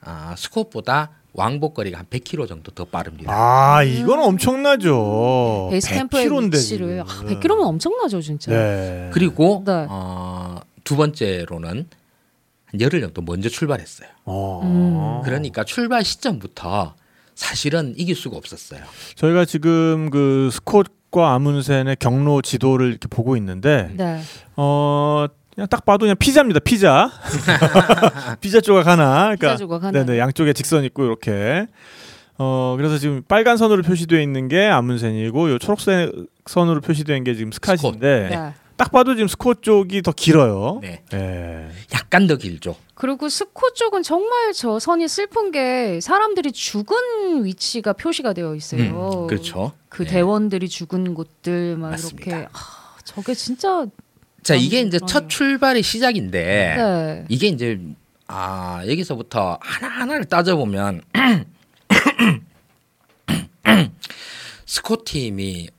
아, 0.01 0.33
스코어보다 0.37 1.11
왕복 1.33 1.73
거리가 1.73 1.99
한 1.99 2.05
100km 2.05 2.47
정도 2.47 2.71
더 2.71 2.85
빠릅니다. 2.85 3.29
아 3.33 3.83
이건 3.83 4.19
엄청나죠. 4.19 5.67
베이스 5.69 5.89
캠프의 5.89 6.27
100km 6.27 6.43
인데 6.43 6.57
위치를 6.57 7.01
아, 7.01 7.05
지금. 7.05 7.27
100km면 7.39 7.65
엄청나죠, 7.67 8.21
진짜. 8.21 8.51
네. 8.51 9.09
그리고 9.13 9.61
네. 9.65 9.85
어, 9.89 10.59
두 10.85 10.95
번째로는 10.95 11.87
한 12.75 12.81
열흘 12.81 13.01
정도 13.01 13.21
먼저 13.21 13.49
출발했어요. 13.49 14.09
어. 14.25 14.61
음. 14.63 15.21
그러니까 15.23 15.63
출발 15.63 16.03
시점부터 16.03 16.95
사실은 17.33 17.93
이길 17.97 18.15
수가 18.15 18.37
없었어요. 18.37 18.81
저희가 19.15 19.45
지금 19.45 20.09
그 20.09 20.49
스콧과 20.51 21.33
아문센의 21.33 21.97
경로 21.99 22.41
지도를 22.41 22.89
이렇게 22.89 23.07
보고 23.07 23.35
있는데 23.37 23.89
네. 23.95 24.21
어 24.55 25.25
그냥 25.53 25.67
딱 25.69 25.85
봐도 25.85 26.03
그냥 26.03 26.15
피자입니다. 26.17 26.59
피자. 26.59 27.11
피자 28.41 28.61
조각 28.61 28.87
하나. 28.87 29.35
그러니까 29.35 29.47
피자 29.47 29.57
조각 29.57 29.83
하나. 29.83 30.03
네네 30.03 30.19
양쪽에 30.19 30.53
직선 30.53 30.83
있고 30.85 31.05
이렇게. 31.05 31.67
어 32.37 32.75
그래서 32.77 32.97
지금 32.97 33.23
빨간 33.25 33.55
선으로 33.55 33.81
표시되어 33.81 34.19
있는 34.19 34.49
게 34.49 34.65
아문센이고 34.65 35.51
요 35.51 35.57
초록색 35.57 36.11
선으로 36.45 36.81
표시된 36.81 37.23
게 37.23 37.33
지금 37.33 37.53
스카시인데 37.53 38.27
네. 38.29 38.53
딱 38.77 38.91
봐도 38.91 39.15
지금 39.15 39.27
스콧 39.27 39.61
쪽이 39.61 40.01
더 40.01 40.11
길어요. 40.11 40.79
네. 40.81 41.01
예. 41.13 41.69
약간 41.93 42.27
더 42.27 42.35
길죠. 42.35 42.75
그리고 42.93 43.29
스코 43.29 43.71
쪽은 43.73 44.03
정말 44.03 44.53
저 44.53 44.79
선이 44.79 45.07
슬픈 45.07 45.51
게 45.51 45.99
사람들이 46.01 46.51
죽은 46.51 47.45
위치가 47.45 47.93
표시가 47.93 48.33
되어 48.33 48.55
있어요. 48.55 49.23
음, 49.23 49.27
그렇죠. 49.27 49.73
그 49.89 50.03
네. 50.03 50.11
대원들이 50.11 50.67
죽은 50.69 51.13
곳들 51.13 51.77
막 51.77 51.91
맞습니다. 51.91 52.31
이렇게 52.31 52.49
아, 52.53 52.59
저게 53.03 53.33
진짜 53.33 53.85
자, 54.43 54.55
이게 54.55 54.81
이제 54.81 54.97
그러네요. 54.97 55.05
첫 55.07 55.29
출발의 55.29 55.83
시작인데 55.83 56.75
네. 56.77 57.25
이게 57.29 57.47
이제 57.47 57.79
아 58.27 58.81
여기서부터 58.87 59.57
하나 59.61 59.87
하나를 59.87 60.25
따져보면 60.25 61.01
스콧 64.65 65.05
팀이 65.05 65.69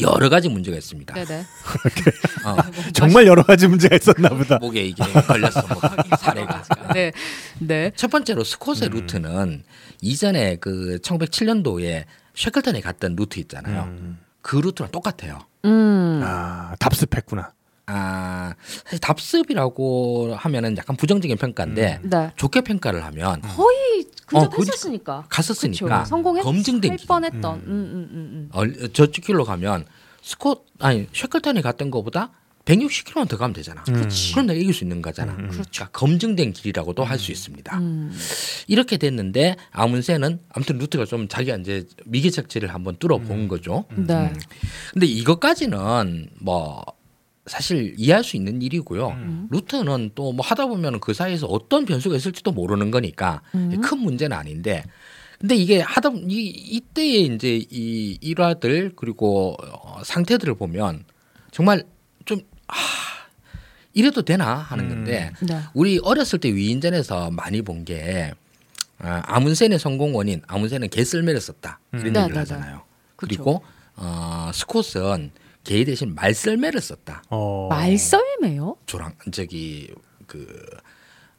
여러 0.00 0.28
가지 0.28 0.48
문제가 0.48 0.76
있습니다. 0.76 1.14
네네. 1.14 1.44
어, 2.46 2.56
정말 2.92 3.26
여러 3.26 3.42
가지 3.42 3.66
문제가 3.66 3.96
있었나 3.96 4.28
보다. 4.30 4.58
목에 4.58 4.82
이게 4.82 5.02
걸렸어 5.04 5.62
뭐 5.68 5.80
사례가. 6.18 6.62
네. 6.94 7.12
네. 7.58 7.92
첫 7.96 8.10
번째로 8.10 8.44
스콧의 8.44 8.88
음. 8.88 8.90
루트는 8.90 9.62
이전에 10.00 10.56
그 10.56 10.98
1907년도에 11.02 12.04
쉐클턴에 12.34 12.80
갔던 12.80 13.16
루트 13.16 13.38
있잖아요. 13.40 13.82
음. 13.84 14.18
그 14.42 14.56
루트랑 14.56 14.90
똑같아요. 14.90 15.40
음. 15.64 16.20
아 16.24 16.74
답습했구나. 16.78 17.52
아 17.92 18.54
사실 18.84 18.98
답습이라고 19.00 20.34
하면은 20.36 20.76
약간 20.76 20.96
부정적인 20.96 21.36
평가인데 21.36 22.00
네. 22.02 22.30
좋게 22.36 22.60
평가를 22.62 23.04
하면 23.04 23.40
거의 23.42 24.04
어, 24.32 24.48
근접했으니까. 24.48 25.24
갔었으니까. 25.28 26.04
성공했 26.04 26.44
검증된. 26.44 26.96
뻔했던. 27.08 27.54
음, 27.60 27.62
음, 27.66 28.08
음, 28.12 28.14
음. 28.14 28.48
어, 28.52 28.88
저쪽 28.92 29.24
길로 29.24 29.44
가면 29.44 29.84
스콧 30.22 30.66
아니 30.78 31.06
쉐클턴이 31.12 31.62
갔던 31.62 31.90
것보다 31.90 32.30
160km만 32.66 33.26
더 33.26 33.36
가면 33.38 33.54
되잖아. 33.54 33.82
그렇지. 33.82 34.32
그럼 34.32 34.46
내가 34.46 34.60
이길 34.60 34.72
수 34.72 34.84
있는 34.84 35.02
거잖아. 35.02 35.32
음, 35.32 35.40
음. 35.44 35.48
그러니까 35.48 35.88
검증된 35.88 36.52
길이라고도 36.52 37.02
할 37.02 37.18
수 37.18 37.32
있습니다. 37.32 37.76
음. 37.78 38.16
이렇게 38.68 38.96
됐는데 38.98 39.56
아문세는 39.72 40.40
아무튼 40.50 40.78
루트가 40.78 41.06
좀 41.06 41.26
자기가 41.26 41.56
이제 41.56 41.86
미개척지를 42.04 42.72
한번 42.72 42.96
뚫어본 42.98 43.48
거죠. 43.48 43.86
네. 43.96 44.32
근데 44.92 45.06
이것까지는 45.06 46.30
뭐 46.38 46.84
사실 47.50 47.94
이해할 47.98 48.22
수 48.22 48.36
있는 48.36 48.62
일이고요. 48.62 49.08
음. 49.08 49.48
루트는 49.50 50.12
또 50.14 50.30
뭐 50.30 50.46
하다 50.46 50.66
보면 50.66 51.00
그 51.00 51.12
사이에서 51.12 51.48
어떤 51.48 51.84
변수가 51.84 52.14
있을지도 52.14 52.52
모르는 52.52 52.92
거니까 52.92 53.42
음. 53.56 53.80
큰 53.80 53.98
문제는 53.98 54.36
아닌데. 54.36 54.84
근데 55.40 55.56
이게 55.56 55.80
하다 55.80 56.10
보면 56.10 56.30
이 56.30 56.36
이때의 56.46 57.34
이제 57.34 57.60
이 57.70 58.16
일화들 58.20 58.92
그리고 58.94 59.56
어, 59.60 60.00
상태들을 60.04 60.54
보면 60.54 61.04
정말 61.50 61.82
좀 62.24 62.40
아, 62.68 62.74
이래도 63.94 64.22
되나 64.22 64.54
하는 64.54 64.88
건데 64.88 65.32
네. 65.40 65.58
우리 65.74 65.98
어렸을 66.04 66.38
때 66.38 66.54
위인전에서 66.54 67.32
많이 67.32 67.62
본게 67.62 68.32
아, 69.00 69.22
아문센의 69.24 69.80
성공 69.80 70.14
원인 70.14 70.40
아문센은 70.46 70.88
개썰매를 70.88 71.40
썼다 71.40 71.80
이런 71.94 72.12
네, 72.12 72.20
얘기를 72.20 72.28
네, 72.28 72.32
네. 72.32 72.38
하잖아요. 72.38 72.82
그쵸. 73.16 73.26
그리고 73.26 73.62
어, 73.96 74.50
스콧은 74.54 75.32
개 75.70 75.84
대신 75.84 76.16
말썰매를 76.16 76.80
썼다. 76.80 77.22
어. 77.30 77.68
말썰매요? 77.70 78.74
조랑 78.86 79.12
저기 79.30 79.88
그 80.26 80.66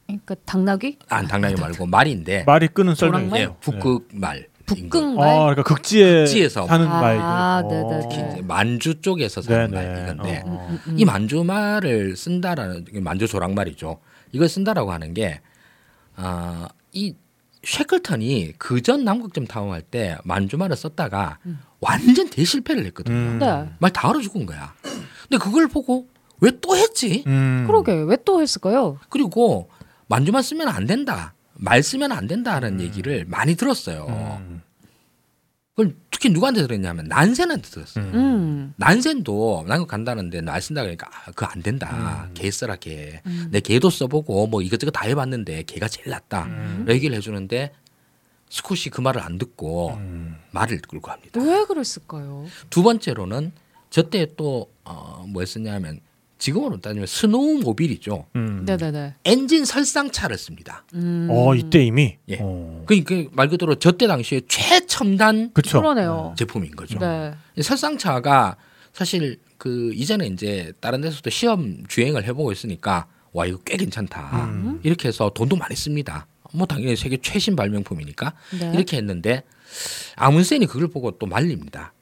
그러니까 0.06 0.34
당나귀? 0.46 1.00
안 1.10 1.26
당나귀 1.28 1.60
말고 1.60 1.84
말인데 1.84 2.44
말이 2.44 2.68
끄는 2.68 2.94
썰매. 2.94 3.40
예, 3.40 3.48
북극 3.60 4.08
말. 4.14 4.48
북극 4.64 5.16
말? 5.16 5.28
아, 5.28 5.38
그러니까 5.40 5.62
극지에 5.64 6.20
극지에서. 6.20 6.66
사는 6.66 6.86
아, 6.86 7.00
말. 7.02 7.68
네네. 7.68 8.00
특히 8.08 8.32
이제 8.32 8.42
만주 8.42 9.02
쪽에서 9.02 9.42
사는 9.42 9.70
말. 9.70 10.02
이건데 10.02 10.42
어. 10.46 10.66
음, 10.70 10.80
음. 10.86 10.98
이 10.98 11.04
만주 11.04 11.44
말을 11.44 12.16
쓴다라는 12.16 12.86
만주 13.02 13.28
조랑 13.28 13.54
말이죠. 13.54 14.00
이걸 14.32 14.48
쓴다라고 14.48 14.92
하는 14.92 15.12
게 15.12 15.42
아, 16.16 16.68
이 16.92 17.14
쉐클턴이 17.64 18.54
그 18.58 18.80
전 18.82 19.04
남극점 19.04 19.46
탐험할 19.46 19.82
때 19.82 20.18
만주말을 20.24 20.76
썼다가 20.76 21.38
완전 21.80 22.28
대실패를 22.28 22.84
했거든요. 22.86 23.16
음. 23.16 23.38
네. 23.38 23.68
말다 23.78 24.08
얼어 24.08 24.20
죽은 24.20 24.46
거야. 24.46 24.74
근데 24.82 25.38
그걸 25.42 25.68
보고 25.68 26.08
왜 26.40 26.50
또 26.60 26.76
했지? 26.76 27.22
음. 27.26 27.64
그러게 27.66 27.92
왜 27.92 28.16
또 28.24 28.42
했을까요? 28.42 28.98
그리고 29.08 29.68
만주만 30.08 30.42
쓰면 30.42 30.68
안 30.68 30.86
된다. 30.86 31.34
말 31.54 31.82
쓰면 31.82 32.10
안 32.12 32.26
된다는 32.26 32.80
얘기를 32.80 33.24
많이 33.28 33.54
들었어요. 33.54 34.40
음. 35.72 35.74
그걸 35.74 35.96
특히 36.10 36.28
누구한테 36.30 36.62
들었냐면 36.62 37.06
난센한테 37.06 37.68
들었어요. 37.68 38.04
음. 38.04 38.14
음. 38.14 38.74
난센도 38.76 39.64
난그 39.66 39.86
간다는데 39.86 40.40
날 40.40 40.60
쓴다 40.60 40.82
그러니까 40.82 41.08
아, 41.08 41.30
그거 41.30 41.46
안 41.46 41.62
된다. 41.62 42.26
음. 42.28 42.34
개 42.34 42.50
써라 42.50 42.76
개. 42.76 43.20
음. 43.26 43.48
내 43.50 43.60
개도 43.60 43.90
써보고 43.90 44.46
뭐 44.46 44.62
이것저것 44.62 44.90
다 44.90 45.06
해봤는데 45.06 45.64
개가 45.64 45.88
제일 45.88 46.10
낫다. 46.10 46.44
음. 46.44 46.86
얘기를 46.88 47.16
해주는데 47.16 47.72
스콧이 48.50 48.90
그 48.92 49.00
말을 49.00 49.22
안 49.22 49.38
듣고 49.38 49.94
음. 49.94 50.36
말을 50.50 50.80
끌고 50.82 51.08
갑니다. 51.08 51.40
왜 51.40 51.64
그랬을까요? 51.64 52.46
두 52.68 52.82
번째로는 52.82 53.52
저때 53.88 54.26
또 54.36 54.70
어, 54.84 55.24
뭐였었냐면 55.28 56.00
지금으로 56.42 56.80
따지면 56.80 57.06
스노우 57.06 57.60
모빌이죠. 57.60 58.26
음. 58.34 58.64
네네네. 58.66 59.14
엔진 59.24 59.64
설상차를 59.64 60.36
씁니다. 60.36 60.84
음. 60.94 61.28
어 61.30 61.54
이때 61.54 61.84
이미. 61.84 62.16
예. 62.28 62.38
어. 62.40 62.82
그러니까 62.86 63.30
말 63.32 63.48
그대로 63.48 63.76
저때 63.76 64.08
당시에 64.08 64.40
최첨단 64.48 65.52
그쵸. 65.52 65.80
그러네요. 65.80 66.34
제품인 66.36 66.74
거죠. 66.74 66.98
네. 66.98 67.32
설상차가 67.60 68.56
사실 68.92 69.38
그 69.56 69.92
이전에 69.94 70.26
이제 70.26 70.72
다른 70.80 71.00
데서도 71.00 71.30
시험 71.30 71.84
주행을 71.86 72.24
해보고 72.24 72.50
있으니까 72.50 73.06
와 73.32 73.46
이거 73.46 73.58
꽤 73.64 73.76
괜찮다. 73.76 74.48
음. 74.48 74.80
이렇게 74.82 75.06
해서 75.06 75.30
돈도 75.32 75.54
많이 75.54 75.76
씁니다. 75.76 76.26
뭐 76.52 76.66
당연히 76.66 76.96
세계 76.96 77.18
최신 77.18 77.54
발명품이니까 77.54 78.34
네. 78.58 78.72
이렇게 78.74 78.96
했는데 78.96 79.44
아문센이 80.16 80.66
그걸 80.66 80.88
보고 80.88 81.12
또 81.12 81.26
말립니다. 81.26 81.92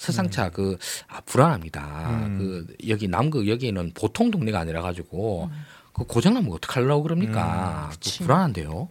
설상차 0.00 0.48
그 0.48 0.78
아, 1.08 1.20
불안합니다. 1.20 2.08
음. 2.10 2.38
그 2.38 2.88
여기 2.88 3.06
남극 3.06 3.46
여기는 3.46 3.92
보통 3.94 4.30
동네가 4.30 4.58
아니라 4.58 4.80
가지고 4.80 5.50
그 5.92 6.04
고장 6.04 6.32
나면 6.32 6.50
어떡 6.52 6.74
하려고 6.74 7.02
그럽니까? 7.02 7.88
그 7.90 7.96
그치. 7.96 8.22
불안한데요. 8.22 8.88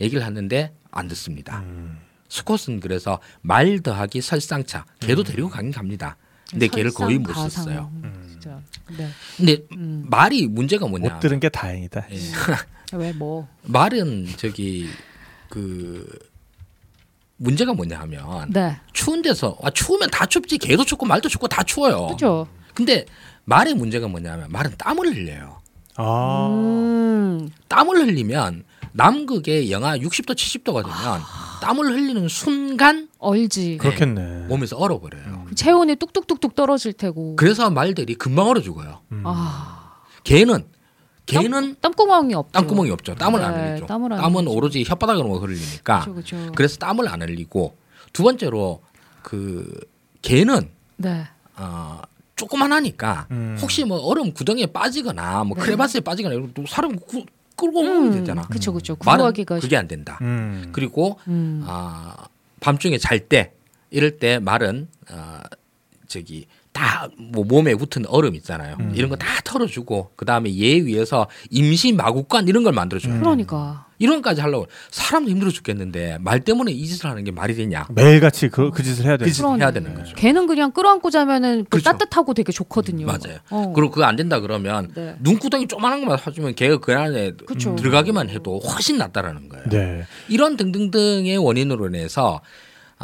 얘기를 0.00 0.24
했는데 0.24 0.72
안 0.92 1.08
듣습니다. 1.08 1.60
음. 1.60 1.98
스콧은 2.28 2.78
그래서 2.78 3.18
말 3.40 3.80
더하기 3.80 4.20
설상차 4.20 4.86
걔도 5.00 5.24
데리고 5.24 5.48
가긴 5.48 5.72
갑니다. 5.72 6.16
근데 6.48 6.68
걔를 6.68 6.92
거의 6.92 7.18
못 7.18 7.32
썼어요. 7.34 7.90
네. 8.96 9.08
근데 9.36 9.66
음. 9.72 10.06
말이 10.08 10.46
문제가 10.46 10.86
뭐냐? 10.86 11.14
못 11.14 11.20
들은 11.20 11.40
게 11.40 11.48
다행이다. 11.48 12.06
예. 12.12 12.18
왜 12.96 13.12
뭐? 13.12 13.48
말은 13.66 14.28
저기 14.36 14.88
그 15.48 16.06
문제가 17.42 17.74
뭐냐 17.74 17.98
하면 18.00 18.50
네. 18.50 18.76
추운 18.92 19.20
데서 19.20 19.58
아 19.62 19.70
추우면 19.70 20.10
다 20.10 20.26
춥지 20.26 20.58
개도 20.58 20.84
춥고 20.84 21.06
말도 21.06 21.28
춥고 21.28 21.48
다 21.48 21.62
추워요. 21.64 22.06
그렇죠. 22.06 22.46
근데 22.72 23.04
말의 23.44 23.74
문제가 23.74 24.06
뭐냐면 24.06 24.46
말은 24.50 24.72
땀을 24.78 25.06
흘려요. 25.08 25.60
아. 25.96 26.48
음. 26.48 27.50
땀을 27.68 27.96
흘리면 27.96 28.64
남극의 28.92 29.72
영하 29.72 29.98
60도 29.98 30.34
70도가 30.34 30.82
되면 30.84 31.20
땀을 31.62 31.84
흘리는 31.86 32.28
순간 32.28 33.08
얼지. 33.18 33.78
그렇겠네. 33.78 34.46
몸에서 34.46 34.76
얼어버려요. 34.76 35.46
그 35.48 35.54
체온이 35.54 35.96
뚝뚝뚝뚝 35.96 36.54
떨어질 36.54 36.92
테고. 36.92 37.36
그래서 37.36 37.70
말들이 37.70 38.14
금방 38.14 38.46
얼어 38.46 38.60
죽어요. 38.60 39.00
음. 39.10 39.22
아. 39.26 39.96
개는 40.24 40.64
개는 41.26 41.76
땀 41.80 41.92
구멍이 41.92 42.34
없죠. 42.34 42.52
땀구멍이 42.52 42.90
없죠. 42.90 43.14
땀을 43.14 43.42
안 43.42 43.54
네, 43.54 43.68
흘리죠. 43.70 43.86
땀을 43.86 44.12
안 44.12 44.18
땀은 44.20 44.34
흘리죠. 44.42 44.52
오로지 44.56 44.82
혓바닥으로 44.84 45.40
흐르니까. 45.40 46.00
그렇죠, 46.00 46.12
그렇죠. 46.14 46.52
그래서 46.54 46.76
땀을 46.78 47.08
안 47.08 47.22
흘리고 47.22 47.76
두 48.12 48.22
번째로 48.22 48.82
그 49.22 49.72
개는 50.22 50.70
네. 50.96 51.24
어, 51.56 52.00
조그만하니까 52.36 53.26
음. 53.30 53.56
혹시 53.60 53.84
뭐 53.84 53.98
얼음 53.98 54.32
구덩이에 54.32 54.66
빠지거나 54.66 55.44
뭐 55.44 55.56
네. 55.56 55.62
크레바스에 55.64 56.00
빠지거나 56.00 56.34
이러면 56.34 56.52
또 56.54 56.64
사람 56.66 56.96
구, 56.96 57.24
끌고 57.56 57.80
오면 57.80 58.12
되잖아. 58.12 58.42
그렇죠, 58.42 58.72
그렇죠. 58.72 58.96
말은 59.04 59.18
구하기가 59.18 59.60
그게 59.60 59.76
안 59.76 59.86
된다. 59.86 60.18
음. 60.22 60.70
그리고 60.72 61.18
음. 61.28 61.62
아, 61.66 62.16
밤중에 62.60 62.98
잘 62.98 63.28
때 63.28 63.52
이럴 63.90 64.18
때 64.18 64.38
말은 64.38 64.88
어, 65.10 65.40
저기 66.08 66.46
다 66.72 67.08
뭐 67.18 67.44
몸에 67.44 67.74
붙은 67.74 68.06
얼음 68.06 68.34
있잖아요. 68.36 68.76
음. 68.80 68.92
이런 68.94 69.10
거 69.10 69.16
다 69.16 69.26
털어주고 69.44 70.12
그 70.16 70.24
다음에 70.24 70.50
얘 70.58 70.80
위해서 70.80 71.26
임시 71.50 71.92
마구간 71.92 72.48
이런 72.48 72.62
걸 72.64 72.72
만들어줘요. 72.72 73.14
음. 73.14 73.20
그러니까. 73.20 73.86
이런 73.98 74.16
것까지 74.16 74.40
하려고 74.40 74.66
사람도 74.90 75.30
힘들어 75.30 75.50
죽겠는데 75.50 76.18
말 76.20 76.40
때문에 76.40 76.72
이 76.72 76.86
짓을 76.86 77.08
하는 77.08 77.22
게 77.22 77.30
말이 77.30 77.54
되냐? 77.54 77.86
매일같이 77.90 78.48
그, 78.48 78.70
그 78.70 78.82
짓을 78.82 79.04
해야 79.04 79.16
돼. 79.16 79.24
그 79.26 79.30
짓을. 79.30 79.46
해야 79.60 79.70
되는 79.70 79.94
거죠. 79.94 80.14
걔는 80.16 80.46
그냥 80.48 80.72
끌어안고 80.72 81.10
자면은 81.10 81.64
그 81.64 81.78
그렇죠. 81.78 81.84
따뜻하고 81.92 82.34
되게 82.34 82.50
좋거든요. 82.52 83.06
맞아요. 83.06 83.38
어. 83.50 83.72
그리고 83.74 83.90
그거 83.92 84.04
안 84.04 84.16
된다 84.16 84.40
그러면 84.40 84.90
네. 84.94 85.14
눈구덩이 85.20 85.68
조그만한 85.68 86.00
것만 86.00 86.18
사주면 86.18 86.54
걔가 86.56 86.78
그 86.78 86.92
안에 86.94 87.32
그쵸. 87.46 87.76
들어가기만 87.76 88.28
해도 88.30 88.58
훨씬 88.60 88.98
낫다라는 88.98 89.48
거예요. 89.48 89.64
네. 89.68 90.02
이런 90.28 90.56
등등등의 90.56 91.36
원인으로 91.38 91.86
인해서 91.88 92.40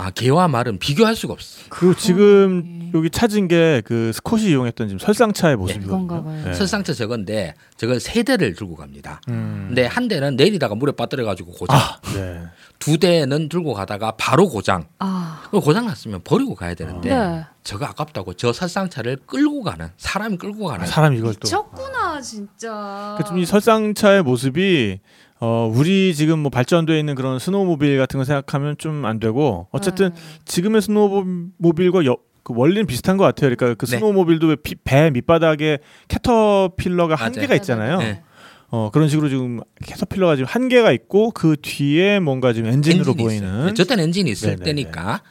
아, 0.00 0.10
개와 0.10 0.46
말은 0.48 0.78
비교할 0.78 1.16
수가 1.16 1.32
없어. 1.32 1.60
그리고 1.70 1.94
지금 1.94 2.90
여기 2.94 3.10
찾은 3.10 3.48
게 3.48 3.82
그 3.84 4.12
스콧이 4.14 4.44
이용했던 4.50 4.88
지금 4.88 4.98
설상차의 4.98 5.56
모습이거든요. 5.56 6.24
네. 6.44 6.54
설상차 6.54 6.92
저건데 6.94 7.54
저건 7.78 7.98
세 8.00 8.24
대를 8.24 8.54
들고 8.54 8.74
갑니다. 8.74 9.20
음. 9.28 9.66
근데 9.68 9.86
한 9.86 10.08
대는 10.08 10.34
내리다가 10.36 10.74
물에 10.74 10.92
빠뜨려 10.92 11.24
가지고 11.24 11.52
고장. 11.52 11.76
아, 11.76 11.98
네. 12.12 12.42
두 12.80 12.98
대는 12.98 13.48
들고 13.48 13.72
가다가 13.72 14.12
바로 14.18 14.48
고장. 14.48 14.84
아. 14.98 15.42
고장 15.50 15.86
났으면 15.86 16.20
버리고 16.24 16.54
가야 16.56 16.74
되는데 16.74 17.08
네. 17.08 17.44
저거 17.62 17.86
아깝다고 17.86 18.34
저 18.34 18.52
설상차를 18.52 19.18
끌고 19.26 19.62
가는 19.62 19.88
사람이 19.96 20.38
끌고 20.38 20.66
가는 20.66 20.84
사람 20.86 21.14
이걸 21.14 21.34
또. 21.34 21.40
미쳤구나 21.44 22.20
진짜. 22.20 23.16
그이 23.26 23.46
설상차의 23.46 24.24
모습이 24.24 24.98
어 25.40 25.70
우리 25.72 26.16
지금 26.16 26.40
뭐 26.40 26.50
발전돼 26.50 26.98
있는 26.98 27.14
그런 27.14 27.38
스노우모빌 27.38 27.96
같은 27.98 28.18
거 28.18 28.24
생각하면 28.24 28.76
좀 28.76 29.04
안 29.04 29.20
되고 29.20 29.68
어쨌든 29.70 30.12
네. 30.12 30.20
지금의 30.46 30.82
스노우모빌과 30.82 32.04
여, 32.06 32.16
그 32.48 32.54
원리는 32.56 32.86
비슷한 32.86 33.16
것 33.18 33.24
같아요. 33.24 33.54
그러니까 33.54 33.74
그 33.78 33.84
네. 33.86 33.96
스노우모빌도 33.98 34.46
왜 34.48 34.56
피- 34.56 34.74
배 34.74 35.10
밑바닥에 35.10 35.78
캐터필러가 36.08 37.14
한 37.14 37.32
맞아요. 37.32 37.42
개가 37.42 37.54
있잖아요. 37.56 37.98
네. 37.98 38.22
어 38.70 38.90
그런 38.90 39.08
식으로 39.08 39.28
지금 39.28 39.60
캐터필러가 39.84 40.36
지금 40.36 40.46
한 40.48 40.68
개가 40.68 40.92
있고 40.92 41.30
그 41.30 41.56
뒤에 41.60 42.20
뭔가 42.20 42.52
지금 42.54 42.70
엔진으로 42.70 43.12
엔진이. 43.12 43.22
보이는. 43.22 43.74
저 43.74 43.84
때는 43.84 44.04
엔진이 44.04 44.30
있을 44.30 44.50
네네네. 44.50 44.64
때니까 44.64 45.22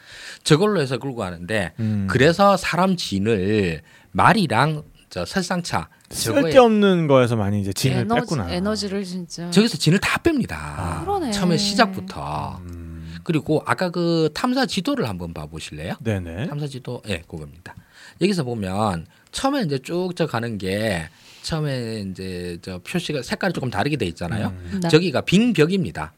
저걸로 0.44 0.80
해서 0.80 0.98
끌고 1.00 1.16
가는데 1.18 1.74
음. 1.80 2.08
그래서 2.10 2.56
사람 2.56 2.96
진을 2.96 3.82
말이랑 4.12 4.84
저 5.10 5.26
설상차 5.26 5.90
쓸데없는 6.10 7.08
거에서 7.08 7.36
많이 7.36 7.62
이제 7.62 7.74
진을 7.74 7.98
에너지, 7.98 8.22
뺐구나. 8.22 8.52
에너지를 8.52 9.04
진짜. 9.04 9.50
저기서 9.52 9.78
진을 9.78 10.00
다 10.00 10.20
뺍니다. 10.20 10.54
아. 10.54 11.02
그러네. 11.02 11.32
처음에 11.32 11.58
시작부터. 11.58 12.60
음. 13.28 13.34
그리고 13.38 13.62
아까 13.66 13.90
그 13.90 14.30
탐사 14.34 14.66
지도를 14.66 15.08
한번 15.08 15.34
봐보실래요? 15.34 15.96
네네. 16.02 16.48
탐사 16.48 16.66
지도, 16.68 17.02
예, 17.10 17.24
그겁니다. 17.28 17.76
여기서 18.22 18.44
보면 18.44 19.06
처음에 19.32 19.62
이제 19.64 19.78
쭉 19.80 20.14
저 20.16 20.26
가는 20.26 20.58
게 20.58 21.10
처음에 21.44 22.06
이제 22.10 22.58
저 22.62 22.80
표시가 22.80 23.22
색깔이 23.22 23.54
조금 23.54 23.70
다르게 23.70 23.98
돼 23.98 24.06
있잖아요. 24.08 24.48
음. 24.48 24.80
네. 24.82 24.90
저기가 24.90 25.22
빙벽입니다. 25.22 26.14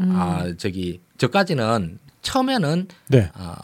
음. 0.00 0.10
아 0.14 0.52
저기 0.58 1.00
저까지는 1.18 1.98
처음에는 2.22 2.88
네. 3.08 3.30
어, 3.34 3.54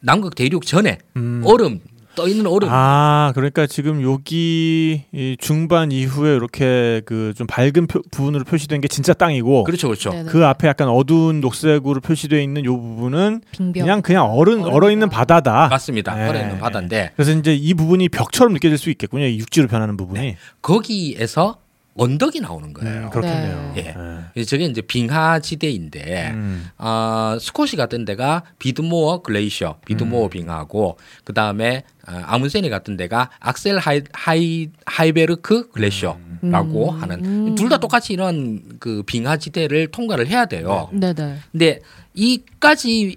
남극 0.00 0.34
대륙 0.36 0.64
전에 0.66 0.98
음. 1.16 1.42
얼음 1.44 1.80
떠 2.16 2.26
있는 2.28 2.46
얼음 2.46 2.68
아, 2.70 3.32
그러니까 3.34 3.66
지금 3.66 4.02
여기 4.02 5.04
이 5.12 5.36
중반 5.38 5.92
이후에 5.92 6.34
이렇게 6.34 7.00
그 7.04 7.32
좀 7.36 7.46
밝은 7.46 7.86
표- 7.86 8.02
부분으로 8.10 8.44
표시된 8.44 8.80
게 8.80 8.88
진짜 8.88 9.12
땅이고 9.14 9.64
그렇죠 9.64 9.88
그렇죠 9.88 10.10
네네. 10.10 10.30
그 10.30 10.44
앞에 10.44 10.66
약간 10.68 10.88
어두운 10.88 11.40
녹색으로 11.40 12.00
표시되어 12.00 12.40
있는 12.40 12.64
요 12.64 12.76
부분은 12.78 13.42
빙벽. 13.52 13.82
그냥 13.82 14.02
그냥 14.02 14.24
얼은. 14.30 14.64
얼어 14.64 14.90
있는 14.90 15.08
바다다. 15.08 15.68
맞습니다 15.68 16.14
네. 16.14 16.28
얼어 16.28 16.40
있는 16.40 16.58
바다인데 16.58 17.12
그래서 17.14 17.32
이제 17.32 17.54
이 17.54 17.74
부분이 17.74 18.08
벽처럼 18.08 18.52
느껴질 18.54 18.76
수 18.78 18.90
있겠군요. 18.90 19.26
이 19.26 19.38
육지로 19.38 19.68
변하는 19.68 19.96
부분이. 19.96 20.36
거기에서 20.62 21.58
언덕이 21.96 22.40
나오는 22.40 22.72
거예요. 22.72 23.04
음, 23.04 23.10
그렇겠네요. 23.10 23.72
네. 23.74 23.82
네. 23.82 23.94
예. 24.36 24.44
저게 24.44 24.64
이제 24.64 24.80
빙하 24.80 25.40
지대인데 25.40 26.30
음. 26.30 26.68
어, 26.78 27.36
스콧이 27.40 27.72
간 27.72 28.04
데가 28.04 28.44
비드모어 28.58 29.22
Glacier, 29.22 29.78
비드모어 29.86 30.24
음. 30.24 30.30
빙하고 30.30 30.98
그 31.24 31.32
다음에 31.34 31.82
어, 32.08 32.12
아문센이 32.26 32.70
간 32.70 32.96
데가 32.96 33.30
악셀 33.40 33.78
하이, 33.78 34.02
하이 34.12 34.68
하이베르크 34.86 35.70
Glacier라고 35.70 36.90
음. 36.92 37.02
하는 37.02 37.24
음. 37.24 37.54
둘다 37.56 37.78
똑같이 37.78 38.12
이런 38.12 38.62
그 38.78 39.02
빙하 39.04 39.36
지대를 39.36 39.88
통과를 39.88 40.28
해야 40.28 40.46
돼요. 40.46 40.88
네네. 40.92 41.38
근데 41.50 41.80
이까지 42.14 43.16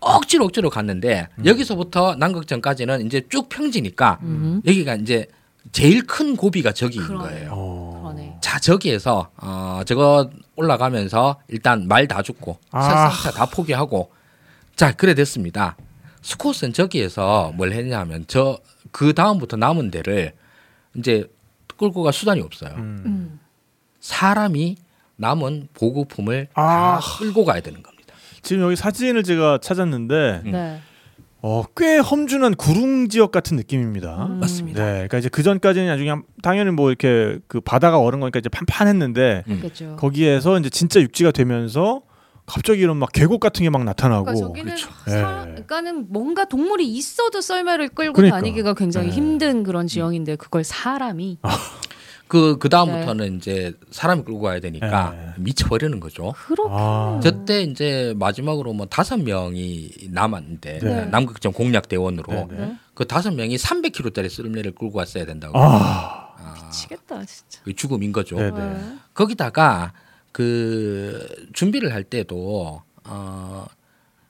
억지로 0.00 0.44
억지로 0.44 0.70
갔는데 0.70 1.28
음. 1.38 1.46
여기서부터 1.46 2.16
남극전까지는 2.16 3.06
이제 3.06 3.22
쭉 3.28 3.48
평지니까 3.48 4.18
음. 4.22 4.62
여기가 4.66 4.94
이제 4.96 5.26
제일 5.72 6.06
큰 6.06 6.36
고비가 6.36 6.72
저기인 6.72 7.04
그러네요. 7.04 7.28
거예요. 7.28 7.50
어. 7.52 7.89
자 8.40 8.58
저기에서 8.58 9.30
어 9.36 9.82
저거 9.86 10.30
올라가면서 10.56 11.40
일단 11.48 11.86
말 11.88 12.06
다 12.08 12.22
죽고 12.22 12.58
아. 12.70 12.82
설상차 12.82 13.30
다 13.32 13.46
포기하고 13.46 14.10
자 14.76 14.92
그래 14.92 15.14
됐습니다. 15.14 15.76
스콧은 16.22 16.72
저기에서 16.72 17.52
뭘 17.56 17.72
했냐면 17.72 18.24
저 18.26 18.58
그 18.92 19.14
다음부터 19.14 19.56
남은 19.56 19.92
데를 19.92 20.32
이제 20.96 21.24
끌고 21.76 22.02
갈 22.02 22.12
수단이 22.12 22.40
없어요. 22.40 22.72
음. 22.76 23.02
음. 23.06 23.40
사람이 24.00 24.76
남은 25.16 25.68
보급품을 25.74 26.48
아. 26.54 26.98
다 27.00 27.18
끌고 27.18 27.44
가야 27.44 27.60
되는 27.60 27.82
겁니다. 27.82 28.14
지금 28.42 28.62
여기 28.64 28.74
사진을 28.74 29.22
제가 29.22 29.58
찾았는데 29.58 30.42
음. 30.46 30.50
네. 30.50 30.80
어, 31.42 31.64
꽤 31.76 31.96
험준한 31.98 32.54
구릉 32.56 33.08
지역 33.08 33.32
같은 33.32 33.56
느낌입니다. 33.56 34.26
음. 34.26 34.40
맞습니다. 34.40 34.84
네, 34.84 34.92
그러니까 34.92 35.18
이제 35.18 35.28
그 35.30 35.42
전까지는 35.42 35.88
나중에 35.88 36.10
한- 36.10 36.22
당연히 36.42 36.70
뭐 36.70 36.90
이렇게 36.90 37.38
그 37.48 37.60
바다가 37.60 37.98
얼은 37.98 38.20
거니까 38.20 38.38
이제 38.38 38.48
판판했는데 38.50 39.44
음. 39.48 39.96
거기에서 39.98 40.58
이제 40.58 40.68
진짜 40.68 41.00
육지가 41.00 41.30
되면서 41.30 42.02
갑자기 42.46 42.80
이런 42.82 42.96
막 42.98 43.10
계곡 43.12 43.40
같은 43.40 43.62
게 43.62 43.70
막 43.70 43.84
나타나고 43.84 44.24
그러니까 44.24 44.46
저기는 44.46 44.74
그렇죠. 44.74 44.90
사, 45.06 45.16
예. 45.46 45.50
그러니까는 45.52 46.06
뭔가 46.10 46.44
동물이 46.44 46.86
있어도 46.88 47.40
썰매를 47.40 47.88
끌고 47.90 48.12
그러니까. 48.12 48.38
다니기가 48.38 48.74
굉장히 48.74 49.08
네. 49.08 49.14
힘든 49.14 49.62
그런 49.62 49.86
지형인데 49.86 50.36
그걸 50.36 50.64
사람이 50.64 51.38
그, 52.30 52.58
그 52.58 52.68
다음부터는 52.68 53.38
이제 53.38 53.72
사람이 53.90 54.22
끌고 54.22 54.38
가야 54.38 54.60
되니까 54.60 55.10
네. 55.10 55.32
미쳐버리는 55.38 55.98
거죠. 55.98 56.32
그렇군요. 56.46 56.76
아. 56.78 57.20
저때 57.20 57.62
이제 57.62 58.14
마지막으로 58.16 58.72
뭐 58.72 58.86
다섯 58.86 59.16
명이 59.16 59.90
남았는데 60.10 60.78
네. 60.78 61.04
남극전 61.06 61.52
공략 61.52 61.88
대원으로 61.88 62.32
네, 62.32 62.46
네. 62.48 62.56
네. 62.56 62.76
그 62.94 63.04
다섯 63.04 63.32
명이 63.32 63.56
300kg짜리 63.56 64.28
썰매를 64.28 64.76
끌고 64.76 64.96
왔어야 64.96 65.26
된다고. 65.26 65.58
아, 65.58 66.36
아, 66.38 66.54
미치겠다 66.66 67.24
진짜. 67.24 67.62
그 67.64 67.74
죽음인 67.74 68.12
거죠. 68.12 68.36
네. 68.36 68.52
네. 68.52 68.96
거기다가 69.12 69.92
그 70.30 71.26
준비를 71.52 71.92
할 71.92 72.04
때도 72.04 72.80
어 73.02 73.66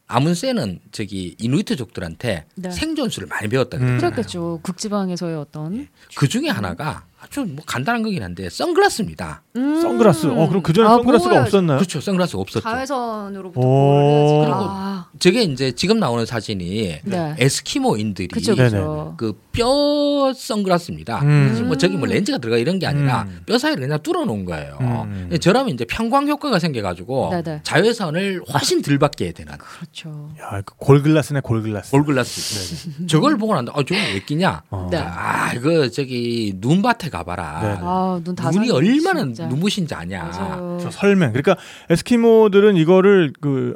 아문센은 0.07 0.81
저기 0.91 1.37
이누이트족들한테 1.39 2.47
네. 2.55 2.71
생존수를 2.71 3.29
많이 3.29 3.49
배웠다. 3.49 3.77
음. 3.77 3.99
그랬겠죠. 3.99 4.61
극지방에서의 4.63 5.37
어떤 5.37 5.87
그 6.17 6.29
중에 6.29 6.49
하나가 6.49 7.05
아주 7.23 7.45
뭐 7.47 7.63
간단한 7.67 8.03
거긴 8.03 8.23
한데 8.23 8.49
선글라스입니다. 8.49 9.43
음. 9.57 9.81
선글라스. 9.83 10.27
어 10.29 10.49
그럼 10.49 10.63
그 10.63 10.73
전에 10.73 10.87
아, 10.89 10.93
선글라스가 10.93 11.29
보호해야지. 11.31 11.49
없었나요? 11.49 11.79
그렇죠. 11.79 12.01
선글라스 12.01 12.37
없었죠. 12.37 12.61
자외선으로부터 12.63 13.61
오. 13.61 14.41
그리고 14.41 14.57
아, 14.61 15.07
저게 15.19 15.43
이제 15.43 15.73
지금 15.73 15.99
나오는 16.01 16.25
사진이 16.25 17.01
네. 17.05 17.35
에스키모인들이 17.39 18.29
그쵸. 18.29 18.57
그쵸. 18.57 19.15
그뼈 19.19 20.33
선글라스입니다. 20.35 21.21
음. 21.23 21.65
뭐 21.67 21.77
저기 21.77 21.97
뭐 21.99 22.09
렌즈가 22.09 22.39
들어가 22.39 22.57
이런 22.57 22.79
게 22.79 22.87
아니라 22.87 23.23
음. 23.25 23.41
뼈 23.45 23.59
사이를 23.59 23.83
그냥 23.83 23.99
뚫어 24.03 24.25
놓은 24.25 24.47
거예요. 24.47 24.79
음. 24.81 25.31
저라면 25.43 25.75
이제 25.75 25.85
평광 25.85 26.27
효과가 26.27 26.59
생겨 26.59 26.81
가지고 26.81 27.31
네네. 27.33 27.61
자외선을 27.65 28.43
훨씬 28.53 28.81
덜 28.81 28.99
받게 28.99 29.33
되는 29.33 29.53
그렇죠. 29.59 30.31
야, 30.41 30.63
그 30.65 30.75
골글라스네 30.77 31.41
골글라스. 31.41 31.91
골글라스. 31.91 33.07
저걸 33.09 33.37
보고 33.37 33.55
난다. 33.55 33.73
어, 33.75 33.83
저거 33.85 34.01
왜 34.01 34.21
끼냐? 34.21 34.63
어. 34.71 34.89
네. 34.91 34.97
아, 34.99 35.53
이거 35.53 35.89
저기 35.91 36.55
눈밭에 36.57 37.10
가봐라. 37.11 37.61
네네. 37.61 37.79
아, 37.83 38.21
눈다 38.25 38.51
눈이 38.51 38.71
얼마나 38.71 39.25
진짜. 39.25 39.47
눈부신지 39.47 39.95
아냐. 39.95 40.25
맞아요. 40.25 40.79
저 40.81 40.91
설명. 40.91 41.33
그러니까 41.33 41.57
에스키모들은 41.91 42.77
이거를 42.77 43.33
그 43.41 43.75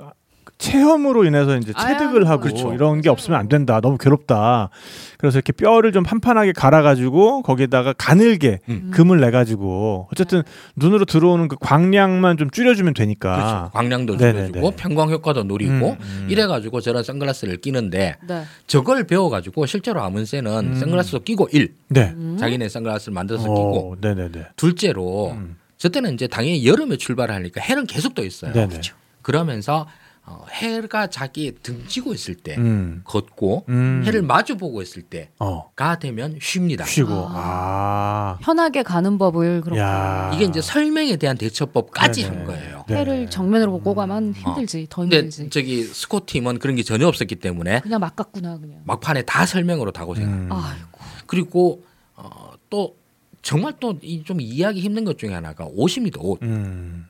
체험으로 0.64 1.24
인해서 1.24 1.56
이제 1.56 1.72
체득을 1.78 2.28
하고 2.28 2.42
그렇죠. 2.42 2.72
이런 2.72 3.02
게 3.02 3.10
없으면 3.10 3.38
안 3.38 3.48
된다. 3.48 3.80
너무 3.80 3.98
괴롭다. 3.98 4.70
그래서 5.18 5.38
이렇게 5.38 5.52
뼈를 5.52 5.92
좀 5.92 6.02
판판하게 6.02 6.52
갈아가지고 6.52 7.42
거기에다가 7.42 7.92
가늘게 7.92 8.60
음. 8.68 8.90
금을 8.92 9.20
내가지고 9.20 10.08
어쨌든 10.10 10.42
눈으로 10.76 11.04
들어오는 11.04 11.48
그 11.48 11.56
광량만 11.60 12.38
좀 12.38 12.50
줄여주면 12.50 12.94
되니까. 12.94 13.36
그렇죠. 13.36 13.70
광량도 13.74 14.16
네네네. 14.16 14.46
줄여주고 14.46 14.70
평광 14.72 15.10
효과도 15.10 15.44
노리고 15.44 15.72
음, 15.72 15.96
음. 16.00 16.26
이래가지고 16.30 16.80
저런 16.80 17.02
선글라스를 17.02 17.58
끼는데 17.58 18.16
네. 18.26 18.44
저걸 18.66 19.04
배워가지고 19.04 19.66
실제로 19.66 20.00
아문센은 20.02 20.72
음. 20.72 20.74
선글라스도 20.76 21.20
끼고 21.20 21.48
일 21.52 21.74
네. 21.88 22.12
음. 22.16 22.36
자기네 22.38 22.68
선글라스를 22.70 23.12
만들어서 23.12 23.44
끼고 23.44 23.92
어, 23.92 23.96
네네네. 24.00 24.46
둘째로 24.56 25.32
음. 25.32 25.56
저 25.76 25.90
때는 25.90 26.14
이제 26.14 26.26
당연히 26.26 26.66
여름에 26.66 26.96
출발을 26.96 27.34
하니까 27.34 27.60
해는 27.60 27.86
계속 27.86 28.14
떠 28.14 28.24
있어요. 28.24 28.52
네네. 28.52 28.80
그러면서 29.22 29.86
어, 30.26 30.46
해가 30.50 31.08
자기 31.08 31.52
등지고 31.62 32.14
있을 32.14 32.34
때 32.34 32.56
음. 32.56 33.02
걷고 33.04 33.66
음. 33.68 34.02
해를 34.06 34.22
마주 34.22 34.56
보고 34.56 34.80
있을 34.80 35.02
때가 35.02 35.28
어. 35.38 35.70
되면 36.00 36.38
쉽니다. 36.40 36.86
쉬고. 36.86 37.26
아. 37.28 38.38
편하게 38.40 38.82
가는 38.82 39.18
법을 39.18 39.60
그렇게 39.60 39.80
야. 39.80 40.30
이게 40.34 40.44
이제 40.44 40.62
설명에 40.62 41.16
대한 41.16 41.36
대처법까지 41.36 42.22
네네. 42.22 42.36
한 42.36 42.44
거예요. 42.46 42.84
네. 42.88 42.96
해를 42.96 43.28
정면으로 43.28 43.72
보고 43.72 43.94
가면 43.94 44.32
힘들지. 44.32 44.86
더 44.88 45.02
근데 45.02 45.16
힘들지. 45.18 45.50
저기 45.50 45.82
스코 45.84 46.24
팀은 46.24 46.58
그런 46.58 46.76
게 46.76 46.82
전혀 46.82 47.06
없었기 47.06 47.36
때문에 47.36 47.80
그냥 47.80 48.00
막 48.00 48.16
갔구나 48.16 48.58
그냥. 48.58 48.80
막판에 48.84 49.22
다 49.22 49.44
설명으로 49.44 49.92
다 49.92 50.06
고생. 50.06 50.24
음. 50.26 50.48
아이고. 50.50 50.98
그리고 51.26 51.84
어, 52.16 52.52
또 52.70 52.96
정말 53.42 53.74
또 53.78 53.94
좀 54.24 54.40
이해하기 54.40 54.80
힘든 54.80 55.04
것 55.04 55.18
중에 55.18 55.34
하나가 55.34 55.66
옷입니다. 55.66 56.18
옷. 56.22 56.42
음. 56.42 57.04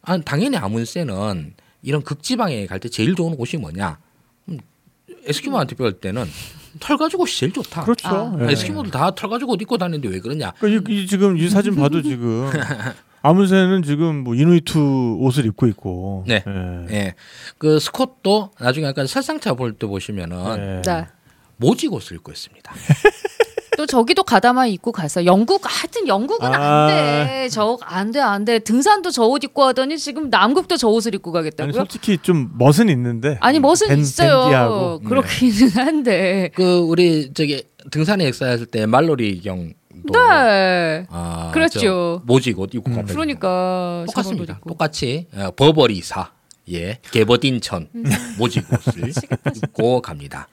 아, 0.00 0.16
당연히 0.18 0.56
아문센은 0.56 1.52
이런 1.82 2.02
극지방에 2.02 2.66
갈 2.66 2.80
때 2.80 2.88
제일 2.88 3.14
좋은 3.14 3.34
옷이 3.38 3.60
뭐냐? 3.60 3.98
음, 4.48 4.58
에스키모한테 5.24 5.76
배울 5.76 5.92
때는 6.00 6.24
털 6.80 6.96
가지고 6.96 7.22
옷이 7.24 7.32
제일 7.36 7.52
좋다. 7.52 7.82
그렇죠. 7.84 8.08
아. 8.08 8.36
예. 8.42 8.52
에스키모들 8.52 8.90
다 8.90 9.10
털 9.14 9.30
가지고 9.30 9.52
옷 9.52 9.62
입고 9.62 9.78
다니는데 9.78 10.08
왜 10.08 10.20
그러냐? 10.20 10.52
그러니까 10.58 10.90
이, 10.92 11.02
이 11.04 11.06
지금 11.06 11.36
이 11.38 11.48
사진 11.48 11.74
봐도 11.76 12.02
지금 12.02 12.50
아문센은 13.22 13.82
지금 13.82 14.22
뭐 14.22 14.34
이누이트 14.34 14.78
옷을 14.78 15.46
입고 15.46 15.66
있고. 15.68 16.24
네. 16.26 16.44
예. 16.46 16.94
예. 16.94 17.14
그 17.58 17.78
스콧도 17.80 18.50
나중에 18.60 18.86
아까 18.86 19.04
설상차 19.06 19.54
볼 19.54 19.72
때 19.78 19.86
보시면은 19.86 20.82
예. 20.84 20.90
네. 20.90 21.06
모직 21.56 21.92
옷을 21.92 22.16
입고 22.16 22.30
있습니다. 22.32 22.72
또 23.78 23.86
저기도 23.86 24.24
가다마 24.24 24.66
입고 24.66 24.90
갔어. 24.90 25.24
영국 25.24 25.60
하여튼 25.64 26.08
영국은 26.08 26.52
아. 26.52 26.86
안 26.86 26.88
돼. 26.88 27.48
저 27.48 27.78
안 27.82 28.10
돼, 28.10 28.18
안 28.20 28.44
돼. 28.44 28.58
등산도 28.58 29.12
저 29.12 29.28
옷 29.28 29.44
입고 29.44 29.62
하더니 29.62 29.96
지금 29.98 30.30
남극도 30.30 30.76
저 30.76 30.88
옷을 30.88 31.14
입고 31.14 31.30
아니 31.30 31.44
가겠다고요? 31.50 31.72
솔직히 31.74 32.18
좀 32.20 32.50
멋은 32.58 32.88
있는데. 32.88 33.38
아니 33.40 33.60
멋은 33.60 33.86
댄- 33.86 34.00
있어요. 34.00 34.40
댄디하고. 34.42 35.00
그렇기는 35.00 35.68
한데. 35.76 36.50
그 36.56 36.78
우리 36.78 37.32
저기 37.34 37.62
등산에 37.92 38.26
역사했을 38.26 38.66
때 38.66 38.84
말로리 38.86 39.40
경도 39.42 39.74
네. 40.12 41.06
아, 41.08 41.52
그렇죠. 41.54 41.78
저 41.78 42.22
모직 42.24 42.58
옷 42.58 42.74
입고 42.74 42.90
음. 42.90 42.96
갔다. 42.96 43.12
그러니까 43.12 44.04
똑같습니다. 44.08 44.58
똑같이 44.66 45.28
어, 45.36 45.50
버버리사 45.54 46.32
예 46.72 46.98
게버딘천 47.12 47.88
음. 47.94 48.04
모직 48.38 48.64
옷을 48.72 49.12
입고 49.62 50.00
갑니다. 50.02 50.48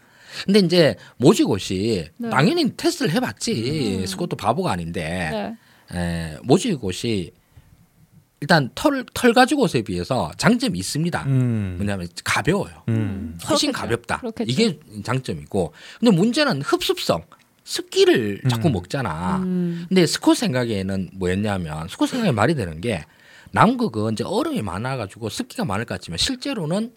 근데 0.46 0.60
이제 0.60 0.96
모직 1.18 1.50
옷이 1.50 2.06
네. 2.18 2.30
당연히 2.30 2.76
테스트를 2.76 3.12
해봤지 3.14 3.98
음. 4.00 4.06
스콧도 4.06 4.36
바보가 4.36 4.72
아닌데 4.72 5.56
네. 5.92 5.98
에, 5.98 6.38
모직 6.44 6.84
옷이 6.84 7.32
일단 8.42 8.70
털, 8.76 9.06
털 9.14 9.34
가죽 9.34 9.60
옷에 9.60 9.82
비해서 9.82 10.32
장점이 10.38 10.78
있습니다. 10.78 11.24
음. 11.24 11.76
뭐냐면 11.78 12.08
가벼워요. 12.24 12.84
음. 12.90 13.38
훨씬 13.48 13.72
그렇겠죠. 13.72 13.96
가볍다. 13.96 14.18
그렇겠죠. 14.20 14.52
이게 14.52 14.80
장점이고. 15.04 15.74
근데 16.00 16.16
문제는 16.16 16.62
흡습성. 16.62 17.24
습기를 17.64 18.42
자꾸 18.48 18.68
음. 18.68 18.74
먹잖아. 18.74 19.38
음. 19.38 19.86
근데 19.90 20.06
스콧 20.06 20.38
생각에는 20.38 21.10
뭐였냐면 21.14 21.88
스콧 21.88 22.08
생각에 22.10 22.32
말이 22.32 22.54
되는 22.54 22.80
게 22.80 23.04
남극은 23.52 24.14
이제 24.14 24.24
얼음이 24.24 24.62
많아가지고 24.62 25.30
습기가 25.30 25.66
많을 25.66 25.86
것 25.86 25.96
같지만 25.96 26.18
실제로는 26.20 26.92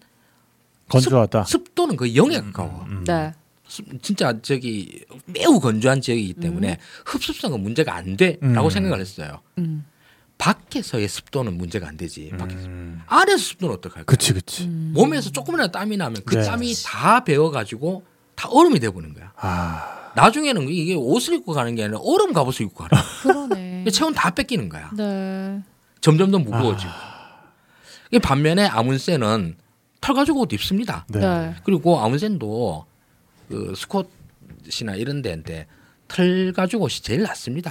건조하다. 0.88 1.44
습 1.44 1.74
도는 1.74 1.96
거의 1.96 2.16
영에 2.16 2.40
가까워. 2.40 2.84
음. 2.88 3.04
네. 3.06 3.32
습- 3.66 4.02
진짜 4.02 4.40
저기 4.40 5.04
매우 5.26 5.60
건조한 5.60 6.00
지역이기 6.00 6.34
때문에 6.34 6.78
흡습성은 7.04 7.60
문제가 7.62 7.94
안 7.94 8.16
돼라고 8.16 8.66
음. 8.68 8.70
생각을 8.70 9.00
했어요. 9.00 9.40
음. 9.58 9.84
밖에서의 10.38 11.08
습도는 11.08 11.58
문제가 11.58 11.88
안 11.88 11.96
되지. 11.96 12.30
밖에서. 12.38 12.66
음. 12.66 13.02
아래에서 13.06 13.42
습도는 13.42 13.74
어떡할까? 13.76 14.04
그치 14.04 14.32
그치. 14.32 14.64
음. 14.64 14.92
몸에서 14.94 15.30
조금이라도 15.30 15.72
땀이 15.72 15.96
나면 15.96 16.22
그 16.24 16.36
네. 16.36 16.44
땀이 16.44 16.72
다 16.84 17.24
배어가지고 17.24 18.04
다 18.36 18.48
얼음이 18.50 18.78
돼버는 18.80 19.14
거야. 19.14 19.32
아. 19.36 20.12
나중에는 20.14 20.68
이게 20.68 20.94
옷을 20.94 21.34
입고 21.34 21.52
가는 21.52 21.74
게 21.74 21.84
아니라 21.84 21.98
얼음 22.00 22.32
갑옷을 22.32 22.66
입고 22.66 22.84
가라. 22.84 23.02
그러네. 23.22 23.84
체온 23.92 24.14
다 24.14 24.30
뺏기는 24.30 24.68
거야. 24.68 24.90
네. 24.96 25.60
점점 26.00 26.30
더 26.30 26.38
무거워지고. 26.38 26.90
이 28.12 28.18
반면에 28.20 28.66
아문센은 28.66 29.56
털 30.00 30.14
가지고 30.14 30.40
옷 30.42 30.52
입습니다. 30.52 31.04
네. 31.08 31.20
네. 31.20 31.54
그리고 31.64 31.98
아문센도 32.00 32.86
그 33.48 33.74
스콧이나 33.76 34.94
이런 34.96 35.22
데한테 35.22 35.66
털 36.06 36.52
가지고 36.52 36.84
옷이 36.84 37.00
제일 37.02 37.22
낫습니다. 37.22 37.70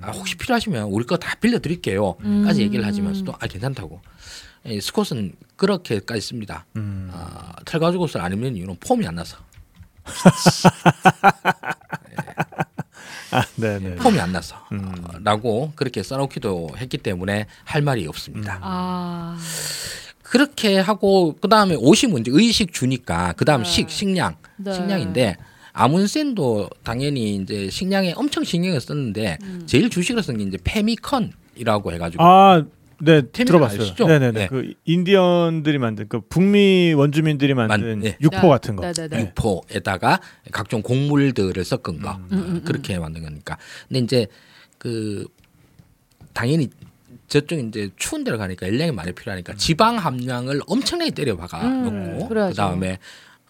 아, 0.00 0.10
혹시 0.12 0.36
필요하시면 0.36 0.84
우리 0.84 1.04
거 1.04 1.16
다 1.16 1.34
빌려 1.36 1.58
드릴게요. 1.58 2.14
까지 2.44 2.60
음. 2.62 2.66
얘기를 2.66 2.84
하지만서도 2.86 3.34
아 3.38 3.46
괜찮다고. 3.46 4.00
이 4.66 4.80
스콧은 4.80 5.34
그렇게까지 5.56 6.20
씁니다. 6.22 6.64
음. 6.76 7.10
아, 7.12 7.52
털 7.66 7.80
가지고 7.80 8.04
옷을 8.04 8.20
안 8.22 8.32
입는 8.32 8.56
이유는 8.56 8.76
폼이 8.80 9.06
안 9.06 9.14
나서. 9.16 9.36
아, 13.30 13.42
네네. 13.56 13.96
폼이 13.96 14.18
안 14.20 14.32
나서. 14.32 14.56
음. 14.72 14.84
어, 15.04 15.18
라고 15.22 15.72
그렇게 15.74 16.02
써놓기도 16.02 16.70
했기 16.78 16.96
때문에 16.98 17.46
할 17.64 17.82
말이 17.82 18.06
없습니다. 18.06 18.58
아. 18.62 19.36
그렇게 20.34 20.78
하고 20.78 21.36
그 21.40 21.48
다음에 21.48 21.74
옷이 21.76 22.10
문제 22.10 22.30
의식 22.34 22.72
주니까 22.72 23.34
그 23.34 23.44
다음 23.44 23.62
네. 23.62 23.68
식 23.68 23.90
식량 23.90 24.34
네. 24.56 24.72
식량인데 24.72 25.36
아문센도 25.74 26.70
당연히 26.82 27.36
이제 27.36 27.68
식량에 27.70 28.14
엄청 28.16 28.42
신경을 28.42 28.80
썼는데 28.80 29.38
음. 29.42 29.62
제일 29.66 29.90
주식으로 29.90 30.22
쓴 30.22 30.38
게 30.38 30.44
이제 30.44 30.56
페미컨이라고 30.64 31.92
해가지고 31.92 32.22
아, 32.24 32.64
네 33.00 33.20
들어봤어요. 33.22 33.82
아시죠? 33.82 34.06
네네네. 34.06 34.32
네. 34.40 34.46
그 34.46 34.72
인디언들이 34.86 35.76
만든 35.78 36.08
그 36.08 36.20
북미 36.22 36.94
원주민들이 36.96 37.52
만든 37.52 37.86
만- 37.90 37.98
네. 38.00 38.16
육포 38.20 38.40
네. 38.40 38.48
같은 38.48 38.76
거. 38.76 38.90
네네네. 38.92 39.20
육포에다가 39.20 40.20
각종 40.52 40.80
곡물들을 40.80 41.62
섞은 41.62 42.00
거 42.00 42.12
음. 42.12 42.28
음, 42.32 42.38
음, 42.38 42.44
음. 42.56 42.62
그렇게 42.64 42.98
만든 42.98 43.22
거니까. 43.24 43.58
근데 43.88 43.98
이제 44.00 44.26
그 44.78 45.26
당연히 46.32 46.68
저쪽 47.28 47.58
이제 47.58 47.90
추운 47.96 48.24
데로 48.24 48.38
가니까 48.38 48.66
열량이 48.66 48.92
많이 48.92 49.12
필요하니까 49.12 49.54
지방 49.54 49.96
함량을 49.96 50.60
엄청나게 50.66 51.10
때려 51.12 51.36
박아 51.36 51.62
음, 51.66 51.84
놓고 51.84 52.28
그래야죠. 52.28 52.50
그 52.50 52.56
다음에 52.56 52.98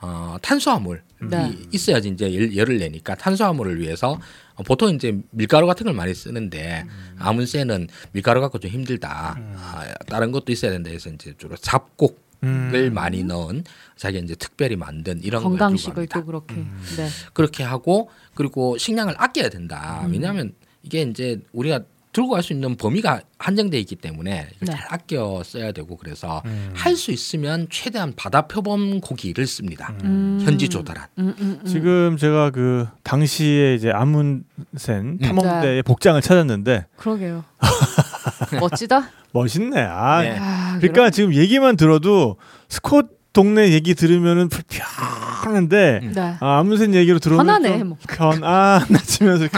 어, 0.01 0.37
탄수화물이 0.43 1.01
네. 1.31 1.57
있어야지 1.73 2.09
이제 2.09 2.35
열, 2.35 2.55
열을 2.55 2.79
내니까 2.79 3.15
탄수화물을 3.15 3.81
위해서 3.81 4.21
어, 4.55 4.63
보통 4.63 4.95
이제 4.95 5.19
밀가루 5.31 5.67
같은 5.67 5.85
걸 5.85 5.95
많이 5.95 6.15
쓰는데 6.15 6.85
음. 6.87 7.17
아문센은 7.19 7.89
밀가루 8.13 8.41
갖고 8.41 8.59
좀 8.59 8.71
힘들다. 8.71 9.39
아, 9.39 9.95
다른 10.07 10.31
것도 10.31 10.53
있어야 10.53 10.71
된다 10.71 10.91
해서 10.91 11.11
이제 11.11 11.35
주로 11.39 11.57
잡곡 11.57 12.23
음. 12.43 12.71
을 12.75 12.91
많이 12.91 13.25
넣은 13.25 13.65
자기 13.97 14.19
이제 14.19 14.35
특별히 14.35 14.77
만든 14.77 15.23
이런 15.23 15.43
걸 15.43 15.53
건강식을 15.53 16.07
또. 16.09 16.25
그렇게. 16.27 16.55
네. 16.55 17.09
그렇게 17.33 17.63
하고 17.63 18.11
그리고 18.35 18.77
식량을 18.77 19.15
아껴야 19.17 19.49
된다. 19.49 20.03
음. 20.05 20.13
왜냐하면 20.13 20.53
이게 20.83 21.01
이제 21.01 21.41
우리가 21.53 21.81
들고 22.15 22.31
갈 22.31 22.43
수 22.45 22.53
있는 22.53 22.77
범위가 22.77 23.23
한정돼 23.39 23.79
있기 23.81 23.97
때문에 23.97 24.49
이걸 24.55 24.67
네. 24.67 24.73
잘 24.73 24.87
아껴 24.89 25.43
써야 25.45 25.73
되고 25.73 25.97
그래서 25.97 26.43
음. 26.47 26.71
할수 26.75 27.11
있으면 27.11 27.67
최대한 27.71 28.13
바다 28.15 28.43
표범 28.43 29.01
고기를 29.01 29.47
씁니다. 29.47 29.93
음. 30.05 30.39
현지 30.43 30.69
조달한. 30.69 31.09
음, 31.19 31.35
음, 31.41 31.61
음. 31.61 31.67
지금 31.67 32.17
제가 32.17 32.51
그 32.51 32.87
당시에 33.03 33.75
이제 33.75 33.91
아문센 33.91 35.19
탐험대의 35.23 35.77
네. 35.77 35.83
복장을 35.83 36.21
찾았는데 36.21 36.87
그러게요. 36.97 37.45
멋지다. 38.61 39.11
멋있네. 39.33 39.81
아, 39.83 40.23
네. 40.23 40.37
아, 40.39 40.79
그러니까 40.81 41.11
지금 41.11 41.35
얘기만 41.35 41.77
들어도 41.77 42.37
스콧 42.69 43.09
동네 43.35 43.73
얘기 43.73 43.95
들으면은 43.97 44.49
불편한데 44.49 46.01
음. 46.05 46.13
네. 46.15 46.37
아, 46.39 46.59
아문센 46.61 46.95
얘기로 46.95 47.19
들어오면 47.19 47.45
편하네, 47.45 47.79
좀 47.81 47.89
뭐. 47.89 47.99
편안해지면서 48.09 49.49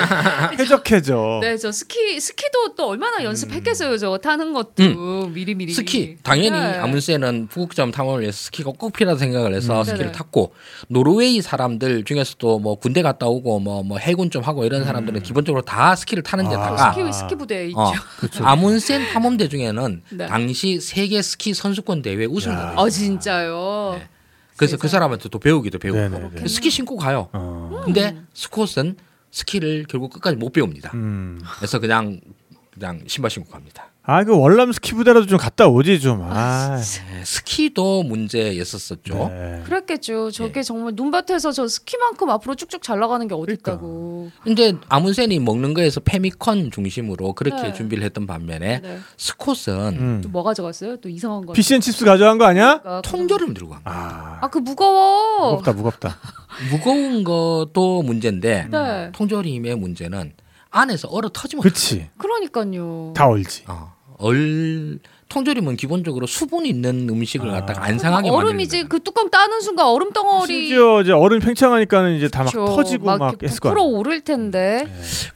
쾌적해져. 0.56 1.40
네, 1.44 1.58
저 1.58 1.70
스키 1.70 2.18
스키도 2.18 2.74
또 2.74 2.88
얼마나 2.88 3.22
연습했겠어요. 3.22 3.98
저거 3.98 4.16
타는 4.16 4.54
것도 4.54 5.28
미리 5.28 5.54
미리. 5.54 5.74
스키 5.74 6.16
당연히 6.22 6.58
네. 6.58 6.78
아문센은 6.78 7.48
북극점 7.48 7.90
탐험을 7.90 8.22
위해서 8.22 8.38
스키가 8.44 8.72
꼭 8.78 8.94
필요하다 8.94 9.18
생각을 9.18 9.54
해서 9.54 9.78
음. 9.78 9.84
스키를 9.84 10.06
네네. 10.06 10.12
탔고 10.12 10.54
노르웨이 10.88 11.42
사람들 11.42 12.04
중에서도 12.04 12.58
뭐 12.58 12.76
군대 12.76 13.02
갔다 13.02 13.26
오고 13.26 13.60
뭐, 13.60 13.82
뭐 13.82 13.98
해군 13.98 14.30
좀 14.30 14.42
하고 14.42 14.64
이런 14.64 14.84
사람들은 14.84 15.22
기본적으로 15.22 15.60
다 15.60 15.94
스키를 15.94 16.22
타는 16.22 16.46
아. 16.46 16.48
데다가 16.48 16.92
스키 16.92 17.12
스키 17.12 17.34
부대에 17.34 17.66
있죠. 17.66 17.78
어, 17.78 17.92
아문센 18.42 19.12
탐험대 19.12 19.48
중에는 19.50 20.02
네. 20.12 20.26
당시 20.26 20.80
세계 20.80 21.20
스키 21.20 21.52
선수권 21.52 22.00
대회 22.00 22.24
우승자가 22.24 22.74
야. 22.80 22.86
있어요. 23.46 23.65
어 23.66 23.92
진짜요. 23.92 24.08
네. 24.08 24.08
그래서 24.56 24.76
그. 24.76 24.88
사람한테 24.88 25.28
또 25.28 25.38
배우기도 25.38 25.78
배우고 25.78 25.98
네네네. 25.98 26.48
스키 26.48 26.70
신고 26.70 26.96
가요. 26.96 27.28
어. 27.32 27.82
근데 27.84 28.16
스콧은 28.32 28.96
스키를 29.30 29.86
결국 29.88 30.12
끝까지 30.12 30.36
못 30.36 30.52
배웁니다. 30.52 30.92
음. 30.94 31.40
그래서 31.56 31.78
그냥 31.78 32.20
그냥 32.72 33.02
신발 33.06 33.30
신고 33.30 33.50
갑니다. 33.50 33.90
아, 34.08 34.22
그 34.22 34.38
월남 34.38 34.70
스키 34.72 34.92
부대라도 34.94 35.26
좀 35.26 35.36
갔다 35.36 35.66
오지 35.66 35.98
좀. 35.98 36.22
아. 36.22 36.76
네, 36.76 37.24
스키도 37.24 38.04
문제였었었죠. 38.04 39.28
네. 39.28 39.62
그랬겠죠. 39.64 40.28
예. 40.28 40.30
저게 40.30 40.62
정말 40.62 40.92
눈밭에서 40.94 41.50
저 41.50 41.66
스키만큼 41.66 42.30
앞으로 42.30 42.54
쭉쭉 42.54 42.82
잘 42.82 43.00
나가는 43.00 43.26
게 43.26 43.34
어디 43.34 43.56
그러니까. 43.56 43.72
있다고. 43.72 44.30
근데 44.44 44.74
아문센이 44.88 45.40
먹는 45.40 45.74
거에서 45.74 45.98
pemmican 46.00 46.70
중심으로 46.70 47.32
그렇게 47.32 47.60
네. 47.62 47.72
준비를 47.72 48.04
했던 48.04 48.28
반면에 48.28 48.80
네. 48.80 48.98
스콧은 49.16 49.96
음. 49.98 50.20
또뭐 50.22 50.44
가져갔어요? 50.44 50.98
또 50.98 51.08
이상한 51.08 51.44
거. 51.44 51.52
fish 51.52 51.68
and 51.68 51.80
chips 51.80 52.04
가져간 52.04 52.38
거 52.38 52.44
아니야? 52.44 52.80
통조림 53.02 53.54
들고 53.54 53.70
간 53.70 53.82
거예요. 53.82 53.98
아. 53.98 54.38
아그 54.42 54.58
무거워. 54.58 55.50
무겁다, 55.50 55.72
무겁다. 55.72 56.16
무거운 56.70 57.24
것도 57.24 58.02
문제인데 58.02 58.68
네. 58.70 59.10
통조림의 59.12 59.74
문제는 59.76 60.32
안에서 60.70 61.08
얼어 61.08 61.28
터지면 61.32 61.62
그치. 61.62 62.08
그러니까요. 62.18 63.12
다 63.16 63.26
얼지. 63.26 63.64
어, 63.66 63.95
얼 64.18 64.98
통조림은 65.28 65.76
기본적으로 65.76 66.26
수분 66.26 66.66
있는 66.66 67.08
음식을 67.08 67.50
아. 67.50 67.54
갖다가 67.54 67.84
안 67.84 67.98
상하게 67.98 68.30
얼음이지 68.30 68.76
만드는 68.76 68.88
그 68.88 69.00
뚜껑 69.02 69.28
따는 69.28 69.60
순간 69.60 69.86
얼음 69.86 70.12
덩어리. 70.12 70.46
심지어 70.46 71.00
이제 71.02 71.12
얼음 71.12 71.40
팽창하니까는 71.40 72.16
이제 72.16 72.28
다 72.28 72.44
막. 72.44 72.52
터지고 72.52 73.06
막, 73.06 73.30
이렇게 73.30 73.46
했을 73.46 73.58
거 73.60 73.70
부풀어 73.70 73.82
아니야. 73.84 73.98
오를 73.98 74.20
텐데. 74.20 74.86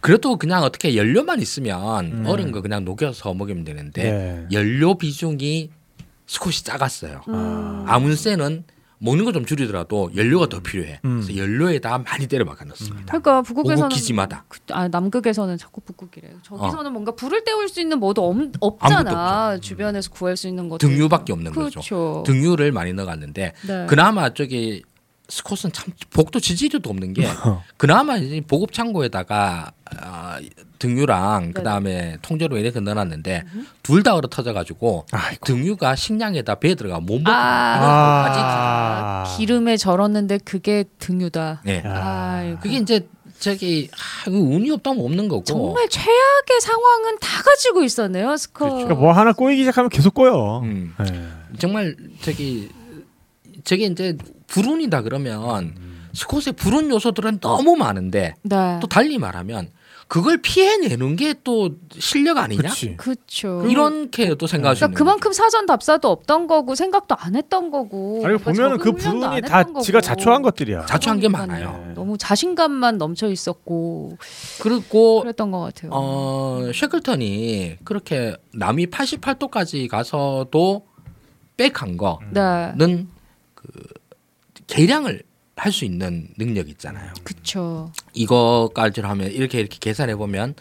그래도 0.01 0.37
그냥 0.37 0.63
어떻게 0.63 0.97
연료만 0.97 1.41
있으면 1.41 2.07
음. 2.07 2.25
얼은 2.27 2.53
거 2.53 2.63
그냥 2.63 2.85
녹여서 2.85 3.35
먹으면 3.35 3.65
되는데 3.65 4.03
네. 4.03 4.47
연료 4.53 4.97
비중이 4.97 5.71
스콧이 6.27 6.57
작았어요. 6.63 7.23
음. 7.29 7.85
아문센은 7.87 8.65
먹는 9.03 9.25
거 9.25 9.33
좀 9.33 9.47
줄이더라도 9.47 10.11
연료가 10.15 10.49
더 10.49 10.61
필요해. 10.61 11.01
음. 11.05 11.23
그래서 11.23 11.37
연료에다 11.37 11.99
많이 11.99 12.27
때려 12.27 12.45
박아 12.45 12.65
넣습니다. 12.67 13.07
그러니까 13.07 13.41
북극에서는 13.43 13.89
기지마다. 13.89 14.45
그, 14.49 14.59
아 14.71 14.89
남극에서는 14.89 15.57
자꾸 15.57 15.81
북극이래요. 15.81 16.37
저기서는 16.43 16.93
뭔가 16.93 17.13
불을 17.13 17.45
때울 17.45 17.69
수 17.69 17.81
있는 17.81 17.99
뭐도 17.99 18.23
없, 18.29 18.37
아무것도 18.85 18.89
잖아 18.89 19.59
주변에서 19.59 20.11
구할 20.11 20.37
수 20.37 20.49
있는 20.49 20.69
것도. 20.69 20.87
등유밖에 20.87 21.33
없는 21.33 21.53
거죠. 21.53 21.81
그렇죠. 21.81 22.23
등유를 22.27 22.73
많이 22.73 22.93
넣어갔는데 22.93 23.53
네. 23.67 23.87
그나마 23.89 24.35
저기 24.35 24.83
스콧은 25.29 25.73
참 25.73 25.93
복도 26.13 26.39
지지리도 26.41 26.91
없는 26.91 27.15
게 27.15 27.23
그나마 27.79 28.17
이제 28.19 28.41
보급 28.47 28.73
창고에다가 28.73 29.73
아, 29.97 30.39
등유랑 30.81 31.53
그 31.53 31.63
다음에 31.63 32.17
통조림 32.23 32.59
이렇게 32.59 32.81
넣어놨는데 32.81 33.45
둘 33.85 34.03
다 34.03 34.15
얼어 34.17 34.29
터져가지고 34.29 35.07
아이고. 35.13 35.45
등유가 35.47 35.95
식량에다 35.95 36.57
배에 36.57 36.75
들어가 36.75 36.99
못 37.01 37.19
먹고 37.19 37.31
아. 37.31 39.25
아. 39.25 39.37
기름에 39.37 39.77
절었는데 39.77 40.39
그게 40.39 40.85
등유다. 40.99 41.63
네. 41.65 41.83
야. 41.85 42.39
아이고. 42.41 42.61
그게 42.61 42.77
이제 42.79 43.07
저기 43.39 43.89
아, 43.93 44.29
이거 44.29 44.39
운이 44.39 44.71
없다면 44.71 45.05
없는 45.05 45.29
거고 45.29 45.45
정말 45.45 45.89
최악의 45.89 46.61
상황은 46.63 47.19
다 47.21 47.43
가지고 47.43 47.83
있었네요, 47.85 48.37
스커. 48.37 48.59
그렇죠. 48.65 48.75
그러니까 48.77 48.95
뭐 48.97 49.13
하나 49.13 49.33
꼬이기 49.33 49.63
시작하면 49.63 49.89
계속 49.91 50.15
꼬여. 50.15 50.61
음, 50.65 50.95
네. 50.99 51.27
정말 51.59 51.95
저기 52.23 52.71
저게 53.65 53.85
이제 53.85 54.17
불운이다 54.47 55.03
그러면 55.03 55.75
스콧의 56.15 56.55
불운 56.57 56.91
요소들은 56.91 57.41
너무 57.41 57.77
많은데 57.77 58.35
네. 58.43 58.79
또 58.81 58.87
달리 58.89 59.19
말하면 59.19 59.69
그걸 60.11 60.39
피해내는 60.39 61.15
게 61.15 61.35
또 61.45 61.77
실력 61.93 62.37
아니냐? 62.39 62.63
그렇지. 62.63 62.97
그렇죠. 62.97 63.65
이렇게 63.69 64.35
또 64.35 64.49
생각할 64.49 64.75
수 64.75 64.81
그러니까 64.81 64.99
그만큼 64.99 65.33
사전 65.33 65.67
답사도 65.67 66.11
없던 66.11 66.49
거고 66.49 66.75
생각도 66.75 67.15
안 67.17 67.37
했던 67.37 67.71
거고. 67.71 68.21
아니 68.27 68.37
보면은 68.37 68.79
그안다 68.79 69.35
했던 69.35 69.81
지가 69.81 70.01
거고. 70.01 70.07
자초한 70.07 70.43
것들이야. 70.43 70.87
자초한 70.87 71.21
게. 71.21 71.29
많아요. 71.29 71.93
너무 71.95 72.19
자신감만 72.19 72.99
넘쳐 72.99 73.29
있었고 73.29 74.19
그리고 74.61 75.21
그랬던 75.21 75.53
것 75.53 75.61
같아요. 75.61 75.93
어 75.95 76.71
쉐클턴이 76.75 77.77
그렇게 77.85 78.37
남이 78.53 78.87
88도까지 78.87 79.89
가서도 79.89 80.87
백한 81.57 81.97
거는 81.97 82.33
네, 82.77 83.07
그 83.55 83.69
계량을 84.67 85.23
할 85.61 85.73
수 85.73 85.85
있는 85.85 86.27
능력 86.39 86.71
있잖아요. 86.71 87.13
그쵸. 87.23 87.93
이거까지 88.15 89.03
하면 89.03 89.31
이렇게 89.31 89.61
이렇게 89.61 89.77
계산해 89.79 90.17
보면 90.17 90.55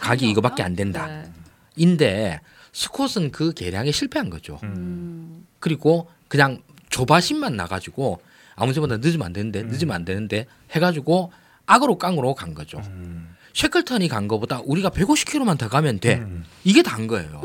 각이? 0.00 0.28
이거밖에 0.28 0.62
안 0.62 0.76
된다. 0.76 1.06
네. 1.06 1.30
인데 1.76 2.40
스콧은 2.72 3.30
그 3.32 3.54
계량에 3.54 3.90
실패한 3.90 4.28
거죠. 4.28 4.60
음, 4.64 5.46
그리고 5.60 6.10
그냥 6.28 6.62
조바심만 6.90 7.56
나가지고 7.56 8.20
아무 8.54 8.74
때보다 8.74 8.98
늦으면 8.98 9.26
안 9.26 9.32
되는데 9.32 9.62
음. 9.62 9.68
늦으면 9.68 9.94
안 9.96 10.04
되는데 10.04 10.46
해가지고 10.72 11.32
악으로 11.64 11.96
깡으로 11.96 12.34
간 12.34 12.52
거죠. 12.52 12.78
음. 12.84 13.34
쉐클턴이 13.54 14.08
간 14.08 14.28
거보다 14.28 14.60
우리가 14.66 14.90
150km만 14.90 15.56
더 15.56 15.70
가면 15.70 16.00
돼. 16.00 16.16
음. 16.16 16.44
이게 16.64 16.82
단 16.82 17.06
거예요. 17.06 17.40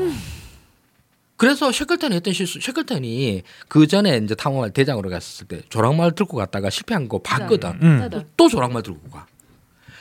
그래서 1.40 1.72
쉐클턴이 1.72 2.14
했던 2.16 2.34
실수, 2.34 2.60
쉐클턴이 2.60 3.42
그 3.66 3.86
전에 3.86 4.18
이제 4.22 4.34
탐험할 4.34 4.72
대장으로 4.74 5.08
갔을 5.08 5.46
때 5.46 5.62
조랑말 5.70 6.14
들고 6.14 6.36
갔다가 6.36 6.68
실패한 6.68 7.08
거 7.08 7.18
봤거든. 7.22 7.78
음. 7.82 7.98
네, 7.98 8.10
네. 8.10 8.26
또 8.36 8.46
조랑말 8.50 8.82
들고 8.82 9.08
가. 9.08 9.24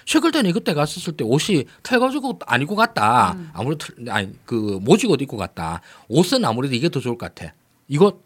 쉐클턴이 0.06 0.52
그때 0.52 0.74
갔었을 0.74 1.14
때 1.16 1.24
옷이 1.24 1.64
털가지고 1.82 2.40
안 2.46 2.62
입고 2.62 2.76
갔다. 2.76 3.32
음. 3.38 3.50
아무래도 3.54 3.86
털- 3.86 4.10
아니 4.10 4.34
그 4.44 4.80
모직 4.82 5.10
옷 5.10 5.22
입고 5.22 5.38
갔다. 5.38 5.80
옷은 6.10 6.44
아무래도 6.44 6.76
이게 6.76 6.90
더 6.90 7.00
좋을 7.00 7.18
것 7.18 7.34
같아. 7.34 7.54
이거 7.88 8.20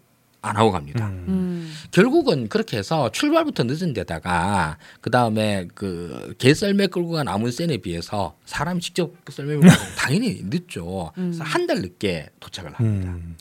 안 0.44 0.58
하고 0.58 0.72
갑니다. 0.72 1.08
음. 1.08 1.26
음, 1.30 1.74
결국은 1.92 2.50
그렇게 2.50 2.78
해서 2.78 3.10
출발부터 3.12 3.64
늦은 3.64 3.94
데다가 3.94 4.78
그 5.00 5.10
다음에 5.10 5.68
그 5.74 6.36
개썰매 6.38 6.88
끌고 6.88 7.12
간 7.12 7.28
아문센에 7.30 7.78
비해서 7.78 8.36
사람 8.46 8.80
직접 8.82 9.14
그 9.24 9.32
썰매 9.32 9.56
가면 9.56 9.70
당연히 9.98 10.42
늦죠. 10.44 11.12
그래서 11.16 11.44
한 11.44 11.64
달 11.66 11.80
늦게 11.82 12.28
도착을 12.42 12.74
합니다. 12.74 13.12
음. 13.14 13.38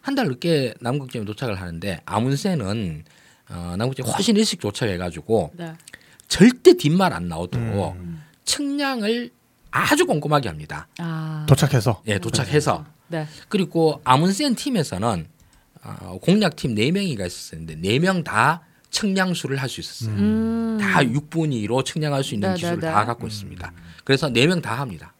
한달 0.00 0.28
늦게 0.28 0.72
남극점에 0.80 1.26
도착을 1.26 1.60
하는데 1.60 2.00
아문센은 2.06 3.04
어, 3.50 3.74
남극점에 3.76 4.10
훨씬 4.10 4.34
일찍 4.36 4.58
도착해가지고 4.60 5.52
네. 5.56 5.74
절대 6.26 6.72
뒷말 6.72 7.12
안 7.12 7.28
나오도록 7.28 7.96
음. 7.96 8.22
측량을 8.46 9.30
아주 9.70 10.06
꼼꼼하게 10.06 10.48
합니다. 10.48 10.88
아, 10.98 11.44
도착해서 11.46 12.02
예, 12.06 12.18
도착해서 12.18 12.86
네. 13.08 13.26
그리고 13.50 14.00
아문센 14.04 14.54
팀에서는 14.54 15.26
어, 15.28 15.35
공략팀 16.20 16.74
네명이가 16.74 17.26
있었는데 17.26 17.76
네명다 17.76 18.62
측량수를 18.90 19.56
할수 19.58 19.80
있었어요. 19.80 20.14
음, 20.14 20.78
다 20.80 21.00
6분위로 21.00 21.84
측량할 21.84 22.24
수 22.24 22.34
있는 22.34 22.50
네, 22.50 22.54
기술을 22.54 22.80
네, 22.80 22.86
다 22.90 23.00
네. 23.00 23.06
갖고 23.06 23.26
있습니다. 23.26 23.72
그래서 24.04 24.28
네명다 24.28 24.72
합니다. 24.78 25.12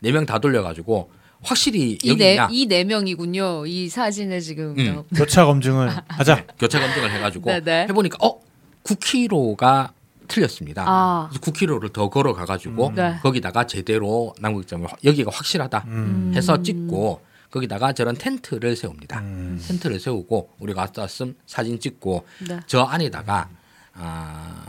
네명다 0.00 0.38
돌려가지고 0.38 1.10
확실히 1.42 1.98
이 2.02 2.08
여기 2.08 2.18
네, 2.18 2.30
있냐 2.32 2.48
이네 2.50 2.84
명이군요. 2.84 3.66
이 3.66 3.88
사진에 3.88 4.40
지금. 4.40 4.74
음. 4.78 4.96
어, 4.98 5.04
교차 5.14 5.44
검증을 5.44 5.90
하자. 6.08 6.44
교차 6.58 6.80
검증을 6.80 7.10
해가지고 7.12 7.50
네, 7.50 7.60
네. 7.60 7.82
해보니까 7.88 8.16
어 8.20 8.40
9kg가 8.84 9.90
틀렸습니다. 10.26 10.84
아, 10.86 11.28
그래서 11.30 11.40
9km를 11.40 11.92
더 11.92 12.08
걸어 12.10 12.34
가가지고 12.34 12.88
음. 12.88 12.94
네. 12.94 13.18
거기다가 13.22 13.66
제대로 13.66 14.34
남극점을 14.40 14.86
확- 14.90 15.02
여기가 15.04 15.30
확실하다 15.32 15.84
음. 15.88 16.32
해서 16.34 16.62
찍고 16.62 17.20
거기다가 17.50 17.92
저런 17.92 18.14
텐트를 18.16 18.76
세웁니다. 18.76 19.20
음. 19.20 19.62
텐트를 19.66 19.98
세우고 20.00 20.50
우리가 20.58 20.82
왔다 20.82 21.02
왔음 21.02 21.34
사진 21.46 21.80
찍고 21.80 22.26
네. 22.48 22.60
저 22.66 22.82
안에다가 22.82 23.48
아, 23.94 24.64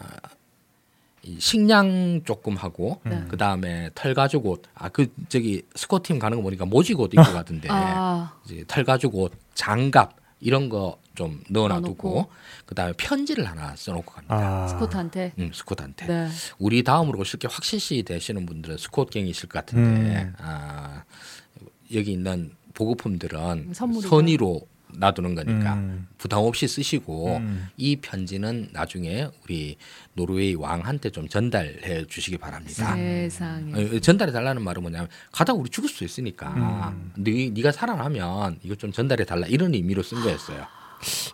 이 1.23 1.37
식량 1.39 2.21
조금 2.23 2.55
하고 2.55 3.01
네. 3.03 3.23
그 3.27 3.37
다음에 3.37 3.89
털 3.93 4.13
가죽 4.13 4.45
옷. 4.45 4.63
아 4.73 4.89
그 4.89 5.13
저기 5.27 5.63
스코팀 5.75 6.19
가는 6.19 6.37
거 6.37 6.43
보니까 6.43 6.65
모직 6.65 6.99
옷 6.99 7.13
입고 7.13 7.21
가던데 7.21 7.67
아, 7.71 8.33
이제 8.45 8.63
털 8.67 8.83
가죽 8.83 9.15
옷, 9.15 9.33
장갑 9.53 10.15
이런 10.39 10.69
거 10.69 10.97
좀 11.19 11.43
넣어놔두고 11.49 12.07
넣어놓고. 12.09 12.31
그 12.65 12.75
다음에 12.75 12.93
편지를 12.95 13.43
하나 13.43 13.75
써놓고 13.75 14.13
갑니다. 14.13 14.35
아. 14.63 14.67
스코트한테. 14.69 15.33
음, 15.37 15.51
스콧한테. 15.53 16.05
네. 16.07 16.29
우리 16.57 16.81
다음으로 16.81 17.25
쉽게 17.25 17.49
확실시 17.51 18.03
되시는 18.03 18.45
분들은 18.45 18.77
스콧갱이실 18.77 19.49
것 19.49 19.65
같은데 19.65 20.21
음. 20.21 20.33
아, 20.37 21.03
여기 21.93 22.13
있는 22.13 22.51
보급품들은 22.73 23.71
선물이죠. 23.73 24.09
선의로 24.09 24.61
놔두는 24.91 25.35
거니까 25.35 25.75
음. 25.75 26.07
부담 26.17 26.39
없이 26.39 26.67
쓰시고 26.67 27.37
음. 27.37 27.67
이 27.77 27.97
편지는 27.97 28.69
나중에 28.73 29.27
우리 29.43 29.77
노르웨이 30.13 30.55
왕한테 30.55 31.11
좀 31.11 31.27
전달해 31.27 32.05
주시기 32.07 32.37
바랍니다. 32.37 32.95
세상에. 32.95 33.73
어, 33.73 33.99
전달해 33.99 34.31
달라는 34.31 34.63
말은 34.63 34.81
뭐냐면 34.81 35.07
가다 35.31 35.53
우리 35.53 35.69
죽을 35.69 35.89
수 35.89 36.03
있으니까 36.03 36.93
음. 36.95 37.11
네, 37.17 37.51
네가 37.53 37.71
살아나면 37.71 38.59
이거 38.63 38.75
좀 38.75 38.91
전달해 38.91 39.25
달라 39.25 39.45
이런 39.47 39.73
의미로 39.73 40.01
쓴 40.01 40.21
거였어요. 40.21 40.65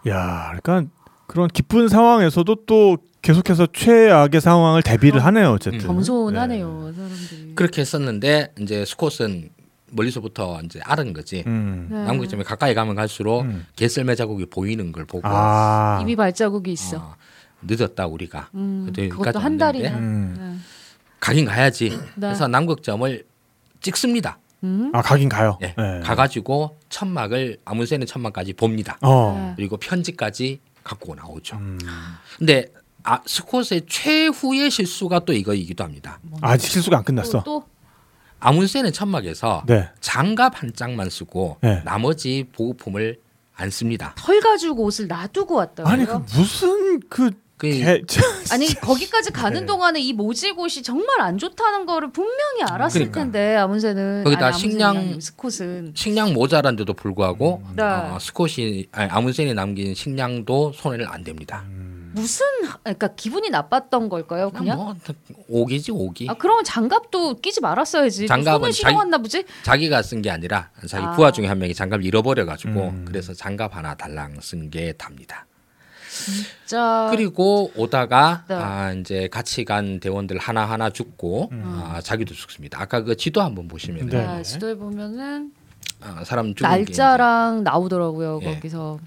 야, 0.10 0.54
그러니까 0.62 0.92
그런 1.28 1.48
기쁜 1.48 1.88
상황에서도 1.88 2.66
또 2.66 2.98
계속해서 3.22 3.68
최악의 3.74 4.40
상황을 4.40 4.84
대비를 4.84 5.24
하네요. 5.26 5.52
어쨌든. 5.54 5.80
음. 5.80 5.88
겸손하네요, 5.88 6.94
사람들이. 6.94 7.56
그렇게 7.56 7.82
했었는데 7.82 8.54
이제 8.60 8.86
스콧은 8.86 9.50
멀리서부터 9.96 10.60
이제 10.64 10.80
알은 10.84 11.14
거지. 11.14 11.44
음. 11.48 11.88
네. 11.90 12.04
남극 12.04 12.28
점에 12.28 12.44
가까이 12.44 12.74
가면 12.74 12.96
갈수록 12.96 13.42
음. 13.42 13.66
개썰매 13.76 14.16
자국이 14.16 14.46
보이는 14.46 14.92
걸 14.92 15.06
보고 15.06 15.28
아. 15.28 16.00
이미 16.02 16.16
발자국이 16.16 16.72
있어. 16.72 16.98
어, 16.98 17.16
늦었다 17.62 18.06
우리가 18.06 18.50
음, 18.54 18.84
그때 18.86 19.08
그것도 19.08 19.40
한 19.40 19.58
달이나. 19.58 19.98
음. 19.98 20.36
네. 20.38 20.56
가긴 21.20 21.46
가야지. 21.46 21.90
네. 21.90 22.28
그래서 22.28 22.48
남극점을 22.48 23.26
찍습니다. 23.82 24.38
음? 24.64 24.92
아, 24.94 25.02
가긴 25.02 25.30
가요. 25.30 25.58
예, 25.62 25.74
네. 25.78 26.00
가가지고 26.02 26.80
천막을 26.90 27.58
아문센의 27.66 28.08
천막까지 28.08 28.54
봅니다. 28.54 28.98
어. 29.02 29.34
네. 29.38 29.54
그리고 29.56 29.78
편지까지 29.78 30.60
갖고 30.84 31.16
나오죠. 31.16 31.56
음. 31.58 31.80
근데 32.38 32.66
아, 33.04 33.20
스콧의 33.26 33.84
최후의 33.88 34.72
실수가 34.72 35.20
또 35.26 35.34
이거이기도 35.34 35.84
합니다. 35.84 36.20
아직 36.42 36.72
실수가 36.72 36.98
안 36.98 37.04
끝났어. 37.04 37.44
또, 37.44 37.44
또 37.44 37.66
아문센의 38.46 38.92
천막에서 38.92 39.64
네. 39.68 39.90
장갑 40.02 40.62
한 40.62 40.74
짝만 40.74 41.10
쓰고 41.10 41.58
네. 41.62 41.82
나머지 41.84 42.48
보급품을 42.54 43.20
안 43.56 43.70
씁니다. 43.70 44.14
털 44.18 44.40
가지고 44.42 44.84
옷을 44.84 45.08
놔두고 45.08 45.56
왔다고요? 45.56 45.94
아니 45.94 46.06
그 46.06 46.14
무슨 46.36 47.00
그 47.10 47.32
그 47.58 47.70
개... 47.70 48.04
아니 48.52 48.68
거기까지 48.76 49.32
가는 49.32 49.62
네. 49.62 49.66
동안에 49.66 50.00
이 50.02 50.12
모직옷이 50.14 50.84
정말 50.84 51.22
안 51.22 51.38
좋다는 51.38 51.86
거를 51.86 52.12
분명히 52.12 52.64
알았을 52.70 53.00
그러니까. 53.12 53.20
텐데 53.22 53.56
아문새는 53.56 54.24
거기다 54.26 54.48
아니, 54.48 54.60
식량- 54.60 55.20
스콧은 55.20 55.94
식량 55.96 56.34
모자란데도 56.34 56.94
불구하고 56.94 57.64
네. 57.76 57.84
어, 57.84 58.18
스콧이 58.20 58.88
아니, 58.92 59.10
아문센이 59.10 59.54
남긴 59.54 59.96
식량도 59.96 60.74
손해를 60.76 61.08
안 61.08 61.24
댑니다. 61.24 61.62
무슨 62.16 62.46
그러니까 62.84 63.08
기분이 63.10 63.50
나빴던 63.50 64.08
걸까요? 64.08 64.50
그냥 64.50 64.78
뭐 64.78 64.96
오기지 65.50 65.92
오기. 65.92 66.28
아 66.30 66.34
그러면 66.36 66.64
장갑도 66.64 67.36
끼지 67.42 67.60
말았어야지. 67.60 68.26
장갑은 68.28 68.72
손을 68.72 68.94
자기- 68.96 69.22
보지? 69.22 69.44
자기가 69.64 70.02
쓴 70.02 70.22
게 70.22 70.32
아니라 70.32 70.70
자기 70.88 71.06
아. 71.06 71.12
부하 71.12 71.32
중에 71.32 71.48
한 71.48 71.60
명이 71.60 71.74
장갑을 71.74 72.06
잃어버려 72.06 72.46
가지고 72.46 72.88
음. 72.90 73.06
그래서 73.06 73.34
장갑 73.34 73.76
하나 73.76 73.96
달랑 73.96 74.40
쓴 74.42 74.70
게 74.72 74.94
답니다. 74.94 75.46
자 76.66 77.10
그리고 77.12 77.72
오다가 77.76 78.46
네. 78.48 78.56
아 78.56 78.94
이제 78.94 79.28
같이 79.30 79.66
간 79.66 80.00
대원들 80.00 80.38
하나 80.38 80.64
하나 80.66 80.90
죽고 80.90 81.50
아, 81.52 82.00
자기도 82.02 82.34
죽습니다. 82.34 82.82
아까 82.82 83.02
그 83.02 83.18
지도 83.18 83.42
한번 83.42 83.68
보시면 83.68 84.08
네. 84.08 84.24
자, 84.26 84.42
지도에 84.42 84.76
보면은 84.76 85.52
아, 86.02 86.24
사람 86.24 86.56
죽은 86.56 86.70
게 86.78 86.82
이제 86.84 87.02
날짜랑 87.02 87.64
나오더라고요 87.64 88.40
예. 88.44 88.54
거기서. 88.56 89.00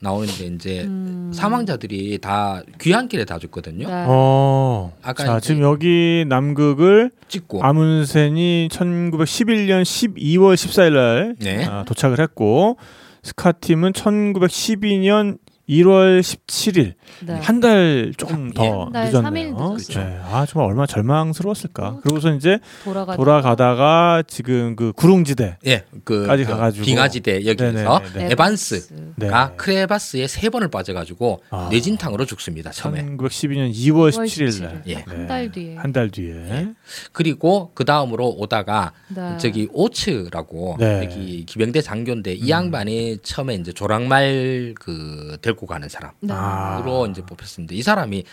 나오는데 0.00 0.46
이제 0.46 0.82
음. 0.84 1.30
사망자들이 1.32 2.18
다 2.18 2.62
귀환길에 2.80 3.26
다 3.26 3.38
죽거든요. 3.38 3.86
네. 3.86 4.04
어. 4.08 4.92
아까 5.02 5.24
자, 5.24 5.40
지금 5.40 5.60
여기 5.62 6.24
남극을 6.26 7.10
찍고 7.28 7.62
아문센이 7.62 8.68
1911년 8.72 9.82
12월 9.82 10.54
14일 10.54 10.92
날 10.94 11.36
네. 11.38 11.64
아, 11.66 11.84
도착을 11.86 12.18
했고 12.18 12.78
스카 13.22 13.52
팀은 13.52 13.92
1912년 13.92 15.38
1월 15.70 16.20
17일 16.20 16.94
네. 17.26 17.34
한달 17.40 18.12
조금 18.16 18.48
예. 18.48 18.52
더 18.54 18.84
한 18.84 18.92
달 18.92 19.04
늦었네요. 19.06 19.22
삼일 19.22 19.52
늦었어요. 19.54 20.04
네. 20.04 20.20
아 20.30 20.44
정말 20.46 20.68
얼마나 20.70 20.86
절망스러웠을까. 20.86 22.00
그러고서 22.02 22.34
이제 22.34 22.58
돌아가 22.84 23.16
돌아가다가 23.16 24.22
지금 24.26 24.74
그 24.74 24.92
구릉지대 24.94 25.58
예, 25.66 25.84
그, 26.04 26.26
까지 26.26 26.44
그 26.44 26.50
가가지고. 26.50 26.84
빙하지대 26.84 27.46
여기에서 27.46 27.98
네네네네. 28.00 28.32
에반스가 28.32 28.94
네. 29.16 29.30
크레바스에 29.56 30.26
세 30.26 30.48
번을 30.48 30.68
빠져가지고 30.68 31.40
아. 31.50 31.68
뇌진탕으로 31.70 32.24
죽습니다 32.26 32.70
처음에. 32.70 33.04
1912년 33.04 33.72
2월 33.72 34.10
2월 34.10 34.24
17일 34.26 34.62
날. 34.62 34.82
예. 34.88 34.94
한달 35.06 35.50
뒤에. 35.52 35.76
한 35.76 35.92
달 35.92 36.10
뒤에. 36.10 36.68
그리고 37.12 37.70
그 37.74 37.84
다음으로 37.84 38.28
오다가 38.38 38.92
네. 39.08 39.36
저기 39.38 39.68
오츠라고 39.72 40.76
네. 40.78 41.04
여기 41.04 41.44
기병대 41.46 41.80
장교인데 41.82 42.34
이 42.34 42.48
양반이 42.48 43.18
처음에 43.22 43.54
이제 43.54 43.72
조랑말 43.72 44.74
그데 44.78 45.52
리고 45.60 45.66
가는 45.66 45.88
사람으로 45.88 46.14
네. 46.20 46.32
아. 46.32 47.06
이제 47.10 47.22
뽑혔습니다. 47.22 47.74
이 47.74 47.82
사람이 47.82 48.24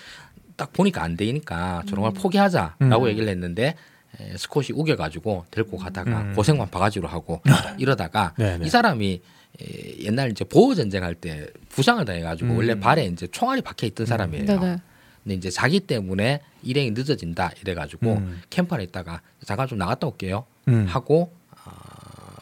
딱 0.55 0.71
보니까 0.73 1.03
안 1.03 1.17
되니까 1.17 1.84
조랑말 1.86 2.11
음. 2.11 2.13
포기하자라고 2.13 3.03
음. 3.03 3.07
얘기를 3.09 3.28
했는데 3.28 3.75
에, 4.19 4.38
스콧이 4.38 4.67
우겨가지고 4.73 5.45
데리고 5.51 5.78
가다가 5.78 6.21
음. 6.21 6.34
고생만 6.36 6.69
바가지로 6.71 7.07
하고 7.07 7.41
이러다가 7.78 8.34
네 8.38 8.57
네. 8.57 8.65
이 8.65 8.69
사람이 8.69 9.21
에, 9.61 10.03
옛날 10.03 10.32
이제 10.32 10.43
보호 10.45 10.73
전쟁 10.73 11.03
할 11.03 11.13
때 11.15 11.47
부상을 11.69 12.03
당해가지고 12.05 12.51
음. 12.53 12.57
원래 12.57 12.80
발에 12.80 13.05
이제 13.05 13.28
총알이 13.28 13.61
박혀 13.61 13.86
있던 13.88 14.05
사람이에요. 14.05 14.45
네네. 14.45 14.78
근데 15.23 15.36
이제 15.36 15.49
자기 15.49 15.80
때문에 15.82 16.41
일행이 16.63 16.91
늦어진다 16.91 17.51
이래가지고 17.61 18.13
음. 18.13 18.41
캠프 18.49 18.73
안에 18.73 18.86
있다가 18.86 19.21
잠깐 19.45 19.67
좀 19.67 19.78
나갔다 19.78 20.07
올게요 20.07 20.45
음. 20.69 20.86
하고 20.88 21.34
어, 21.65 21.71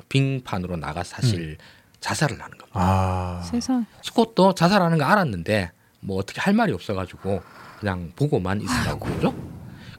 빙판으로 0.07 0.77
나가 0.77 1.03
사실 1.03 1.57
자살을 1.99 2.39
하는. 2.41 2.55
아. 2.76 3.41
세상. 3.43 3.86
스콧도 4.01 4.53
자살하는 4.53 4.97
거 4.97 5.05
알았는데 5.05 5.71
뭐 6.01 6.17
어떻게 6.17 6.39
할 6.41 6.53
말이 6.53 6.71
없어가지고 6.73 7.41
그냥 7.80 8.11
보고만 8.15 8.61
있으라고 8.61 9.05
그러죠. 9.05 9.34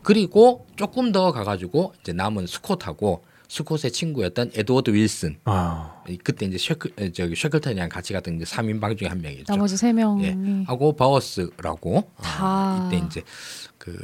그리고 0.03 0.67
조금 0.77 1.11
더 1.11 1.33
가가지고 1.33 1.95
이제 2.01 2.13
남은 2.13 2.47
스콧하고 2.47 3.25
스콧의 3.49 3.93
친구였던 3.93 4.53
에드워드 4.55 4.91
윌슨 4.91 5.39
아. 5.45 6.03
그때 6.23 6.47
이제 6.47 6.59
쉐클 6.59 6.93
에, 6.99 7.13
저기 7.13 7.35
쉐클턴이랑 7.37 7.89
같이 7.89 8.13
갔던 8.13 8.39
그 8.39 8.45
3인방 8.45 8.99
중에 8.99 9.09
한 9.09 9.21
명이죠. 9.21 9.45
나머지 9.49 9.77
세 9.77 9.93
명이 9.93 10.25
예. 10.25 10.37
하고 10.67 10.95
바워스라고 10.95 11.97
어, 11.99 12.23
다. 12.23 12.89
이때 12.89 13.05
이제 13.05 13.23
그 13.79 13.97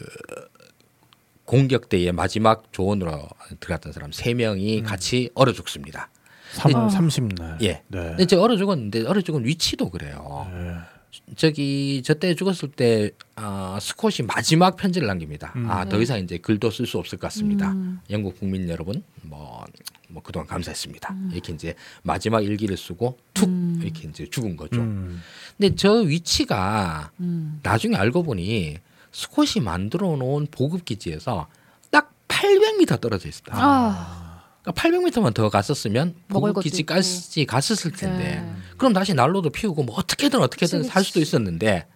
공격대의 1.45 2.13
마지막 2.13 2.73
조원으로 2.73 3.29
들어갔던 3.61 3.93
사람 3.93 4.13
세 4.13 4.33
명이 4.35 4.83
같이 4.83 5.31
얼어 5.35 5.53
죽습니다. 5.53 6.09
3월 6.55 6.77
아. 6.77 6.89
30날. 6.89 7.63
예. 7.63 7.83
네. 7.89 7.99
근데 8.09 8.23
이제 8.23 8.37
얼어 8.37 8.57
죽었는데 8.57 9.07
얼어 9.07 9.21
죽은 9.21 9.45
위치도 9.45 9.91
그래요. 9.91 10.51
네. 10.53 10.75
저기 11.37 12.03
저때 12.03 12.35
죽었을 12.35 12.71
때 12.71 13.11
아, 13.37 13.79
스콧이 13.81 14.27
마지막 14.27 14.77
편지를 14.77 15.09
남깁니다. 15.09 15.53
음. 15.57 15.71
아더 15.71 16.01
이상 16.01 16.19
이제 16.21 16.39
글도 16.39 16.71
쓸 16.71 16.87
수 16.87 16.99
없을 16.99 17.19
것 17.19 17.27
같습니다. 17.29 17.73
음. 17.73 18.01
영국 18.11 18.39
국민 18.39 18.69
여러분 18.69 19.03
뭐, 19.23 19.65
뭐 20.09 20.23
그동안 20.23 20.47
감사했습니다. 20.47 21.13
음. 21.13 21.31
이렇게 21.33 21.53
이제 21.53 21.75
마지막 22.03 22.43
일기를 22.43 22.77
쓰고 22.77 23.19
툭 23.35 23.49
음. 23.49 23.81
이렇게 23.83 24.09
이제 24.09 24.27
죽은 24.27 24.57
거죠. 24.57 24.81
음. 24.81 25.21
근데 25.59 25.75
저 25.77 25.93
위치가 25.93 27.11
음. 27.21 27.61
나중에 27.63 27.97
알고 27.97 28.23
보니 28.23 28.79
스콧이 29.13 29.63
만들어 29.63 30.17
놓은 30.17 30.47
보급 30.51 30.87
기지에서 30.87 31.47
딱 31.91 32.13
800m 32.29 33.01
떨어져 33.01 33.29
있었다. 33.29 33.53
아. 33.55 34.22
그러니까 34.63 34.73
800m만 34.73 35.35
더 35.35 35.49
갔었으면 35.49 36.15
먹을 36.29 36.49
보급 36.51 36.55
것도 36.55 36.63
기지까지 36.63 37.45
갔었을 37.47 37.91
텐데 37.93 38.41
네. 38.41 38.53
그럼 38.77 38.93
다시 38.93 39.13
난로도 39.15 39.51
피우고 39.51 39.83
뭐 39.83 39.97
어떻게든 39.97 40.41
어떻게든 40.41 40.81
그치, 40.81 40.89
살 40.91 41.03
수도 41.05 41.21
있었는데 41.21 41.87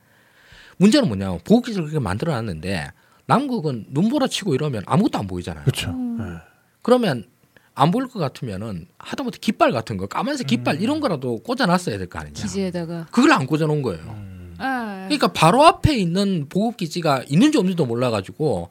문제는 0.78 1.08
뭐냐면 1.08 1.38
보급 1.44 1.66
기지를 1.66 1.86
그렇게 1.86 2.00
만들어 2.02 2.32
놨는데 2.32 2.90
남극은 3.26 3.86
눈보라 3.90 4.26
치고 4.28 4.54
이러면 4.54 4.82
아무것도 4.86 5.18
안 5.18 5.26
보이잖아요. 5.26 5.64
그렇죠. 5.64 5.90
음. 5.90 6.18
네. 6.18 6.24
그러면 6.82 7.24
안 7.74 7.90
보일 7.90 8.08
것 8.08 8.18
같으면은 8.18 8.86
하다못해 8.98 9.38
깃발 9.40 9.70
같은 9.72 9.96
거 9.96 10.06
까만색 10.06 10.46
음. 10.46 10.48
깃발 10.48 10.80
이런 10.80 11.00
거라도 11.00 11.38
꽂아놨어야 11.38 11.98
될 11.98 12.08
거 12.08 12.18
아니냐. 12.18 12.34
기지에다가. 12.34 13.06
그걸 13.10 13.32
안 13.32 13.46
꽂아놓은 13.46 13.82
거예요. 13.82 14.02
음. 14.02 14.54
아. 14.58 15.04
그러니까 15.06 15.28
바로 15.28 15.64
앞에 15.64 15.94
있는 15.94 16.48
보급 16.48 16.78
기지가 16.78 17.24
있는지 17.28 17.58
없는지도 17.58 17.84
몰라가지고 17.86 18.70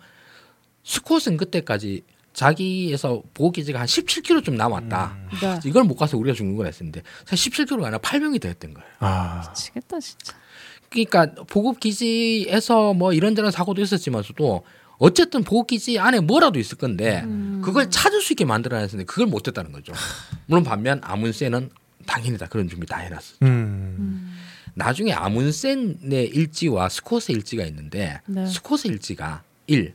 스콧은 0.83 1.37
그때까지 1.37 2.03
자기에서 2.35 3.23
보급 3.33 3.55
기지가 3.55 3.79
한 3.79 3.87
17km 3.87 4.43
좀 4.43 4.55
남았다. 4.55 5.17
네. 5.41 5.59
이걸 5.65 5.85
못 5.85 5.95
가서 5.95 6.17
우리가 6.17 6.35
죽는 6.35 6.55
걸 6.57 6.67
했는데 6.67 7.01
사실 7.25 7.51
17km가 7.51 7.83
아니라 7.83 7.97
800이 7.99 8.41
됐던 8.41 8.73
거예요. 8.73 8.89
아. 8.99 9.47
미치겠다 9.47 9.99
진짜. 9.99 10.33
그러니까 10.89 11.43
보급 11.45 11.79
기지에서 11.79 12.93
뭐 12.93 13.13
이런저런 13.13 13.51
사고도 13.51 13.81
있었지만서도 13.81 14.63
어쨌든 14.97 15.43
보급 15.43 15.67
기지 15.67 15.97
안에 15.97 16.19
뭐라도 16.19 16.59
있을 16.59 16.77
건데 16.77 17.21
음. 17.25 17.61
그걸 17.63 17.89
찾을 17.89 18.21
수 18.21 18.33
있게 18.33 18.45
만들어놨는데 18.45 19.05
그걸 19.05 19.27
못했다는 19.27 19.71
거죠. 19.71 19.93
물론 20.45 20.63
반면 20.63 20.99
아문센은 21.03 21.69
당연히 22.05 22.37
다 22.37 22.47
그런 22.47 22.67
준비 22.67 22.85
다 22.85 22.97
해놨어. 22.97 23.37
음. 23.43 24.35
나중에 24.73 25.13
아문센의 25.13 26.27
일지와 26.27 26.89
스콧의 26.89 27.27
일지가 27.29 27.63
있는데 27.65 28.19
네. 28.25 28.45
스콧의 28.45 28.91
일지가 28.91 29.43
1. 29.67 29.93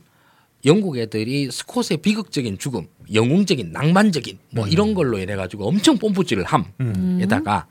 영국 0.65 0.97
애들이 0.97 1.49
스콧의 1.51 1.97
비극적인 2.01 2.57
죽음, 2.57 2.87
영웅적인 3.13 3.71
낭만적인 3.71 4.39
뭐 4.51 4.67
이런 4.67 4.93
걸로 4.93 5.17
인해 5.17 5.35
가지고 5.35 5.67
엄청 5.67 5.97
뽐뿌질을 5.97 6.43
함에다가 6.43 7.67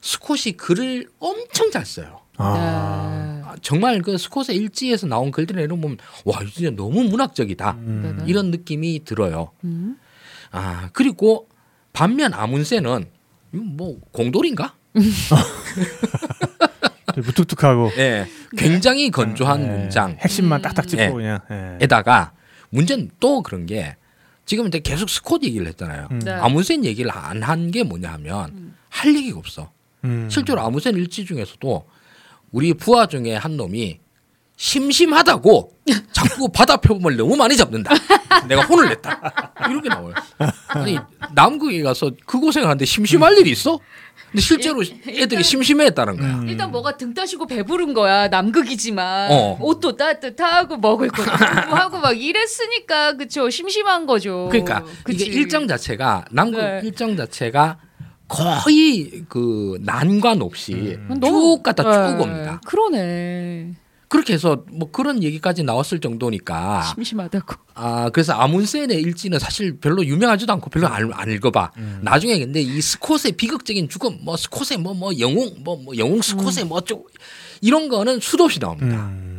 스콧이 0.00 0.56
글을 0.56 1.08
엄청 1.18 1.70
잘 1.70 1.84
써요. 1.84 2.20
아. 2.36 2.52
네. 2.54 3.48
아, 3.48 3.56
정말 3.62 4.02
그 4.02 4.18
스콧의 4.18 4.56
일지에서 4.56 5.06
나온 5.06 5.30
글들을 5.30 5.62
이런 5.62 5.80
보면 5.80 5.98
와 6.24 6.40
진짜 6.52 6.70
너무 6.70 7.04
문학적이다 7.04 7.72
음. 7.72 8.02
네네. 8.02 8.30
이런 8.30 8.50
느낌이 8.50 9.04
들어요. 9.04 9.52
음. 9.64 9.96
아 10.50 10.90
그리고 10.92 11.48
반면 11.92 12.32
이거 13.52 13.64
뭐 13.64 13.98
공돌인가? 14.12 14.74
되게 17.16 17.26
무뚝뚝하고 17.26 17.92
예, 17.98 18.26
굉장히 18.56 19.10
건조한 19.10 19.62
예, 19.62 19.66
문장. 19.66 20.16
핵심만 20.20 20.62
딱딱 20.62 20.86
짚고 20.86 21.02
예. 21.02 21.08
그냥. 21.10 21.40
예. 21.50 21.78
에다가 21.80 22.32
문제는 22.70 23.10
또 23.20 23.42
그런 23.42 23.66
게 23.66 23.96
지금 24.44 24.66
이제 24.68 24.78
계속 24.80 25.08
스콧 25.10 25.42
얘기를 25.44 25.66
했잖아요. 25.66 26.08
음. 26.10 26.18
네. 26.20 26.30
아문센 26.32 26.84
얘기를 26.84 27.10
안 27.10 27.42
한 27.42 27.70
게 27.70 27.82
뭐냐 27.82 28.12
하면 28.12 28.74
할 28.90 29.14
얘기가 29.16 29.38
없어. 29.38 29.72
음. 30.04 30.28
실제로 30.30 30.60
아문센 30.60 30.94
일지 30.94 31.24
중에서도 31.24 31.84
우리 32.52 32.74
부하 32.74 33.06
중에 33.06 33.34
한 33.34 33.56
놈이 33.56 33.98
심심하다고 34.58 35.72
자꾸 36.12 36.48
바다 36.50 36.76
표범을 36.76 37.16
너무 37.16 37.36
많이 37.36 37.56
잡는다. 37.56 37.94
내가 38.48 38.62
혼을 38.62 38.88
냈다. 38.90 39.52
이렇게 39.70 39.88
나와요. 39.88 40.14
아니 40.68 40.98
남극에 41.34 41.82
가서 41.82 42.10
그 42.26 42.38
고생을 42.40 42.66
하는데 42.68 42.84
심심할 42.84 43.36
일이 43.38 43.50
있어? 43.50 43.78
근데 44.36 44.42
실제로 44.42 44.82
애들이 45.08 45.42
심심해했다는 45.42 46.18
거야. 46.18 46.34
음. 46.40 46.48
일단 46.48 46.70
뭐가 46.70 46.98
등 46.98 47.14
따시고 47.14 47.46
배부른 47.46 47.94
거야 47.94 48.28
남극이지만 48.28 49.32
어. 49.32 49.58
옷도 49.62 49.96
따뜻하고 49.96 50.76
먹을 50.76 51.08
것도 51.08 51.24
하고 51.74 51.98
막 51.98 52.12
이랬으니까 52.12 53.14
그쵸 53.14 53.48
심심한 53.48 54.04
거죠. 54.04 54.48
그러니까 54.50 54.84
그치. 55.04 55.24
이게 55.24 55.38
일정 55.38 55.66
자체가 55.66 56.26
남극 56.30 56.58
네. 56.60 56.80
일정 56.84 57.16
자체가 57.16 57.78
거의 58.28 59.24
그 59.26 59.78
난관 59.80 60.42
없이 60.42 60.98
음. 61.08 61.18
쭉 61.22 61.62
갔다 61.62 61.82
쭉 61.82 62.16
네, 62.18 62.22
옵니다. 62.22 62.60
그러네. 62.66 63.72
그렇게 64.08 64.34
해서 64.34 64.64
뭐 64.70 64.90
그런 64.90 65.22
얘기까지 65.22 65.62
나왔을 65.62 65.98
정도니까 66.00 66.82
심심하다고. 66.94 67.54
아 67.74 68.10
그래서 68.10 68.32
아문센의 68.34 69.00
일지는 69.00 69.38
사실 69.38 69.78
별로 69.78 70.04
유명하지도 70.04 70.52
않고 70.52 70.70
별로 70.70 70.86
안, 70.86 71.12
안 71.12 71.30
읽어봐. 71.30 71.72
나중에 72.02 72.38
근데 72.38 72.60
이 72.60 72.80
스콧의 72.80 73.32
비극적인 73.36 73.88
죽음, 73.88 74.18
뭐 74.22 74.36
스콧의 74.36 74.78
뭐뭐 74.78 75.18
영웅, 75.18 75.56
뭐, 75.64 75.76
뭐 75.76 75.96
영웅 75.96 76.22
스콧의 76.22 76.64
뭐 76.66 76.78
어쩌고 76.78 77.06
이런 77.60 77.88
거는 77.88 78.20
수도 78.20 78.44
없이 78.44 78.60
나옵니다. 78.60 79.06
음. 79.06 79.36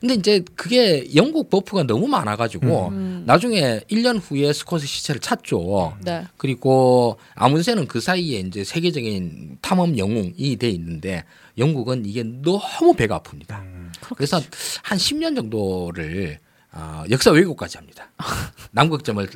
근데 0.00 0.14
이제 0.14 0.44
그게 0.54 1.08
영국 1.14 1.50
buff가 1.50 1.84
너무 1.84 2.06
많아가지고 2.06 2.88
음. 2.88 3.24
나중에 3.26 3.80
1년 3.90 4.20
후에 4.22 4.52
스콧의 4.52 4.86
시체를 4.86 5.20
찾죠. 5.20 5.96
네. 6.02 6.24
그리고 6.36 7.18
아문센은 7.34 7.88
그 7.88 8.00
사이에 8.00 8.40
이제 8.40 8.64
세계적인 8.64 9.58
탐험 9.60 9.98
영웅이 9.98 10.56
돼 10.56 10.68
있는데 10.70 11.24
영국은 11.58 12.06
이게 12.06 12.22
너무 12.22 12.94
배가 12.96 13.20
아픕니다. 13.20 13.90
그래서 14.16 14.40
한 14.82 14.98
10년 14.98 15.36
정도를 15.36 16.38
어, 16.72 17.04
역사 17.10 17.30
왜곡까지 17.30 17.78
합니다. 17.78 18.10
남극점을 18.72 19.28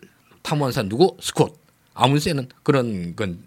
탐험한 0.42 0.72
사람 0.72 0.88
누구? 0.88 1.16
스콧. 1.20 1.60
아문센은 1.94 2.48
그런 2.62 3.14
건 3.16 3.42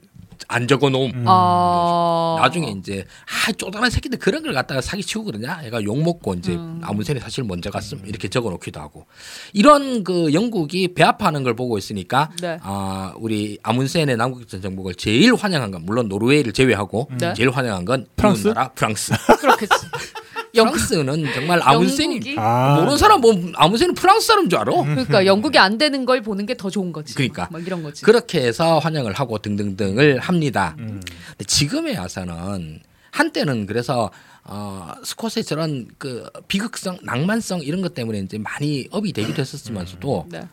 안 0.48 0.68
적어놓음. 0.68 1.12
음. 1.14 1.26
아 1.28 2.38
나중에 2.42 2.72
이제 2.78 3.06
아 3.26 3.52
쪼다란 3.52 3.90
새끼들 3.90 4.20
그런 4.20 4.44
걸 4.44 4.54
갖다가 4.54 4.82
사기 4.82 5.04
치고 5.04 5.26
그러냐 5.26 5.62
얘가 5.66 5.84
욕 5.84 6.02
먹고 6.02 6.34
이제 6.36 6.54
음. 6.54 6.82
아문센이 6.84 7.20
사실 7.20 7.44
먼저 7.44 7.70
갔음 7.70 8.02
이렇게 8.06 8.28
적어놓기도 8.28 8.80
하고 8.80 9.06
이런 9.54 10.04
그 10.04 10.34
영국이 10.34 10.94
배합하는 10.94 11.44
걸 11.44 11.56
보고 11.56 11.78
있으니까 11.78 12.32
네. 12.42 12.60
아 12.62 13.14
우리 13.18 13.58
아문센의 13.64 14.18
남국전 14.18 14.62
정복을 14.62 14.96
제일 14.96 15.36
환영한 15.36 15.72
건 15.72 15.84
물론 15.86 16.08
노르웨이를 16.10 16.54
제외하고 16.54 17.10
네. 17.20 17.34
제일 17.34 17.50
환영한 17.50 17.86
건 17.86 18.06
프랑스? 18.16 18.50
나라 18.50 18.70
프랑스 18.70 19.14
그렇겠지. 19.40 19.76
프랑스는 20.64 21.34
정말 21.34 21.60
아문센이 21.64 22.16
영국이? 22.16 22.36
아. 22.40 22.76
모르는 22.76 22.98
사람 22.98 23.22
뭐 23.22 23.34
아문센은 23.56 23.94
프랑스 23.96 24.28
사람인 24.28 24.50
줄 24.50 24.60
알아 24.60 24.72
그러니까 24.72 25.26
영국이 25.26 25.58
안 25.58 25.78
되는 25.78 26.06
걸 26.06 26.22
보는 26.22 26.46
게 26.46 26.56
더 26.56 26.70
좋은 26.70 26.92
거지. 26.94 27.14
그러니까. 27.16 27.48
막 27.52 27.66
이런 27.66 27.84
거지. 27.84 28.02
그렇게 28.04 28.42
해서 28.42 28.80
환영을 28.80 29.14
하고 29.14 29.38
등등등을 29.40 30.20
합니다. 30.20 30.76
음. 30.80 31.02
근데 31.30 31.44
지금에 31.46 31.98
와서는 31.98 32.80
한때는 33.12 33.66
그래서 33.66 34.10
어, 34.44 34.94
스콧의 35.04 35.44
저런 35.44 35.88
그 35.98 36.26
비극성, 36.48 37.00
낭만성 37.04 37.62
이런 37.62 37.82
것 37.82 37.94
때문에 37.94 38.20
이제 38.20 38.38
많이 38.38 38.88
업이 38.92 39.12
되기도 39.14 39.42
했었지만서도 39.42 40.28
네. 40.30 40.48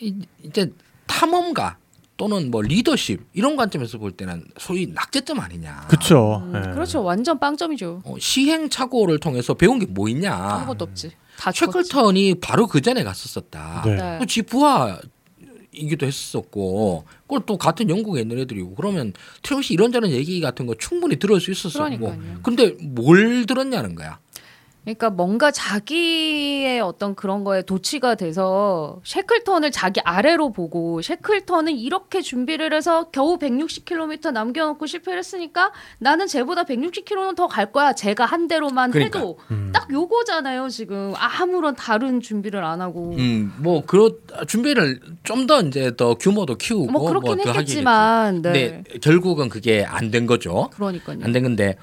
이- 0.00 0.14
이제 0.42 0.70
탐험가 1.06 1.76
또는 2.16 2.50
뭐 2.50 2.62
리더십 2.62 3.20
이런 3.34 3.56
관점에서 3.56 3.98
볼 3.98 4.12
때는 4.12 4.44
소위 4.58 4.86
낙제점 4.86 5.38
아니냐. 5.40 5.86
그쵸. 5.88 6.42
음, 6.44 6.52
예. 6.56 6.70
그렇죠. 6.72 7.02
완전 7.02 7.38
빵점이죠. 7.38 8.02
어, 8.04 8.14
시행착오를 8.18 9.18
통해서 9.18 9.54
배운 9.54 9.78
게 9.78 9.86
뭐 9.88 10.08
있냐. 10.08 10.34
아무것도 10.34 10.84
없지. 10.86 11.10
다. 11.38 11.52
쉐클턴이 11.52 12.36
바로 12.40 12.66
그 12.66 12.80
전에 12.80 13.04
갔었었다. 13.04 13.82
네. 13.84 13.96
네. 13.96 14.18
그 14.20 14.26
지 14.26 14.42
부하 14.42 14.98
이기도 15.78 16.06
했었고, 16.06 17.04
그걸 17.24 17.42
또 17.44 17.58
같은 17.58 17.90
영국에 17.90 18.22
있는 18.22 18.38
애들이고, 18.38 18.74
그러면 18.76 19.12
트럼시 19.42 19.74
이런저런 19.74 20.10
얘기 20.10 20.40
같은 20.40 20.64
거 20.66 20.74
충분히 20.78 21.16
들을 21.18 21.38
수 21.38 21.50
있었었고, 21.50 21.98
그러니까요. 21.98 22.38
근데 22.42 22.70
뭘 22.80 23.44
들었냐는 23.44 23.94
거야. 23.94 24.18
그러니까 24.86 25.10
뭔가 25.10 25.50
자기의 25.50 26.80
어떤 26.80 27.16
그런 27.16 27.42
거에 27.42 27.62
도취가 27.62 28.14
돼서 28.14 29.00
셰클턴을 29.02 29.72
자기 29.72 30.00
아래로 30.04 30.52
보고 30.52 31.02
셰클턴은 31.02 31.76
이렇게 31.76 32.22
준비를 32.22 32.72
해서 32.72 33.10
겨우 33.10 33.36
160km 33.36 34.30
남겨놓고 34.30 34.86
실패를 34.86 35.18
했으니까 35.18 35.72
나는 35.98 36.28
쟤보다 36.28 36.62
160km는 36.62 37.34
더 37.34 37.48
갈 37.48 37.72
거야. 37.72 37.94
제가 37.94 38.26
한 38.26 38.46
대로만 38.46 38.92
그러니까. 38.92 39.18
해도 39.18 39.38
음. 39.50 39.70
딱 39.74 39.90
요거잖아요. 39.92 40.68
지금 40.68 41.12
아무런 41.16 41.74
다른 41.74 42.20
준비를 42.20 42.62
안 42.62 42.80
하고. 42.80 43.14
음, 43.16 43.52
뭐, 43.58 43.84
그렇, 43.84 44.10
준비를 44.46 45.00
좀 45.24 45.46
더 45.46 45.60
이제 45.62 45.94
더 45.96 46.14
규모도 46.14 46.56
키우고, 46.56 46.90
뭐 46.92 47.06
그렇긴 47.08 47.38
더 47.38 47.52
했겠지만, 47.52 48.42
네. 48.42 48.82
결국은 49.00 49.48
그게 49.48 49.84
안 49.84 50.10
된 50.10 50.26
거죠. 50.26 50.70
그러니까요. 50.74 51.18
안 51.22 51.32
된 51.32 51.42
건데, 51.44 51.76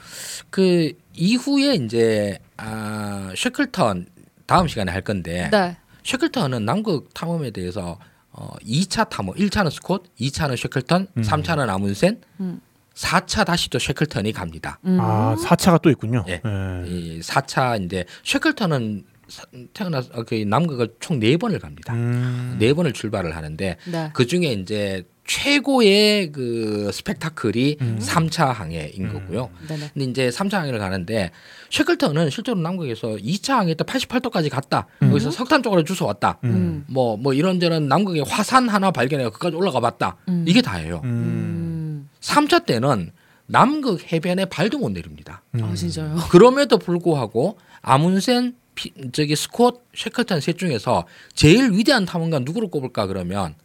그 0.49 0.91
이후에 1.13 1.75
이제, 1.75 2.39
아, 2.57 3.31
쉐클턴 3.35 4.07
다음 4.45 4.67
시간에 4.67 4.91
할 4.91 5.01
건데, 5.01 5.49
네. 5.51 5.77
쉐클턴은 6.03 6.65
남극 6.65 7.13
탐험에 7.13 7.51
대해서 7.51 7.97
어 8.31 8.49
2차 8.65 9.09
탐험, 9.09 9.35
1차는 9.35 9.69
스콧, 9.71 10.15
2차는 10.19 10.57
쉐클턴, 10.57 11.07
음. 11.17 11.21
3차는 11.21 11.69
아문센, 11.69 12.19
음. 12.39 12.59
4차 12.95 13.45
다시 13.45 13.69
또 13.69 13.79
쉐클턴이 13.79 14.33
갑니다. 14.33 14.79
음. 14.85 14.97
아, 14.99 15.35
4차가 15.39 15.81
또 15.81 15.89
있군요. 15.89 16.25
예. 16.27 16.33
예. 16.45 16.87
이 16.87 17.19
4차 17.21 17.83
이제 17.83 18.05
쉐클턴은 18.23 19.05
사- 19.29 19.45
태어나서 19.73 20.09
어, 20.13 20.23
그 20.23 20.35
남극을 20.35 20.95
총 20.99 21.19
네 21.19 21.37
번을 21.37 21.59
갑니다. 21.59 21.93
음. 21.93 22.57
네 22.59 22.73
번을 22.73 22.91
출발을 22.93 23.35
하는데 23.35 23.77
네. 23.85 24.09
그 24.13 24.27
중에 24.27 24.51
이제 24.53 25.03
최고의 25.25 26.31
그 26.31 26.91
스펙타클이 26.91 27.77
음. 27.81 27.99
3차 28.01 28.53
항해인 28.53 29.11
거고요. 29.13 29.49
네네. 29.67 29.91
근데 29.93 30.05
이제 30.05 30.29
3차 30.29 30.53
항해를 30.53 30.79
가는데 30.79 31.31
쉐클턴은 31.69 32.29
실제로 32.29 32.59
남극에서 32.59 33.15
2차 33.15 33.53
항해 33.53 33.75
때 33.75 33.83
88도까지 33.83 34.49
갔다. 34.49 34.87
음. 35.01 35.09
거기서 35.09 35.31
석탄 35.31 35.63
쪽으로 35.63 35.83
주워 35.83 36.07
왔다. 36.07 36.39
음. 36.43 36.83
뭐, 36.87 37.15
뭐 37.15 37.33
이런저런 37.33 37.87
남극의 37.87 38.25
화산 38.27 38.67
하나 38.67 38.91
발견해서 38.91 39.29
그까지 39.31 39.55
올라가 39.55 39.79
봤다. 39.79 40.17
음. 40.27 40.43
이게 40.47 40.61
다예요. 40.61 41.01
음. 41.03 41.09
음. 41.09 42.09
3차 42.19 42.65
때는 42.65 43.11
남극 43.45 44.11
해변에 44.11 44.45
발도 44.45 44.77
못 44.77 44.91
내립니다. 44.91 45.41
음. 45.55 45.63
아 45.63 45.73
진짜요? 45.73 46.15
그럼에도 46.31 46.77
불구하고 46.77 47.57
아문센, 47.81 48.55
피, 48.75 48.91
저기 49.11 49.35
스콧, 49.35 49.85
쉐클턴 49.95 50.41
셋 50.41 50.57
중에서 50.57 51.05
제일 51.33 51.71
위대한 51.71 52.05
탐험가 52.05 52.39
누구를 52.39 52.69
꼽을까 52.69 53.07
그러면 53.07 53.55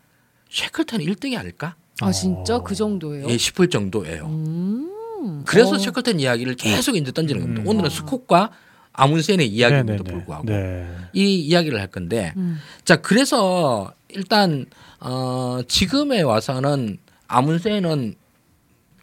쉐클턴이 0.50 1.06
1등이 1.06 1.38
아닐까? 1.38 1.76
아 2.00 2.12
진짜 2.12 2.60
그 2.60 2.74
정도예요? 2.74 3.28
예, 3.28 3.36
싶을 3.36 3.68
정도예요. 3.68 4.26
음. 4.26 5.42
그래서 5.46 5.74
어. 5.74 5.78
쉐클턴 5.78 6.20
이야기를 6.20 6.54
계속 6.54 6.96
이제 6.96 7.10
던지는 7.12 7.42
겁니다. 7.42 7.62
음. 7.62 7.66
오늘은 7.66 7.90
스콧과 7.90 8.50
아문센의 8.92 9.48
이야기임에도 9.48 10.02
네네네. 10.02 10.10
불구하고 10.10 10.44
네. 10.46 10.86
이 11.12 11.36
이야기를 11.40 11.78
할 11.80 11.88
건데 11.88 12.32
음. 12.36 12.58
자 12.84 12.96
그래서 12.96 13.92
일단 14.08 14.66
어 15.00 15.60
지금에 15.68 16.22
와서는 16.22 16.98
아문센은 17.28 18.14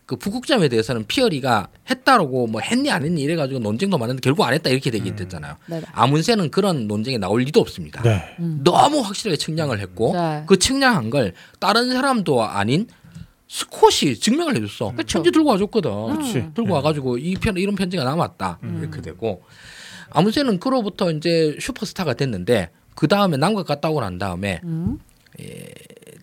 그 0.05 0.15
북극점에 0.17 0.67
대해서는 0.69 1.05
피어리가 1.07 1.67
했다라고 1.89 2.47
뭐 2.47 2.61
했니 2.61 2.91
안 2.91 3.03
했니 3.03 3.21
이래가지고 3.23 3.59
논쟁도 3.59 3.97
많은데 3.97 4.21
결국 4.21 4.43
안 4.43 4.53
했다 4.53 4.69
이렇게 4.69 4.91
되게 4.91 5.15
됐잖아요. 5.15 5.55
네. 5.65 5.81
아문센은 5.93 6.51
그런 6.51 6.87
논쟁에 6.87 7.17
나올 7.17 7.41
리도 7.41 7.59
없습니다. 7.59 8.01
네. 8.03 8.35
너무 8.63 8.99
확실하게 8.99 9.37
측량을 9.37 9.79
했고 9.79 10.13
네. 10.13 10.43
그 10.45 10.59
측량한 10.59 11.09
걸 11.09 11.33
다른 11.59 11.91
사람도 11.91 12.43
아닌 12.43 12.87
스콧이 13.47 14.15
증명을 14.19 14.55
해줬어. 14.57 14.91
그쵸. 14.95 15.19
편지 15.19 15.31
들고 15.31 15.49
와줬거든. 15.49 16.17
그치. 16.17 16.49
들고 16.53 16.73
와가지고 16.73 17.17
이 17.17 17.35
편 17.35 17.57
이런 17.57 17.75
편지가 17.75 18.03
남았다 18.03 18.59
이렇게 18.79 19.01
되고 19.01 19.43
아문센은 20.11 20.59
그로부터 20.59 21.11
이제 21.11 21.57
슈퍼스타가 21.59 22.13
됐는데 22.13 22.69
그 22.95 23.07
다음에 23.07 23.37
남극 23.37 23.65
갔다 23.67 23.89
오고 23.89 24.01
난 24.01 24.17
다음에 24.19 24.61
음. 24.63 24.99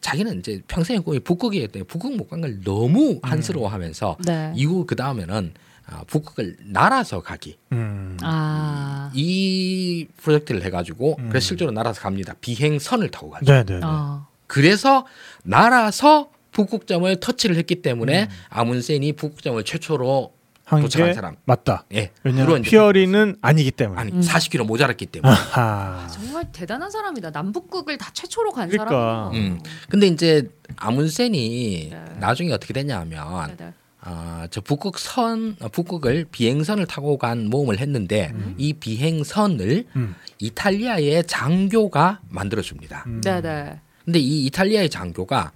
자기는 0.03 0.41
이제 0.41 0.61
평생의 0.69 1.03
꿈이 1.03 1.21
북극이었기 1.21 1.73
때문에 1.73 1.87
북극 1.87 2.17
못 2.17 2.29
간 2.29 2.43
걸 2.43 2.61
너무 2.63 3.19
한스러워하면서 3.23 4.19
네. 4.27 4.53
이후 4.57 4.85
그 4.87 4.95
다음에는 4.97 5.55
아, 5.87 6.05
북극을 6.07 6.57
날아서 6.65 7.23
가기 7.23 7.57
음. 7.73 8.17
아. 8.23 9.11
이 9.15 10.07
프로젝트를 10.19 10.63
해가지고 10.65 11.17
음. 11.19 11.29
그래서 11.29 11.47
실제로 11.47 11.71
날아서 11.71 12.01
갑니다. 12.03 12.35
비행선을 12.41 13.11
타고 13.11 13.31
가죠. 13.31 13.45
네, 13.53 13.65
네, 13.65 13.75
네. 13.75 13.81
아. 13.83 14.27
그래서 14.47 15.07
날아서 15.45 16.31
북극점을 16.53 17.17
터치를 17.21 17.57
했기 17.57 17.81
때문에 17.83 18.29
아문센이 18.51 19.13
북극점을 19.15 19.63
최초로 19.65 20.33
한 20.35 20.42
도착한 20.81 21.09
게 21.09 21.15
사람. 21.15 21.37
맞다. 21.45 21.85
예 21.93 22.11
왜냐하면 22.25 22.61
이제 22.61 22.71
피어리는 22.71 23.37
아니기 23.43 23.71
때문에. 23.71 24.01
아니 24.01 24.13
음. 24.13 24.21
40km 24.21 24.65
모자랐기 24.67 25.07
때문에. 25.07 25.33
아하. 25.33 26.07
정말 26.09 26.51
대단한 26.53 26.91
사람이다. 26.91 27.31
남북극을 27.31 27.99
다 27.99 28.11
최초로 28.13 28.53
간 28.53 28.69
그러니까. 28.69 28.91
사람. 28.91 29.35
음. 29.35 29.61
근데 29.89 30.07
이제 30.07 30.49
아문센이 30.77 31.91
네. 31.91 32.05
나중에 32.19 32.53
어떻게 32.53 32.73
됐냐면 32.73 33.49
네, 33.49 33.57
네. 33.67 33.73
아, 34.05 34.49
저 34.51 34.61
북극선 34.61 35.57
어, 35.61 35.69
북극을 35.69 36.27
비행선을 36.33 36.87
타고 36.87 37.19
간 37.19 37.49
모험을 37.49 37.79
했는데 37.79 38.33
이 38.59 38.73
비행선을 38.73 39.87
음. 39.95 40.15
이탈리아의 40.39 41.25
장교가 41.27 42.21
만들어 42.29 42.63
줍니다. 42.63 43.05
음. 43.07 43.21
네, 43.23 43.41
네. 43.41 43.79
근데 44.05 44.19
이 44.19 44.47
이탈리아의 44.47 44.91
장교가 44.91 45.53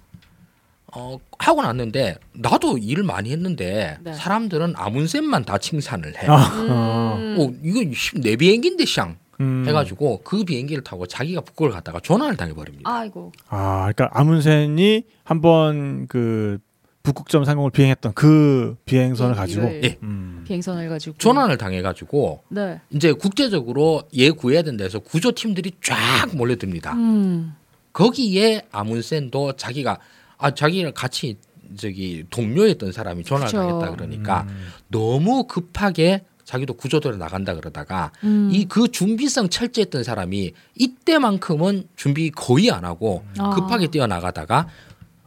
어, 0.97 1.19
하고 1.37 1.61
났는데 1.61 2.17
나도 2.33 2.79
일을 2.79 3.03
많이 3.03 3.31
했는데 3.31 3.97
네. 4.01 4.13
사람들은 4.13 4.73
아문센만 4.75 5.45
다 5.45 5.59
칭찬을 5.59 6.17
해. 6.17 6.27
아, 6.27 6.33
어. 6.69 7.15
음. 7.19 7.35
어, 7.39 7.53
이거 7.63 7.81
내 8.19 8.35
비행기인데 8.35 8.85
샹 8.87 9.15
음. 9.39 9.63
해가지고 9.67 10.21
그 10.23 10.43
비행기를 10.43 10.83
타고 10.83 11.05
자기가 11.05 11.41
북극을 11.41 11.71
갔다가 11.71 11.99
조난을 11.99 12.35
당해버립니다. 12.35 12.89
아이고. 12.91 13.31
아, 13.47 13.91
그러니까 13.93 14.09
아문센이 14.19 15.03
한번 15.23 16.07
그 16.07 16.57
북극점 17.03 17.45
상공을 17.45 17.69
비행했던 17.69 18.13
그 18.15 18.75
비행선을 18.85 19.35
가지고 19.35 19.67
예. 19.83 19.97
음. 20.01 20.43
비행선을 20.47 20.89
가지고. 20.89 21.15
조난을 21.19 21.57
당해가지고 21.57 22.43
네. 22.49 22.81
이제 22.89 23.13
국제적으로 23.13 24.01
얘 24.17 24.31
구해야 24.31 24.63
된다 24.63 24.83
해서 24.83 24.97
구조팀들이 24.99 25.73
쫙 25.81 25.95
몰려듭니다. 26.35 26.93
음. 26.93 27.55
거기에 27.93 28.63
아문센도 28.71 29.53
자기가 29.53 29.99
아 30.37 30.51
자기랑 30.51 30.93
같이 30.95 31.37
저기 31.75 32.23
동료였던 32.29 32.91
사람이 32.91 33.23
전화를 33.23 33.47
그쵸. 33.47 33.57
당했다 33.57 33.95
그러니까 33.95 34.45
음. 34.49 34.67
너무 34.87 35.45
급하게 35.45 36.23
자기도 36.45 36.73
구조대로 36.75 37.17
나간다 37.17 37.55
그러다가 37.55 38.11
음. 38.23 38.49
이그 38.51 38.89
준비성 38.89 39.49
철저했던 39.49 40.03
사람이 40.03 40.53
이때만큼은 40.75 41.89
준비 41.97 42.31
거의 42.31 42.71
안 42.71 42.85
하고 42.85 43.25
아. 43.37 43.49
급하게 43.49 43.87
뛰어나가다가 43.87 44.67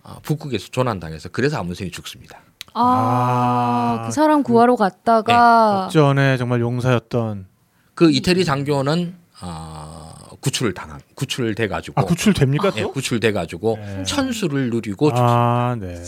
어, 0.02 0.16
북극에서 0.22 0.68
조난당해서 0.68 1.28
그래서 1.28 1.58
아문센이 1.58 1.90
죽습니다. 1.90 2.40
아, 2.72 4.00
아. 4.00 4.06
그 4.06 4.12
사람 4.12 4.42
구하러 4.42 4.76
갔다가 4.76 5.88
전에 5.92 6.38
정말 6.38 6.60
용사였던 6.60 7.46
그 7.94 8.10
이태리 8.10 8.46
장교는 8.46 9.14
어, 9.42 9.99
구출을 10.40 10.74
당한 10.74 11.00
구출돼 11.14 11.68
가지고 11.68 12.00
아 12.00 12.04
구출됩니까 12.04 12.72
예, 12.76 12.82
또? 12.82 12.92
구출돼 12.92 13.32
가지고 13.32 13.76
네. 13.80 14.02
천수를 14.04 14.70
누리고 14.70 15.10
아, 15.12 15.76
네. 15.78 16.02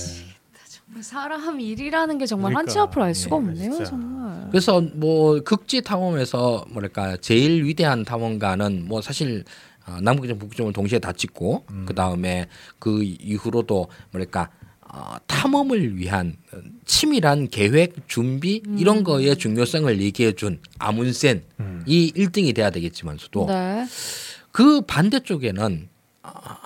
사람 1.01 1.61
일이라는 1.61 2.18
게 2.18 2.26
정말 2.26 2.53
그러니까. 2.53 2.70
한치 2.70 2.78
앞으로 2.78 3.05
알 3.05 3.14
수가 3.14 3.37
네, 3.37 3.49
없네요, 3.49 3.70
진짜. 3.72 3.85
정말. 3.85 4.49
그래서 4.51 4.80
뭐 4.95 5.41
극지 5.43 5.83
탐험에서 5.83 6.66
뭐랄까 6.68 7.16
제일 7.16 7.64
위대한 7.64 8.05
탐험가는 8.05 8.87
뭐 8.87 9.01
사실 9.01 9.45
어, 9.87 9.99
남극점 10.01 10.39
북극점을 10.39 10.72
동시에 10.72 10.99
다 10.99 11.12
찍고 11.12 11.64
그 11.87 11.95
다음에 11.95 12.49
그 12.78 13.03
이후로도 13.03 13.89
뭐랄까 14.12 14.51
어, 14.93 15.16
탐험을 15.26 15.97
위한 15.97 16.36
어, 16.53 16.59
치밀한 16.84 17.49
계획 17.49 18.09
준비 18.09 18.62
이런 18.76 19.03
거의 19.03 19.34
중요성을 19.34 20.01
얘기해 20.01 20.32
준 20.32 20.61
아문센 20.78 21.43
음. 21.61 21.82
이 21.86 22.12
1등이 22.14 22.55
돼야 22.55 22.68
되겠지만서도 22.68 23.47
네. 23.47 23.86
그 24.51 24.82
반대쪽에는 24.82 25.88
아, 26.22 26.59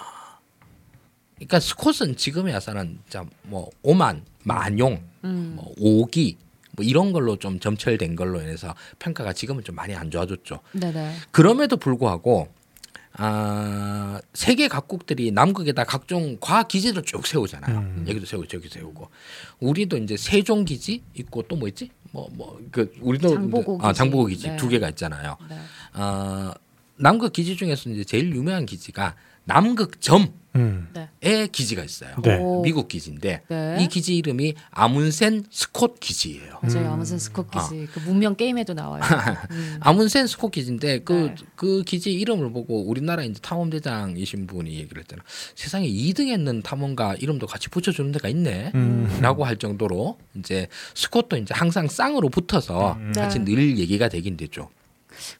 그러니까 1.36 1.60
스콧은 1.60 2.16
지금의 2.16 2.52
야사는 2.54 2.98
뭐 3.44 3.70
오만 3.82 4.24
만용 4.42 5.00
음. 5.22 5.52
뭐 5.54 5.72
오기 5.78 6.36
뭐 6.72 6.84
이런 6.84 7.12
걸로 7.12 7.36
좀 7.36 7.60
점철된 7.60 8.16
걸로 8.16 8.40
인해서 8.40 8.74
평가가 8.98 9.32
지금은 9.32 9.62
좀 9.62 9.76
많이 9.76 9.94
안 9.94 10.10
좋아졌죠. 10.10 10.60
네, 10.72 10.92
네. 10.92 11.12
그럼에도 11.30 11.76
불구하고 11.76 12.48
아, 13.18 14.20
세계 14.34 14.68
각국들이 14.68 15.30
남극에다 15.32 15.84
각종 15.84 16.36
과학 16.40 16.68
기지를 16.68 17.02
쭉 17.02 17.26
세우잖아요. 17.26 17.78
음. 17.78 18.04
여기도 18.08 18.26
세우고 18.26 18.46
저기 18.46 18.68
세우고 18.68 19.08
우리도 19.60 19.96
이제 19.98 20.16
세종 20.16 20.64
기지 20.64 21.02
있고 21.14 21.42
또 21.42 21.56
뭐 21.56 21.66
있지? 21.68 21.90
뭐 22.12 22.28
뭐 22.36 22.58
그 22.70 22.92
우리도 23.00 23.28
장보고 23.34 23.78
아 23.82 23.88
기지. 23.88 23.98
장보고 23.98 24.24
기지 24.26 24.48
네. 24.50 24.56
두 24.56 24.68
개가 24.68 24.88
있잖아요. 24.90 25.36
네. 25.48 25.58
어, 26.00 26.52
남극 26.96 27.32
기지 27.32 27.56
중에서 27.56 27.88
이제 27.90 28.04
제일 28.04 28.34
유명한 28.34 28.66
기지가 28.66 29.14
남극점에 29.46 30.32
음. 30.56 30.88
네. 30.94 31.46
기지가 31.48 31.84
있어요. 31.84 32.14
네. 32.22 32.38
오. 32.38 32.62
미국 32.62 32.88
기지인데 32.88 33.42
네. 33.48 33.76
이 33.80 33.88
기지 33.88 34.16
이름이 34.16 34.54
아문센 34.70 35.44
스콧 35.50 36.00
기지예요. 36.00 36.60
맞아요. 36.62 36.88
음. 36.88 36.92
아무튼 36.92 37.18
스콧 37.18 37.48
아. 37.50 37.68
기지. 37.68 37.88
그 37.92 38.00
문명 38.00 38.34
게임에도 38.34 38.74
나와요. 38.74 39.02
음. 39.50 39.76
아문센 39.80 40.26
스콧 40.26 40.52
기지인데 40.52 41.00
그 41.00 41.12
네. 41.12 41.34
그 41.54 41.82
기지 41.84 42.12
이름을 42.12 42.52
보고 42.52 42.88
우리나라 42.88 43.22
이제 43.22 43.38
탐험대장이신 43.40 44.46
분이 44.46 44.74
얘기를 44.74 45.00
했잖아. 45.02 45.22
세상에 45.54 45.88
2등했는 45.88 46.62
탐험가 46.62 47.16
이름도 47.16 47.46
같이 47.46 47.68
붙여주는 47.68 48.10
데가 48.12 48.28
있네. 48.28 48.72
음. 48.74 49.18
라고 49.20 49.44
할 49.44 49.56
정도로 49.56 50.18
이제 50.36 50.68
스콧도 50.94 51.36
이제 51.36 51.52
항상 51.54 51.88
쌍으로 51.88 52.28
붙어서 52.30 52.94
음. 52.94 53.12
같이 53.14 53.38
네. 53.40 53.44
늘 53.44 53.78
얘기가 53.78 54.08
되긴 54.08 54.36
되죠. 54.36 54.70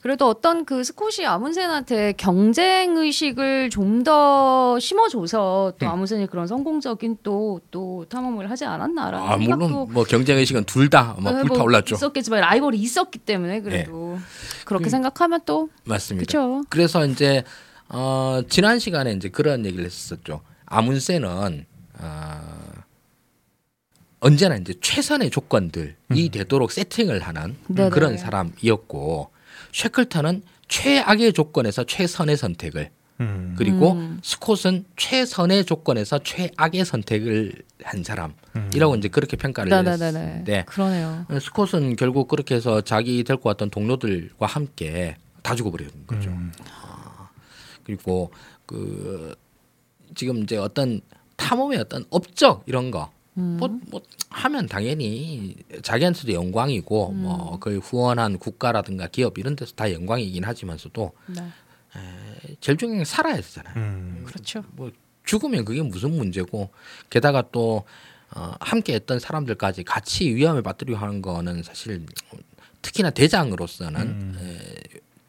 그래도 0.01 0.29
어떤 0.29 0.65
그 0.65 0.85
스콧이 0.85 1.27
아문센한테 1.27 2.13
경쟁 2.13 2.97
의식을 2.97 3.71
좀 3.71 3.97
더 4.07 4.79
심어줘서 4.79 5.73
또 5.81 5.87
음. 5.87 5.91
아문센이 5.91 6.27
그런 6.29 6.47
성공적인 6.47 7.19
또또 7.25 8.07
탐험을 8.09 8.49
하지 8.51 8.65
않았나라는 8.65 9.27
아 9.29 9.37
생각도 9.37 9.69
물론 9.69 9.93
뭐 9.93 10.05
경쟁 10.05 10.39
의식은 10.39 10.63
둘 10.65 10.89
다뭐 10.91 11.17
네, 11.23 11.43
불타올랐죠. 11.43 11.97
네. 11.97 11.99
있었겠지만 11.99 12.41
라이벌이 12.41 12.79
있었기 12.79 13.19
때문에 13.19 13.63
그래도 13.63 14.19
그렇게 14.65 14.85
음. 14.85 14.91
생각하면 14.91 15.41
또 15.45 15.71
맞습니다. 15.85 16.31
그렇죠. 16.31 16.63
그래서 16.69 17.05
이제 17.05 17.43
어, 17.89 18.43
지난 18.49 18.79
시간에 18.79 19.11
이제 19.13 19.29
그런 19.29 19.67
얘기를 19.67 19.85
했었죠. 19.85 20.41
아문센은 20.67 21.65
어, 21.99 22.41
언제나 24.21 24.57
이제 24.57 24.75
최선의 24.81 25.31
조건들이 25.31 26.29
되도록 26.33 26.71
세팅을 26.71 27.21
하는 27.21 27.57
네네. 27.67 27.91
그런 27.91 28.19
사람이었고 28.19 29.31
쉐클턴은 29.73 30.43
최악의 30.69 31.33
조건에서 31.33 31.85
최선의 31.85 32.37
선택을 32.37 32.91
음. 33.21 33.55
그리고 33.57 33.93
음. 33.93 34.21
스콧은 34.23 34.85
최선의 34.97 35.65
조건에서 35.65 36.19
최악의 36.23 36.85
선택을 36.85 37.53
한 37.83 38.05
사람이라고 38.05 38.97
이제 38.97 39.09
그렇게 39.09 39.37
평가를 39.37 39.71
네네네네. 39.71 40.19
했는데 40.19 40.65
그러네요. 40.67 41.27
스콧은 41.41 41.97
결국 41.97 42.29
그렇게 42.29 42.55
해서 42.55 42.81
자기 42.81 43.25
데리고 43.25 43.49
왔던 43.49 43.71
동료들과 43.71 44.47
함께 44.47 45.17
다 45.43 45.55
죽어버리는 45.55 45.93
거죠. 46.07 46.31
음. 46.31 46.53
그리고 47.85 48.31
그 48.67 49.35
지금 50.15 50.43
이제 50.43 50.57
어떤 50.57 51.01
탐험의 51.37 51.79
어떤 51.79 52.05
업적 52.11 52.65
이런 52.67 52.91
거 52.91 53.05
음. 53.05 53.16
뭐, 53.39 53.69
뭐 53.91 54.01
하면 54.31 54.67
당연히 54.67 55.57
자기한테도 55.83 56.33
영광이고 56.33 57.11
음. 57.11 57.23
뭐 57.23 57.59
그걸 57.59 57.79
후원한 57.79 58.39
국가라든가 58.39 59.09
기업 59.09 59.39
이런 59.39 59.57
데서 59.57 59.75
다 59.75 59.93
영광이긴 59.93 60.45
하지만서도 60.45 61.13
네. 61.27 61.43
제일 62.61 62.79
중요한 62.79 63.01
게 63.01 63.05
살아야 63.05 63.37
되잖아요. 63.37 63.75
음. 63.77 64.23
그렇죠. 64.27 64.65
뭐 64.73 64.91
죽으면 65.25 65.65
그게 65.65 65.83
무슨 65.83 66.17
문제고 66.17 66.71
게다가 67.11 67.45
또 67.53 67.85
어, 68.35 68.55
함께 68.61 68.95
했던 68.95 69.19
사람들까지 69.19 69.85
같이 69.85 70.35
위험에 70.35 70.63
빠뜨려 70.63 70.97
하는 70.97 71.23
거는 71.23 71.63
사실 71.63 72.07
특히나 72.83 73.11
대장으로서는 73.11 74.01
음. 74.01 74.39
에, 74.41 74.83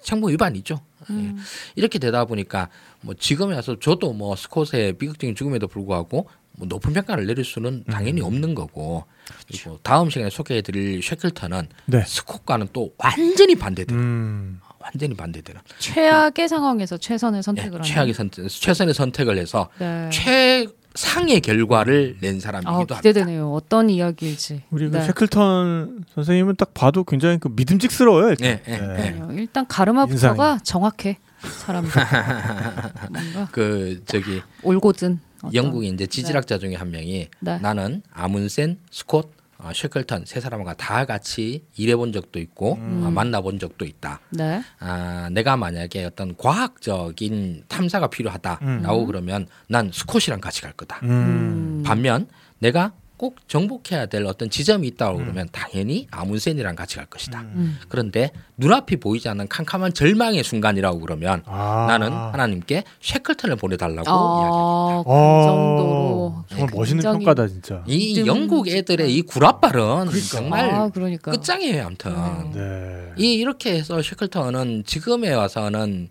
상부 0.07 0.29
위반이죠. 0.29 0.79
예. 1.09 1.13
음. 1.13 1.38
이렇게 1.75 1.99
되다 1.99 2.23
보니까 2.23 2.69
뭐 3.01 3.13
지금에 3.13 3.55
와서 3.55 3.77
저도 3.77 4.13
뭐 4.13 4.35
스콧의 4.38 4.93
비극적인 4.97 5.35
죽음에도 5.35 5.67
불구하고 5.67 6.29
뭐 6.53 6.67
높은 6.67 6.93
평가를 6.93 7.27
내릴 7.27 7.43
수는 7.43 7.84
당연히 7.84 8.21
없는 8.21 8.55
거고 8.55 9.03
그리고 9.47 9.77
다음 9.84 10.09
시간에 10.09 10.29
소개해드릴 10.29 11.03
쉐클턴은 11.03 11.67
네. 11.88 12.03
스콧과는 12.07 12.69
또 12.71 12.93
완전히 12.97 13.55
반대되는 13.55 14.01
음. 14.01 14.59
완전히 14.79 15.13
반대되는 15.13 15.59
최악의 15.79 16.47
상황에서 16.47 16.97
최선의 16.97 17.39
예, 17.39 17.41
선택을 17.41 17.73
하는. 17.73 17.84
최악의 17.84 18.13
선택 18.13 18.47
최선의 18.47 18.93
선택을 18.93 19.38
해서 19.38 19.67
네. 19.77 20.09
최 20.11 20.65
상의 20.98 21.41
결과를 21.41 22.18
낸 22.22 22.38
아, 22.38 22.40
사람이기도 22.40 22.72
합니다. 22.74 22.95
기대되네요. 22.95 23.53
어떤 23.53 23.90
이야기일지. 23.90 24.64
우리 24.72 24.90
그 24.90 24.98
네. 24.98 25.06
셰클턴 25.06 26.06
선생님은 26.15 26.56
딱 26.56 26.74
봐도 26.74 27.03
굉장히 27.03 27.38
그 27.38 27.49
믿음직스러워요. 27.56 28.30
일단. 28.30 28.48
네, 28.48 28.61
네, 28.65 28.80
네. 28.80 29.11
네, 29.11 29.36
일단 29.36 29.68
가르마부터가 29.68 30.60
정확해. 30.64 31.18
사람들. 31.40 31.91
뭔가 33.14 33.48
그 33.52 34.02
저기 34.07 34.41
올곧은 34.64 35.19
영국의 35.53 35.91
이제 35.91 36.07
지질학자 36.07 36.57
중에 36.57 36.74
한 36.74 36.90
명이 36.90 37.28
네. 37.41 37.60
나는 37.60 38.02
아문센, 38.11 38.80
스콧, 38.90 39.32
어, 39.59 39.71
쉐클턴 39.73 40.25
세 40.25 40.39
사람과 40.39 40.75
다 40.75 41.05
같이 41.05 41.65
일해본 41.75 42.13
적도 42.13 42.39
있고 42.39 42.75
음. 42.75 43.03
어, 43.05 43.11
만나본 43.11 43.59
적도 43.59 43.85
있다. 43.85 44.19
네. 44.29 44.61
아, 44.79 45.29
내가 45.31 45.57
만약에 45.57 46.05
어떤 46.05 46.35
과학적인 46.38 47.63
탐사가 47.67 48.07
필요하다라고 48.09 49.01
음. 49.01 49.07
그러면 49.07 49.47
난 49.67 49.91
스콧이랑 49.91 50.41
같이 50.41 50.61
갈 50.61 50.73
거다. 50.73 50.99
음. 51.03 51.84
반면 51.85 52.27
내가 52.59 52.93
꼭 53.18 53.48
정복해야 53.48 54.06
될 54.06 54.26
어떤 54.27 54.49
지점이 54.49 54.88
있다고 54.89 55.18
음. 55.18 55.23
그러면 55.23 55.49
당연히 55.52 56.07
아문센이랑 56.11 56.76
같이 56.76 56.98
갈 56.98 57.07
것이다. 57.07 57.41
음. 57.41 57.80
그런데 57.89 58.31
눈앞이 58.57 58.98
보이지 58.98 59.27
않는 59.30 59.48
캄캄한 59.48 59.94
절망의 59.94 60.44
순간이라고 60.44 60.99
그러면 60.99 61.41
아. 61.48 61.88
나는 61.89 62.11
하나님께 62.11 62.84
쉐클턴을 63.02 63.56
보내달라고 63.56 64.07
이야기합니다. 64.07 64.53
아, 64.53 65.03
그 65.03 65.11
어, 65.11 65.44
정도로 65.45 66.44
정말 66.48 66.69
멋있는 66.76 67.02
굉장히- 67.02 67.26
평가다 67.26 67.48
진짜. 67.48 67.84
이 67.88 68.26
영국 68.27 68.68
애들의 68.68 69.11
이 69.14 69.22
구라발은 69.23 70.10
정말 70.31 70.69
아, 70.69 70.89
그러니까. 70.89 71.31
끝장이에요, 71.31 71.85
아무튼. 71.88 72.11
음. 72.11 72.52
네. 72.53 73.14
이 73.18 73.34
이렇게 73.34 73.76
해서 73.76 73.99
쉐클턴은 74.02 74.84
지금에 74.85 75.34
와서는 75.34 76.10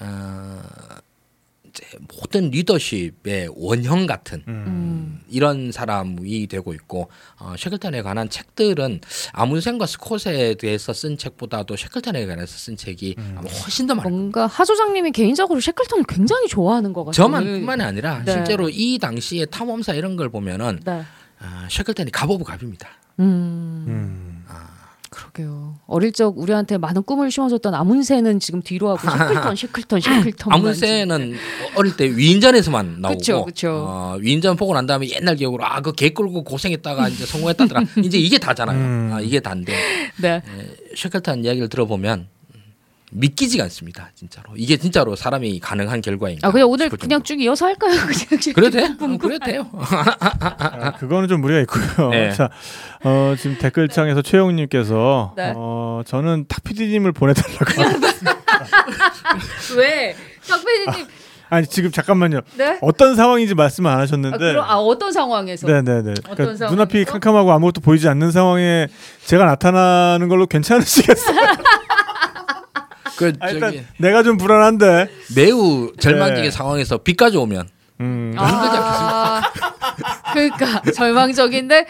어, 0.00 0.60
모든 2.16 2.50
리더십의 2.50 3.50
원형 3.56 4.06
같은 4.06 4.42
음. 4.48 4.64
음. 4.66 5.20
이런 5.28 5.72
사람이 5.72 6.46
되고 6.46 6.74
있고 6.74 7.08
어, 7.38 7.54
쉐클턴에 7.56 8.02
관한 8.02 8.28
책들은 8.28 9.00
아문센과 9.32 9.86
스콧에 9.86 10.54
대해서 10.54 10.92
쓴 10.92 11.16
책보다도 11.16 11.76
쉐클턴에 11.76 12.26
관해서 12.26 12.58
쓴 12.58 12.76
책이 12.76 13.16
음. 13.18 13.34
아마 13.38 13.48
훨씬 13.50 13.86
더 13.86 13.94
거예요. 13.94 14.08
뭔가 14.08 14.46
하 14.46 14.64
소장님이 14.64 15.12
개인적으로 15.12 15.60
셰클턴을 15.60 16.04
굉장히 16.08 16.48
좋아하는 16.48 16.92
것 16.92 17.04
같아요. 17.04 17.14
저만뿐만이 17.14 17.82
아니라 17.82 18.22
네. 18.24 18.32
실제로 18.32 18.68
이 18.68 18.98
당시에 18.98 19.46
탐험사 19.46 19.94
이런 19.94 20.16
걸 20.16 20.28
보면은 20.28 20.80
네. 20.84 21.02
아, 21.38 21.66
쉐클턴이 21.70 22.10
갑오브 22.10 22.44
갑입니다. 22.44 22.88
음. 23.20 24.31
음. 25.32 25.42
그러게요. 25.42 25.78
어릴 25.86 26.12
적 26.12 26.38
우리한테 26.38 26.78
많은 26.78 27.02
꿈을 27.02 27.30
심어줬던 27.30 27.74
아문새는 27.74 28.40
지금 28.40 28.62
뒤로 28.62 28.90
하고 28.90 28.98
셰클턴, 29.10 29.56
셰클턴, 29.56 30.00
셰클턴. 30.00 30.52
아문센은 30.52 31.34
어릴 31.76 31.96
때 31.96 32.04
위인전에서만 32.14 33.00
나오고 33.00 33.18
그쵸, 33.18 33.44
그쵸. 33.44 33.84
어, 33.88 34.16
위인전 34.20 34.56
보고 34.56 34.74
난 34.74 34.86
다음에 34.86 35.08
옛날 35.10 35.36
기억으로 35.36 35.64
아 35.64 35.80
그 35.80 35.92
개 35.92 36.10
끌고 36.10 36.44
고생했다가 36.44 37.08
이제 37.08 37.26
성공했다더라 37.26 37.82
이제 38.04 38.18
이게 38.18 38.38
다잖아요 38.38 38.76
음. 38.78 39.10
아, 39.12 39.20
이게 39.20 39.40
다인데 39.40 39.72
네. 40.20 40.42
쉐클턴 40.96 41.44
이야기를 41.44 41.68
들어보면 41.68 42.28
믿기지가 43.12 43.64
않습니다 43.64 44.10
진짜로 44.14 44.50
이게 44.56 44.76
진짜로 44.76 45.14
사람이 45.14 45.60
가능한 45.60 46.00
결과인가 46.00 46.48
아 46.48 46.50
그냥 46.50 46.68
오늘 46.68 46.88
그냥. 46.88 47.22
쭉 47.22 47.40
이어서 47.40 47.66
할까요? 47.66 47.94
그냥 48.00 48.54
그래도 48.54 48.78
돼? 48.78 48.86
어, 48.86 49.18
그래도 49.18 49.44
돼요 49.44 49.70
아, 49.72 50.92
그거는 50.92 51.28
좀 51.28 51.40
무리가 51.40 51.60
있고요. 51.60 52.10
네. 52.10 52.32
자, 52.34 52.50
어, 53.04 53.34
지금 53.38 53.58
댓글창에서 53.58 54.22
최영님께서 54.22 55.34
네. 55.36 55.52
어, 55.56 56.02
저는 56.06 56.46
탁피디님을 56.48 57.12
보내달라고. 57.12 57.82
왜? 59.76 60.14
박PD님 60.48 61.06
아니 61.50 61.66
지금 61.66 61.90
잠깐만요. 61.90 62.40
네? 62.56 62.78
어떤 62.80 63.14
상황인지 63.14 63.54
말씀 63.54 63.84
안 63.86 63.98
아, 63.98 64.00
하셨는데. 64.02 64.38
그럼 64.38 64.64
아 64.66 64.76
어떤 64.76 65.12
상황에서? 65.12 65.66
네네네. 65.66 66.14
어떤 66.28 66.34
그러니까 66.34 66.70
눈앞이 66.70 67.04
상황에서? 67.04 67.12
캄캄하고 67.12 67.52
아무것도 67.52 67.80
보이지 67.82 68.08
않는 68.08 68.30
상황에 68.30 68.88
제가 69.26 69.44
나타나는 69.44 70.28
걸로 70.28 70.46
괜찮으시겠어요? 70.46 71.36
그 73.16 73.32
아, 73.40 73.50
일단 73.50 73.72
저기 73.72 73.84
내가 73.98 74.22
좀 74.22 74.36
불안한데. 74.36 75.08
매우 75.36 75.92
절망적인 75.98 76.44
네. 76.44 76.50
상황에서 76.50 76.98
비까지 76.98 77.36
오면 77.36 77.68
음. 78.00 78.34
아, 78.36 79.42
그러니까 80.32 80.82
절망적인데 80.92 81.86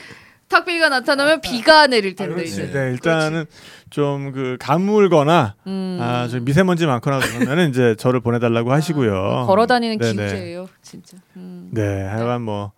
탁비가 0.49 0.89
나타나면 0.90 1.40
비가 1.40 1.86
내릴 1.86 2.15
텐데 2.15 2.44
이제. 2.44 2.70
네, 2.70 2.90
일단은 2.93 3.47
좀 3.89 4.32
그 4.32 4.57
가물거나 4.59 5.55
음. 5.66 5.99
아, 6.01 6.27
저 6.31 6.40
미세먼지 6.40 6.86
많거나 6.86 7.19
그러면은 7.20 7.69
이제 7.70 7.94
저를 7.99 8.20
보내달라고 8.20 8.73
하시고요. 8.73 9.44
걸어 9.47 9.66
다니는 9.66 9.99
네네. 9.99 10.12
기우제예요, 10.15 10.69
진짜. 10.81 11.19
음. 11.36 11.69
네, 11.73 12.03
하여간 12.05 12.40
뭐 12.43 12.73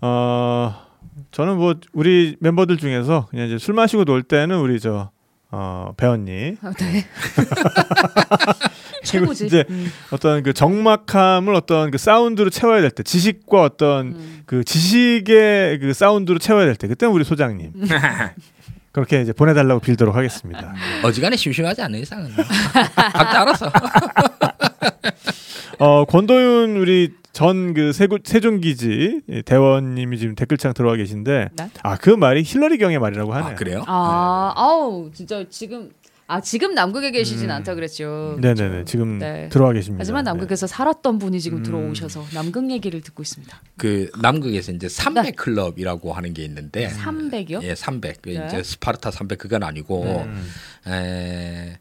어, 0.00 0.74
저는 1.30 1.56
뭐 1.56 1.74
우리 1.92 2.36
멤버들 2.40 2.78
중에서 2.78 3.26
그냥 3.30 3.46
이제 3.46 3.58
술 3.58 3.74
마시고 3.74 4.04
놀 4.04 4.22
때는 4.22 4.58
우리 4.58 4.80
저 4.80 5.10
어, 5.56 5.92
배언니 5.96 6.56
아, 6.62 6.72
네. 6.72 7.06
그리고 7.36 7.54
최고지. 9.04 9.46
이제 9.46 9.64
음. 9.70 9.92
어떤 10.10 10.42
그 10.42 10.52
적막함을 10.52 11.54
어떤 11.54 11.92
그 11.92 11.98
사운드로 11.98 12.50
채워야 12.50 12.80
될 12.80 12.90
때 12.90 13.04
지식과 13.04 13.62
어떤 13.62 14.06
음. 14.08 14.42
그 14.46 14.64
지식의 14.64 15.78
그 15.78 15.92
사운드로 15.94 16.40
채워야 16.40 16.64
될 16.64 16.74
때 16.74 16.88
그때는 16.88 17.14
우리 17.14 17.22
소장님 17.22 17.72
그렇게 18.90 19.20
이제 19.22 19.32
보내달라고 19.32 19.80
빌도록 19.80 20.16
하겠습니다. 20.16 20.72
어지간히 21.04 21.36
심심하지 21.36 21.82
않는 21.82 22.00
이상은 22.00 22.30
각자 22.94 23.42
알아서 23.42 23.70
어 25.78 26.04
권도윤 26.04 26.76
우리 26.76 27.12
전 27.34 27.74
그 27.74 27.92
세종기지 27.92 29.22
대원님이 29.44 30.18
지금 30.18 30.34
댓글창 30.34 30.72
들어와 30.72 30.96
계신데 30.96 31.50
네? 31.56 31.70
아그 31.82 32.10
말이 32.10 32.42
힐러리 32.44 32.78
경의 32.78 32.98
말이라고 32.98 33.34
하네요. 33.34 33.50
아 33.50 33.54
그래요? 33.54 33.84
아, 33.86 34.52
아우 34.56 35.10
진짜 35.12 35.44
지금 35.50 35.90
아 36.26 36.40
지금 36.40 36.74
남극에 36.74 37.10
계시진 37.10 37.50
음. 37.50 37.56
않다 37.56 37.74
그랬죠. 37.74 38.38
네네네 38.40 38.84
지금 38.86 39.18
네. 39.18 39.48
들어와 39.50 39.72
계십니다. 39.72 40.00
하지만 40.00 40.24
남극에서 40.24 40.66
살았던 40.66 41.18
분이 41.18 41.38
지금 41.40 41.58
음. 41.58 41.62
들어오셔서 41.62 42.24
남극 42.32 42.70
얘기를 42.70 43.00
듣고 43.02 43.22
있습니다. 43.22 43.60
그 43.76 44.10
남극에서 44.22 44.72
이제 44.72 44.88
300 44.88 45.36
클럽이라고 45.36 46.12
하는 46.14 46.32
게 46.32 46.42
있는데 46.44 46.88
300이요? 46.88 47.62
예, 47.62 47.74
300. 47.74 48.22
그 48.22 48.30
네. 48.30 48.46
이제 48.46 48.62
스파르타 48.62 49.10
300 49.10 49.38
그건 49.38 49.62
아니고 49.64 50.04
네. 50.04 50.24
음. 50.24 50.50
에, 50.86 51.78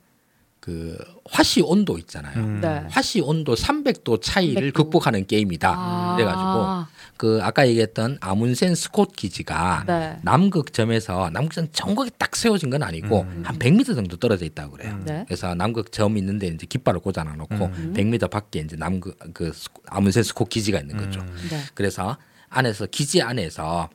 그 0.63 0.97
화씨 1.25 1.59
온도 1.59 1.97
있잖아요. 1.97 2.39
음. 2.39 2.61
네. 2.61 2.85
화씨 2.89 3.19
온도 3.19 3.53
300도 3.53 4.21
차이를 4.21 4.71
300도. 4.71 4.73
극복하는 4.73 5.27
게임이다. 5.27 5.73
아. 5.75 6.15
그래가지고 6.15 6.93
그 7.17 7.39
아까 7.43 7.67
얘기했던 7.67 8.17
아문센 8.21 8.73
스콧 8.73 9.13
기지가 9.13 9.83
네. 9.85 10.17
남극점에서 10.21 11.31
남극점 11.31 11.67
정각이 11.73 12.11
딱 12.17 12.33
세워진 12.37 12.69
건 12.69 12.81
아니고 12.81 13.23
음. 13.23 13.43
한 13.45 13.59
100m 13.59 13.93
정도 13.93 14.15
떨어져 14.15 14.45
있다고 14.45 14.77
그래요. 14.77 14.93
음. 14.93 15.03
네. 15.05 15.25
그래서 15.27 15.53
남극점 15.53 16.17
있는데 16.17 16.47
이제 16.47 16.65
깃발을 16.65 17.01
꽂아놔 17.01 17.35
놓고 17.35 17.55
음. 17.55 17.93
100m 17.97 18.31
밖에 18.31 18.59
이제 18.59 18.77
남극 18.77 19.19
그 19.33 19.51
아문센 19.87 20.23
스콧 20.23 20.47
기지가 20.47 20.79
있는 20.79 20.95
거죠. 20.95 21.19
음. 21.19 21.47
네. 21.49 21.59
그래서 21.73 22.15
안에서 22.47 22.85
기지 22.85 23.21
안에서 23.21 23.89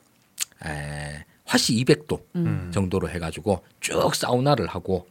에, 0.66 1.24
화씨 1.46 1.82
200도 1.82 2.20
음. 2.36 2.70
정도로 2.74 3.08
해가지고 3.08 3.64
쭉 3.80 4.14
사우나를 4.14 4.66
하고 4.66 5.06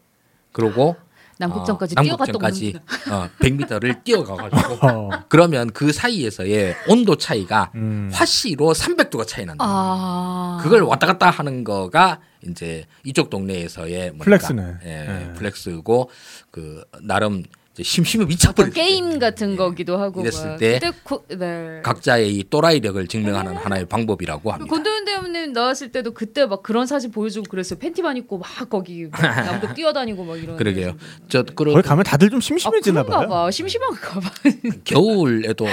그러고 0.52 0.96
남극점까지 1.40 1.96
어, 1.98 2.02
뛰어갔던 2.02 2.42
남극점까지 2.42 2.80
어, 3.12 3.30
100m를 3.40 4.04
뛰어가가지고 4.04 4.88
어. 4.88 5.10
그러면 5.30 5.72
그 5.72 5.92
사이에서의 5.92 6.76
온도 6.88 7.16
차이가 7.16 7.72
음. 7.76 8.10
화씨로 8.14 8.74
300도가 8.74 9.28
차이 9.28 9.46
난다. 9.46 9.64
아. 9.66 10.60
그걸 10.62 10.82
왔다 10.84 11.08
갔다 11.08 11.30
하는 11.30 11.64
거가 11.64 12.20
이제 12.48 12.86
이쪽 13.04 13.30
동네에서의 13.30 14.12
뭐랄까, 14.12 14.48
flex네. 14.48 14.78
예, 14.84 14.88
네. 15.06 15.34
flex고 15.36 16.10
그 16.52 16.84
나름 17.02 17.44
심심해 17.84 18.24
어떤 18.24 18.30
미쳐버린 18.30 18.74
게임 18.74 19.20
같은 19.20 19.56
거기도 19.56 19.98
하고 19.98 20.22
이랬을 20.22 20.48
막. 20.48 20.58
때 20.58 20.80
그때 20.80 20.98
고, 21.04 21.26
네. 21.28 21.82
각자의 21.84 22.36
이 22.36 22.44
또라이력을 22.50 23.08
증명하는 23.08 23.56
하나의 23.56 23.86
방법이라고 23.86 24.52
합니다. 24.52 24.70
권도현 24.74 25.06
대원님 25.06 25.54
나왔을 25.54 25.92
때도 25.92 26.14
그때 26.14 26.46
막 26.46 26.64
그런 26.64 26.88
사진 26.88 27.12
보여주고 27.12 27.50
그랬어요. 27.50 27.80
팬티만 27.80 28.18
입고 28.18 28.40
막 28.40 28.70
거기 28.70 29.08
막 29.12 29.22
남극 29.22 29.74
뛰어다니고 29.76 30.24
막 30.24 30.42
이런. 30.42 30.58
그러게요. 30.58 30.98
저 31.30 31.44
그리고 31.44 31.76
거기 31.76 31.88
가면 31.88 32.04
다들 32.04 32.30
좀아 32.30 32.42
심심해지나 32.42 33.04
그런가 33.04 33.28
봐요. 33.28 33.30
봐. 33.30 33.52
심심한가 33.52 34.20
봐. 34.20 34.32
겨울에도 34.84 35.68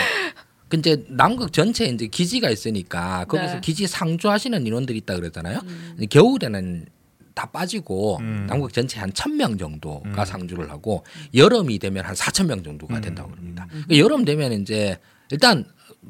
근데 0.69 0.97
남극 1.09 1.53
전체에 1.53 1.89
이제 1.89 2.07
기지가 2.07 2.51
있으니까 2.51 3.25
거기서 3.27 3.55
네. 3.55 3.61
기지 3.61 3.87
상주하시는 3.87 4.67
인원들이 4.67 4.99
있다 4.99 5.15
그랬잖아요. 5.15 5.61
음. 5.63 6.07
겨울에는 6.11 6.87
다 7.35 7.47
빠지고 7.47 8.19
음. 8.21 8.47
남극 8.49 8.73
전체 8.73 9.01
한 9.01 9.11
1000명 9.13 9.59
정도가 9.59 10.23
음. 10.23 10.25
상주를 10.25 10.71
하고 10.71 11.05
여름이 11.35 11.79
되면 11.81 12.05
한 12.05 12.15
4000명 12.15 12.65
정도가 12.65 13.01
된다고 13.01 13.31
음. 13.31 13.37
합니다. 13.37 13.67
그러니까 13.69 13.99
여름 13.99 14.25
되면 14.25 14.53
이제 14.53 14.99
일단 15.31 15.65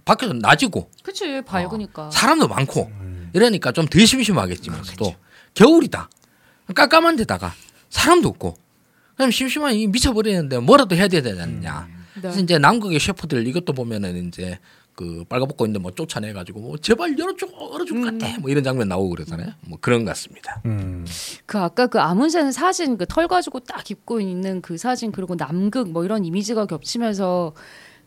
밖에서 0.04 0.34
낮이고 0.34 0.90
그치 1.02 1.40
밝으니까. 1.42 2.10
사람도 2.10 2.48
많고 2.48 2.86
음. 3.00 3.30
이러니까 3.32 3.72
좀 3.72 3.86
덜 3.86 4.06
심심하겠지만서도 4.06 5.14
겨울이다. 5.54 6.10
깜깜한 6.74 7.16
데다가 7.16 7.52
사람도 7.90 8.28
없고 8.28 8.56
그럼 9.16 9.30
심심하니 9.30 9.82
이 9.82 9.86
미쳐버리는데 9.86 10.58
뭐라도 10.58 10.96
해야 10.96 11.08
되지 11.08 11.28
않느냐. 11.40 11.86
네. 11.88 11.94
그래서 12.20 12.40
이제 12.40 12.58
남극의 12.58 13.00
셰프들 13.00 13.46
이것도 13.46 13.72
보면은 13.72 14.28
이제 14.28 14.58
그 14.94 15.24
빨가벗고 15.28 15.66
있는데 15.66 15.80
뭐 15.82 15.90
쫓아내가지고 15.90 16.60
뭐 16.60 16.76
제발 16.78 17.18
열어줘 17.18 17.46
열어줄 17.72 18.00
것 18.02 18.18
같아 18.18 18.38
뭐 18.40 18.50
이런 18.50 18.62
장면 18.62 18.88
나오고 18.88 19.10
그러잖아요. 19.10 19.48
뭐 19.66 19.78
그런 19.80 20.04
것 20.04 20.10
같습니다. 20.10 20.60
음. 20.66 21.04
그 21.46 21.58
아까 21.58 21.86
그 21.86 22.00
아문센 22.00 22.52
사진 22.52 22.98
그 22.98 23.04
털 23.06 23.28
가지고 23.28 23.60
딱 23.60 23.88
입고 23.90 24.20
있는 24.20 24.60
그 24.60 24.76
사진 24.76 25.12
그리고 25.12 25.36
남극 25.36 25.90
뭐 25.90 26.04
이런 26.04 26.24
이미지가 26.24 26.66
겹치면서 26.66 27.54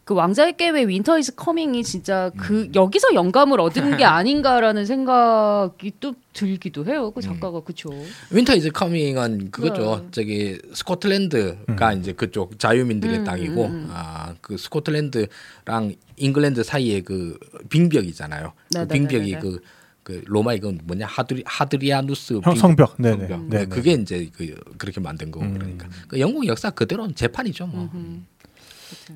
그 0.08 0.14
왕좌의 0.14 0.56
게임의 0.56 0.88
Winter 0.88 1.20
is 1.20 1.36
coming이 1.36 1.84
진짜 1.84 2.32
그 2.38 2.70
여기서 2.74 3.14
영감을 3.14 3.60
얻은 3.60 3.98
게 3.98 4.06
아닌가라는 4.08 4.86
생각이 4.86 5.92
또 6.00 6.16
들기도 6.32 6.86
해요. 6.86 7.12
그 7.12 7.22
작가가 7.22 7.60
그쵸. 7.60 7.90
Winter 8.32 8.56
is 8.56 8.72
coming은 8.72 9.52
그거죠. 9.52 10.00
네. 10.04 10.08
저기 10.12 10.60
스코틀랜드가 10.74 11.92
이제 11.92 12.14
그쪽 12.14 12.58
자유민들의 12.58 13.18
음, 13.20 13.24
땅이고 13.26 13.66
음, 13.66 13.72
음. 13.72 13.90
아그 13.92 14.56
스코틀랜드랑 14.58 15.94
잉글랜드 16.16 16.64
사이에 16.64 17.02
그 17.02 17.38
빙벽이잖아요. 17.70 18.54
네, 18.72 18.80
그 18.80 18.88
네, 18.88 18.94
빙벽이 18.94 19.26
네, 19.32 19.32
네. 19.34 19.40
그, 19.42 19.60
그 20.04 20.22
로마 20.26 20.54
이건 20.54 20.80
뭐냐 20.86 21.06
하드리 21.06 21.44
하드리아누스 21.46 22.40
빙- 22.46 22.56
성벽. 22.56 22.96
네네. 22.98 23.28
성벽. 23.28 23.50
네, 23.50 23.66
그게 23.66 23.92
이제 23.92 24.30
그 24.38 24.56
그렇게 24.78 25.02
만든 25.02 25.32
거고 25.32 25.46
음. 25.46 25.54
그러니까 25.56 25.90
그 26.08 26.18
영국 26.22 26.48
역사 26.48 26.70
그대로 26.70 27.12
재판이죠 27.12 27.68
뭐. 27.68 27.90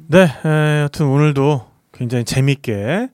네, 0.08 0.24
에, 0.46 0.82
여튼 0.84 1.08
오늘도 1.08 1.68
굉장히 1.94 2.26
재밌게 2.26 3.10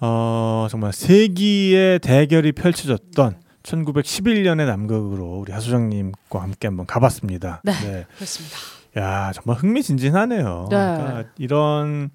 어, 0.00 0.66
정말 0.70 0.92
세기의 0.92 2.00
대결이 2.00 2.52
펼쳐졌던 2.52 3.36
1911년의 3.62 4.66
남극으로 4.66 5.38
우리 5.38 5.52
하수장님과 5.52 6.42
함께 6.42 6.68
한번 6.68 6.86
가봤습니다. 6.86 7.62
네. 7.64 8.06
그렇습니다. 8.16 8.56
야 8.96 9.32
정말 9.32 9.56
흥미진진하네요. 9.56 10.68
네. 10.70 10.76
그러니까 10.76 11.24
이런 11.38 12.10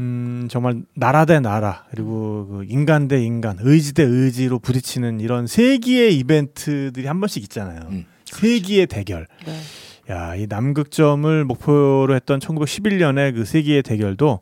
음, 0.00 0.46
정말 0.50 0.82
나라 0.94 1.24
대 1.24 1.40
나라 1.40 1.84
그리고 1.90 2.46
그 2.48 2.64
인간 2.68 3.08
대 3.08 3.22
인간, 3.22 3.58
의지 3.60 3.94
대 3.94 4.04
의지로 4.04 4.58
부딪히는 4.60 5.20
이런 5.20 5.46
세기의 5.46 6.16
이벤트들이 6.18 7.06
한 7.06 7.20
번씩 7.20 7.42
있잖아요. 7.44 7.80
음, 7.90 8.04
세기의 8.24 8.86
대결. 8.86 9.26
네. 9.44 9.58
야, 10.10 10.34
이 10.34 10.46
남극점을 10.48 11.44
목표로 11.44 12.14
했던 12.14 12.38
1911년의 12.38 13.34
그 13.34 13.44
세기의 13.44 13.82
대결도 13.82 14.40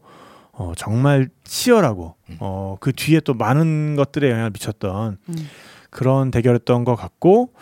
어, 0.52 0.72
정말 0.76 1.28
치열하고 1.44 2.14
어, 2.38 2.76
그 2.80 2.92
뒤에 2.92 3.20
또 3.20 3.34
많은 3.34 3.96
것들에 3.96 4.30
영향을 4.30 4.50
미쳤던 4.50 5.18
음. 5.28 5.48
그런 5.90 6.30
대결이었던 6.30 6.84
것 6.84 6.94
같고 6.94 7.52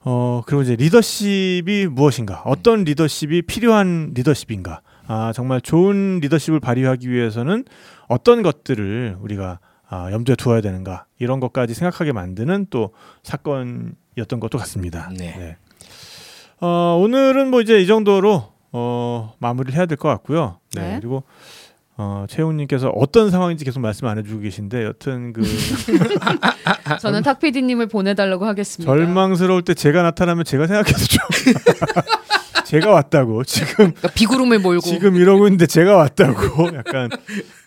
어, 0.00 0.42
그리고 0.46 0.62
이제 0.62 0.76
리더십이 0.76 1.88
무엇인가? 1.90 2.42
어떤 2.44 2.84
리더십이 2.84 3.42
필요한 3.42 4.12
리더십인가? 4.14 4.82
아, 5.08 5.32
정말 5.34 5.60
좋은 5.60 6.20
리더십을 6.20 6.60
발휘하기 6.60 7.10
위해서는 7.10 7.64
어떤 8.08 8.42
것들을 8.42 9.18
우리가 9.20 9.60
아, 9.88 10.10
염두에 10.10 10.34
두어야 10.34 10.60
되는가? 10.60 11.06
이런 11.18 11.40
것까지 11.40 11.74
생각하게 11.74 12.12
만드는 12.12 12.66
또 12.70 12.92
사건이었던 13.22 14.40
것도 14.40 14.58
같습니다. 14.58 15.10
네. 15.16 15.56
어, 16.60 16.98
오늘은 17.00 17.50
뭐 17.50 17.60
이제 17.60 17.78
이 17.80 17.86
정도로 17.86 18.44
어, 18.72 19.34
마무리를 19.38 19.76
해야 19.76 19.86
될 19.86 19.96
것 19.96 20.08
같고요. 20.08 20.58
네. 20.74 20.82
네. 20.82 20.96
그리고 21.00 21.22
어, 21.98 22.26
최훈님께서 22.28 22.88
어떤 22.90 23.30
상황인지 23.30 23.64
계속 23.64 23.80
말씀 23.80 24.06
안 24.06 24.18
해주고 24.18 24.40
계신데 24.42 24.84
여튼 24.84 25.32
그 25.32 25.42
저는 27.00 27.22
탁 27.22 27.38
PD님을 27.40 27.86
보내달라고 27.88 28.44
하겠습니다. 28.46 28.90
절망스러울 28.92 29.62
때 29.62 29.72
제가 29.74 30.02
나타나면 30.02 30.44
제가 30.44 30.66
생각해도 30.66 30.98
좀 30.98 31.18
제가 32.66 32.90
왔다고 32.90 33.44
지금 33.44 33.74
그러니까 33.76 34.08
비구름을 34.08 34.58
몰고 34.58 34.80
지금 34.82 35.14
이러고 35.16 35.46
있는데 35.46 35.66
제가 35.66 35.96
왔다고 35.96 36.66
약간 36.76 37.08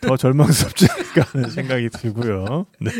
더 0.02 0.16
절망스럽지 0.16 0.86
않을까 0.90 1.22
하는 1.32 1.50
생각이 1.50 1.88
들고요. 1.88 2.66
네. 2.80 2.90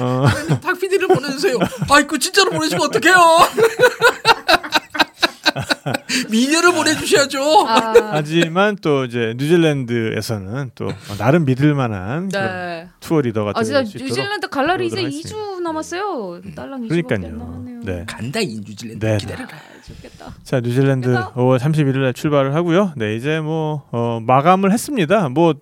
어, 0.00 0.26
박 0.60 0.78
PD를 0.78 1.06
보내주세요. 1.08 1.56
아이고 1.88 2.18
진짜로 2.18 2.50
보내주면 2.50 2.84
어떡해요? 2.86 3.16
미녀를 6.30 6.72
보내주셔야죠. 6.72 7.66
아, 7.68 7.92
하지만 8.12 8.76
또 8.80 9.04
이제 9.04 9.34
뉴질랜드에서는 9.36 10.70
또 10.74 10.88
나름 11.18 11.44
믿을 11.44 11.74
만한 11.74 12.28
네. 12.28 12.88
투어 13.00 13.20
리더가 13.20 13.52
아 13.54 13.62
진짜 13.62 13.82
뉴질랜드 13.82 14.48
갈라리 14.48 14.86
이제 14.86 14.96
그러도록 15.02 15.24
2주 15.24 15.60
남았어요. 15.60 16.40
딸랑 16.54 16.82
2주밖에 16.82 17.12
안 17.12 17.20
그러니까요. 17.20 17.36
남았네요. 17.36 17.80
네. 17.84 18.04
간다 18.06 18.40
이 18.40 18.60
뉴질랜드 18.64 19.04
네. 19.04 19.16
기다려라. 19.18 19.48
아, 19.52 19.82
좋겠다. 19.86 20.34
자 20.42 20.60
뉴질랜드 20.60 21.08
그래서- 21.08 21.32
5월 21.34 21.58
31일 21.58 21.98
날 21.98 22.12
출발을 22.14 22.54
하고요. 22.54 22.92
네 22.96 23.16
이제 23.16 23.40
뭐 23.40 23.84
어, 23.90 24.20
마감을 24.24 24.72
했습니다. 24.72 25.28
뭐 25.28 25.54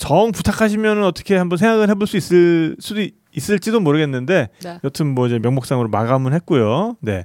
정 0.00 0.30
부탁하시면 0.30 1.02
어떻게 1.02 1.34
한번 1.36 1.58
생각을 1.58 1.90
해볼 1.90 2.06
수 2.06 2.16
있을 2.16 2.76
수도 2.78 3.00
있- 3.32 3.36
있을지도 3.36 3.80
모르겠는데 3.80 4.48
네. 4.62 4.78
여튼 4.84 5.14
뭐 5.14 5.26
이제 5.26 5.38
명목상으로 5.38 5.88
마감은 5.88 6.32
했고요. 6.34 6.96
네, 7.00 7.24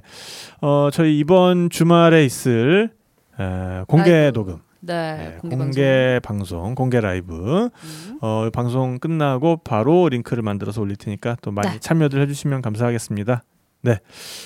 어 0.60 0.88
저희 0.92 1.18
이번 1.18 1.70
주말에 1.70 2.24
있을 2.24 2.90
에, 3.40 3.82
공개 3.88 4.10
라이브. 4.12 4.32
녹음, 4.38 4.58
네, 4.80 5.16
네, 5.16 5.36
공개, 5.40 5.56
공개, 5.56 6.20
방송. 6.22 6.58
방송, 6.60 6.74
공개 6.74 7.00
라이브 7.00 7.68
음. 7.72 8.18
어, 8.20 8.48
방송 8.52 8.98
끝나고 8.98 9.58
바로 9.64 10.08
링크를 10.08 10.42
만들어서 10.42 10.80
올릴 10.80 10.96
테니까 10.96 11.36
또 11.42 11.50
많이 11.50 11.68
네. 11.72 11.78
참여들 11.80 12.20
해주시면 12.22 12.62
감사하겠습니다. 12.62 13.42
네, 13.82 13.98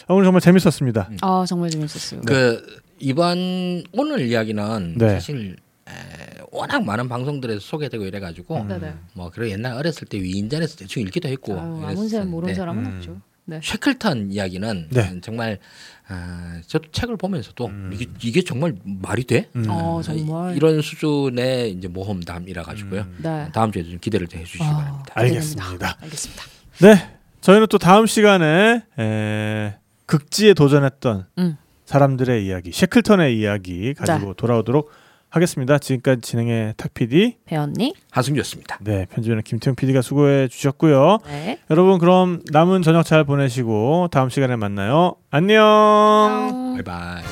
어, 0.09 0.15
오늘 0.15 0.25
정말 0.25 0.41
재밌었습니다. 0.41 1.11
아 1.23 1.45
정말 1.47 1.71
재밌었어요. 1.71 2.21
그 2.27 2.65
이번 2.99 3.83
오늘 3.93 4.21
이야기는 4.23 4.99
네. 4.99 5.09
사실 5.11 5.57
에, 5.89 6.38
워낙 6.53 6.85
많은 6.85 7.09
방송들에서 7.09 7.61
소개되고 7.61 8.05
이래가지고 8.05 8.62
음. 8.62 8.69
네네. 8.69 8.95
뭐 9.15 9.31
그리고 9.33 9.53
옛날 9.53 9.75
어렸을 9.75 10.07
때 10.07 10.20
위인전에서 10.20 10.77
대충 10.77 11.03
읽기도 11.03 11.29
했고 11.29 11.59
아유, 11.59 11.83
아무 11.85 12.09
새 12.09 12.20
모르는 12.23 12.55
사람은 12.55 12.85
음. 12.85 12.97
없죠. 12.97 13.20
네. 13.45 13.61
쉐클턴 13.62 14.31
이야기는 14.31 14.89
네. 14.91 15.20
정말 15.23 15.59
아, 16.07 16.61
저도 16.66 16.91
책을 16.91 17.16
보면서도 17.16 17.66
음. 17.66 17.91
이게, 17.93 18.07
이게 18.23 18.43
정말 18.43 18.75
말이 18.85 19.25
돼? 19.25 19.49
음. 19.57 19.65
어 19.69 20.01
정말. 20.03 20.55
이런 20.57 20.81
수준의 20.83 21.73
이제 21.73 21.89
모험담이라 21.89 22.62
가지고요. 22.62 23.03
음. 23.03 23.19
네. 23.23 23.49
다음 23.53 23.73
주에 23.73 23.83
좀 23.85 23.99
기대를 23.99 24.27
좀 24.27 24.41
해주시기 24.41 24.65
아, 24.65 24.77
바랍니다. 24.77 25.12
알겠습니다. 25.15 25.97
알겠습니다. 26.03 26.43
네, 26.81 27.16
저희는 27.41 27.66
또 27.69 27.79
다음 27.79 28.07
시간에 28.07 28.83
에, 28.99 29.75
극지에 30.07 30.55
도전했던 30.55 31.27
음. 31.39 31.57
사람들의 31.87 32.47
이야기, 32.47 32.70
셰클턴의 32.70 33.39
이야기 33.39 33.95
가지고 33.95 34.35
돌아오도록 34.35 34.91
하겠습니다. 35.31 35.79
지금까지 35.79 36.23
진행의 36.23 36.75
탁 36.77 36.95
PD, 36.95 37.37
배웠니? 37.45 37.95
하승규였습니다. 38.11 38.79
네 38.81 39.07
편집위원 39.11 39.43
김태형 39.43 39.75
PD가 39.77 40.03
수고해 40.03 40.49
주셨고요. 40.49 41.19
네. 41.27 41.59
여러분 41.71 41.99
그럼 41.99 42.41
남은 42.51 42.83
저녁 42.83 43.05
잘 43.05 43.25
보내시고 43.25 44.09
다음 44.11 44.29
시간에 44.31 44.57
만나요. 44.57 45.17
안녕. 45.31 45.65
안녕. 45.65 46.75
바이바이. 46.75 47.23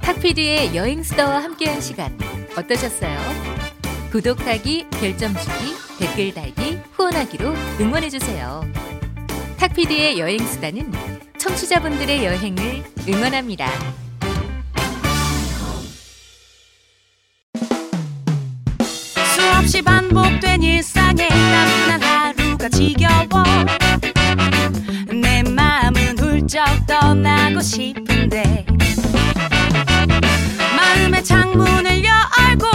탁피디의 0.00 0.74
여행 0.76 1.02
수다와 1.02 1.42
함께한 1.42 1.80
시간 1.80 2.16
어떠셨어요? 2.56 3.18
구독하기, 4.10 4.86
별점 4.90 5.32
주기, 5.34 5.74
댓글 5.98 6.34
달기, 6.34 6.78
후원하기로 6.92 7.54
응원해 7.80 8.10
주세요. 8.10 8.62
탁피디의 9.58 10.18
여행 10.18 10.38
수다는 10.38 10.92
청취자분들의 11.38 12.24
여행을 12.24 12.82
응원합니다. 13.08 13.68
수없이 19.62 19.80
반복된 19.80 20.60
일상에 20.62 21.28
땀난 21.28 22.02
하루가 22.02 22.68
지겨워. 22.68 23.44
내 25.12 25.42
마음은 25.44 26.18
훌쩍 26.18 26.64
떠나고 26.86 27.60
싶은데 27.60 28.66
마음의 30.76 31.22
창문을 31.22 32.02
열고 32.04 32.66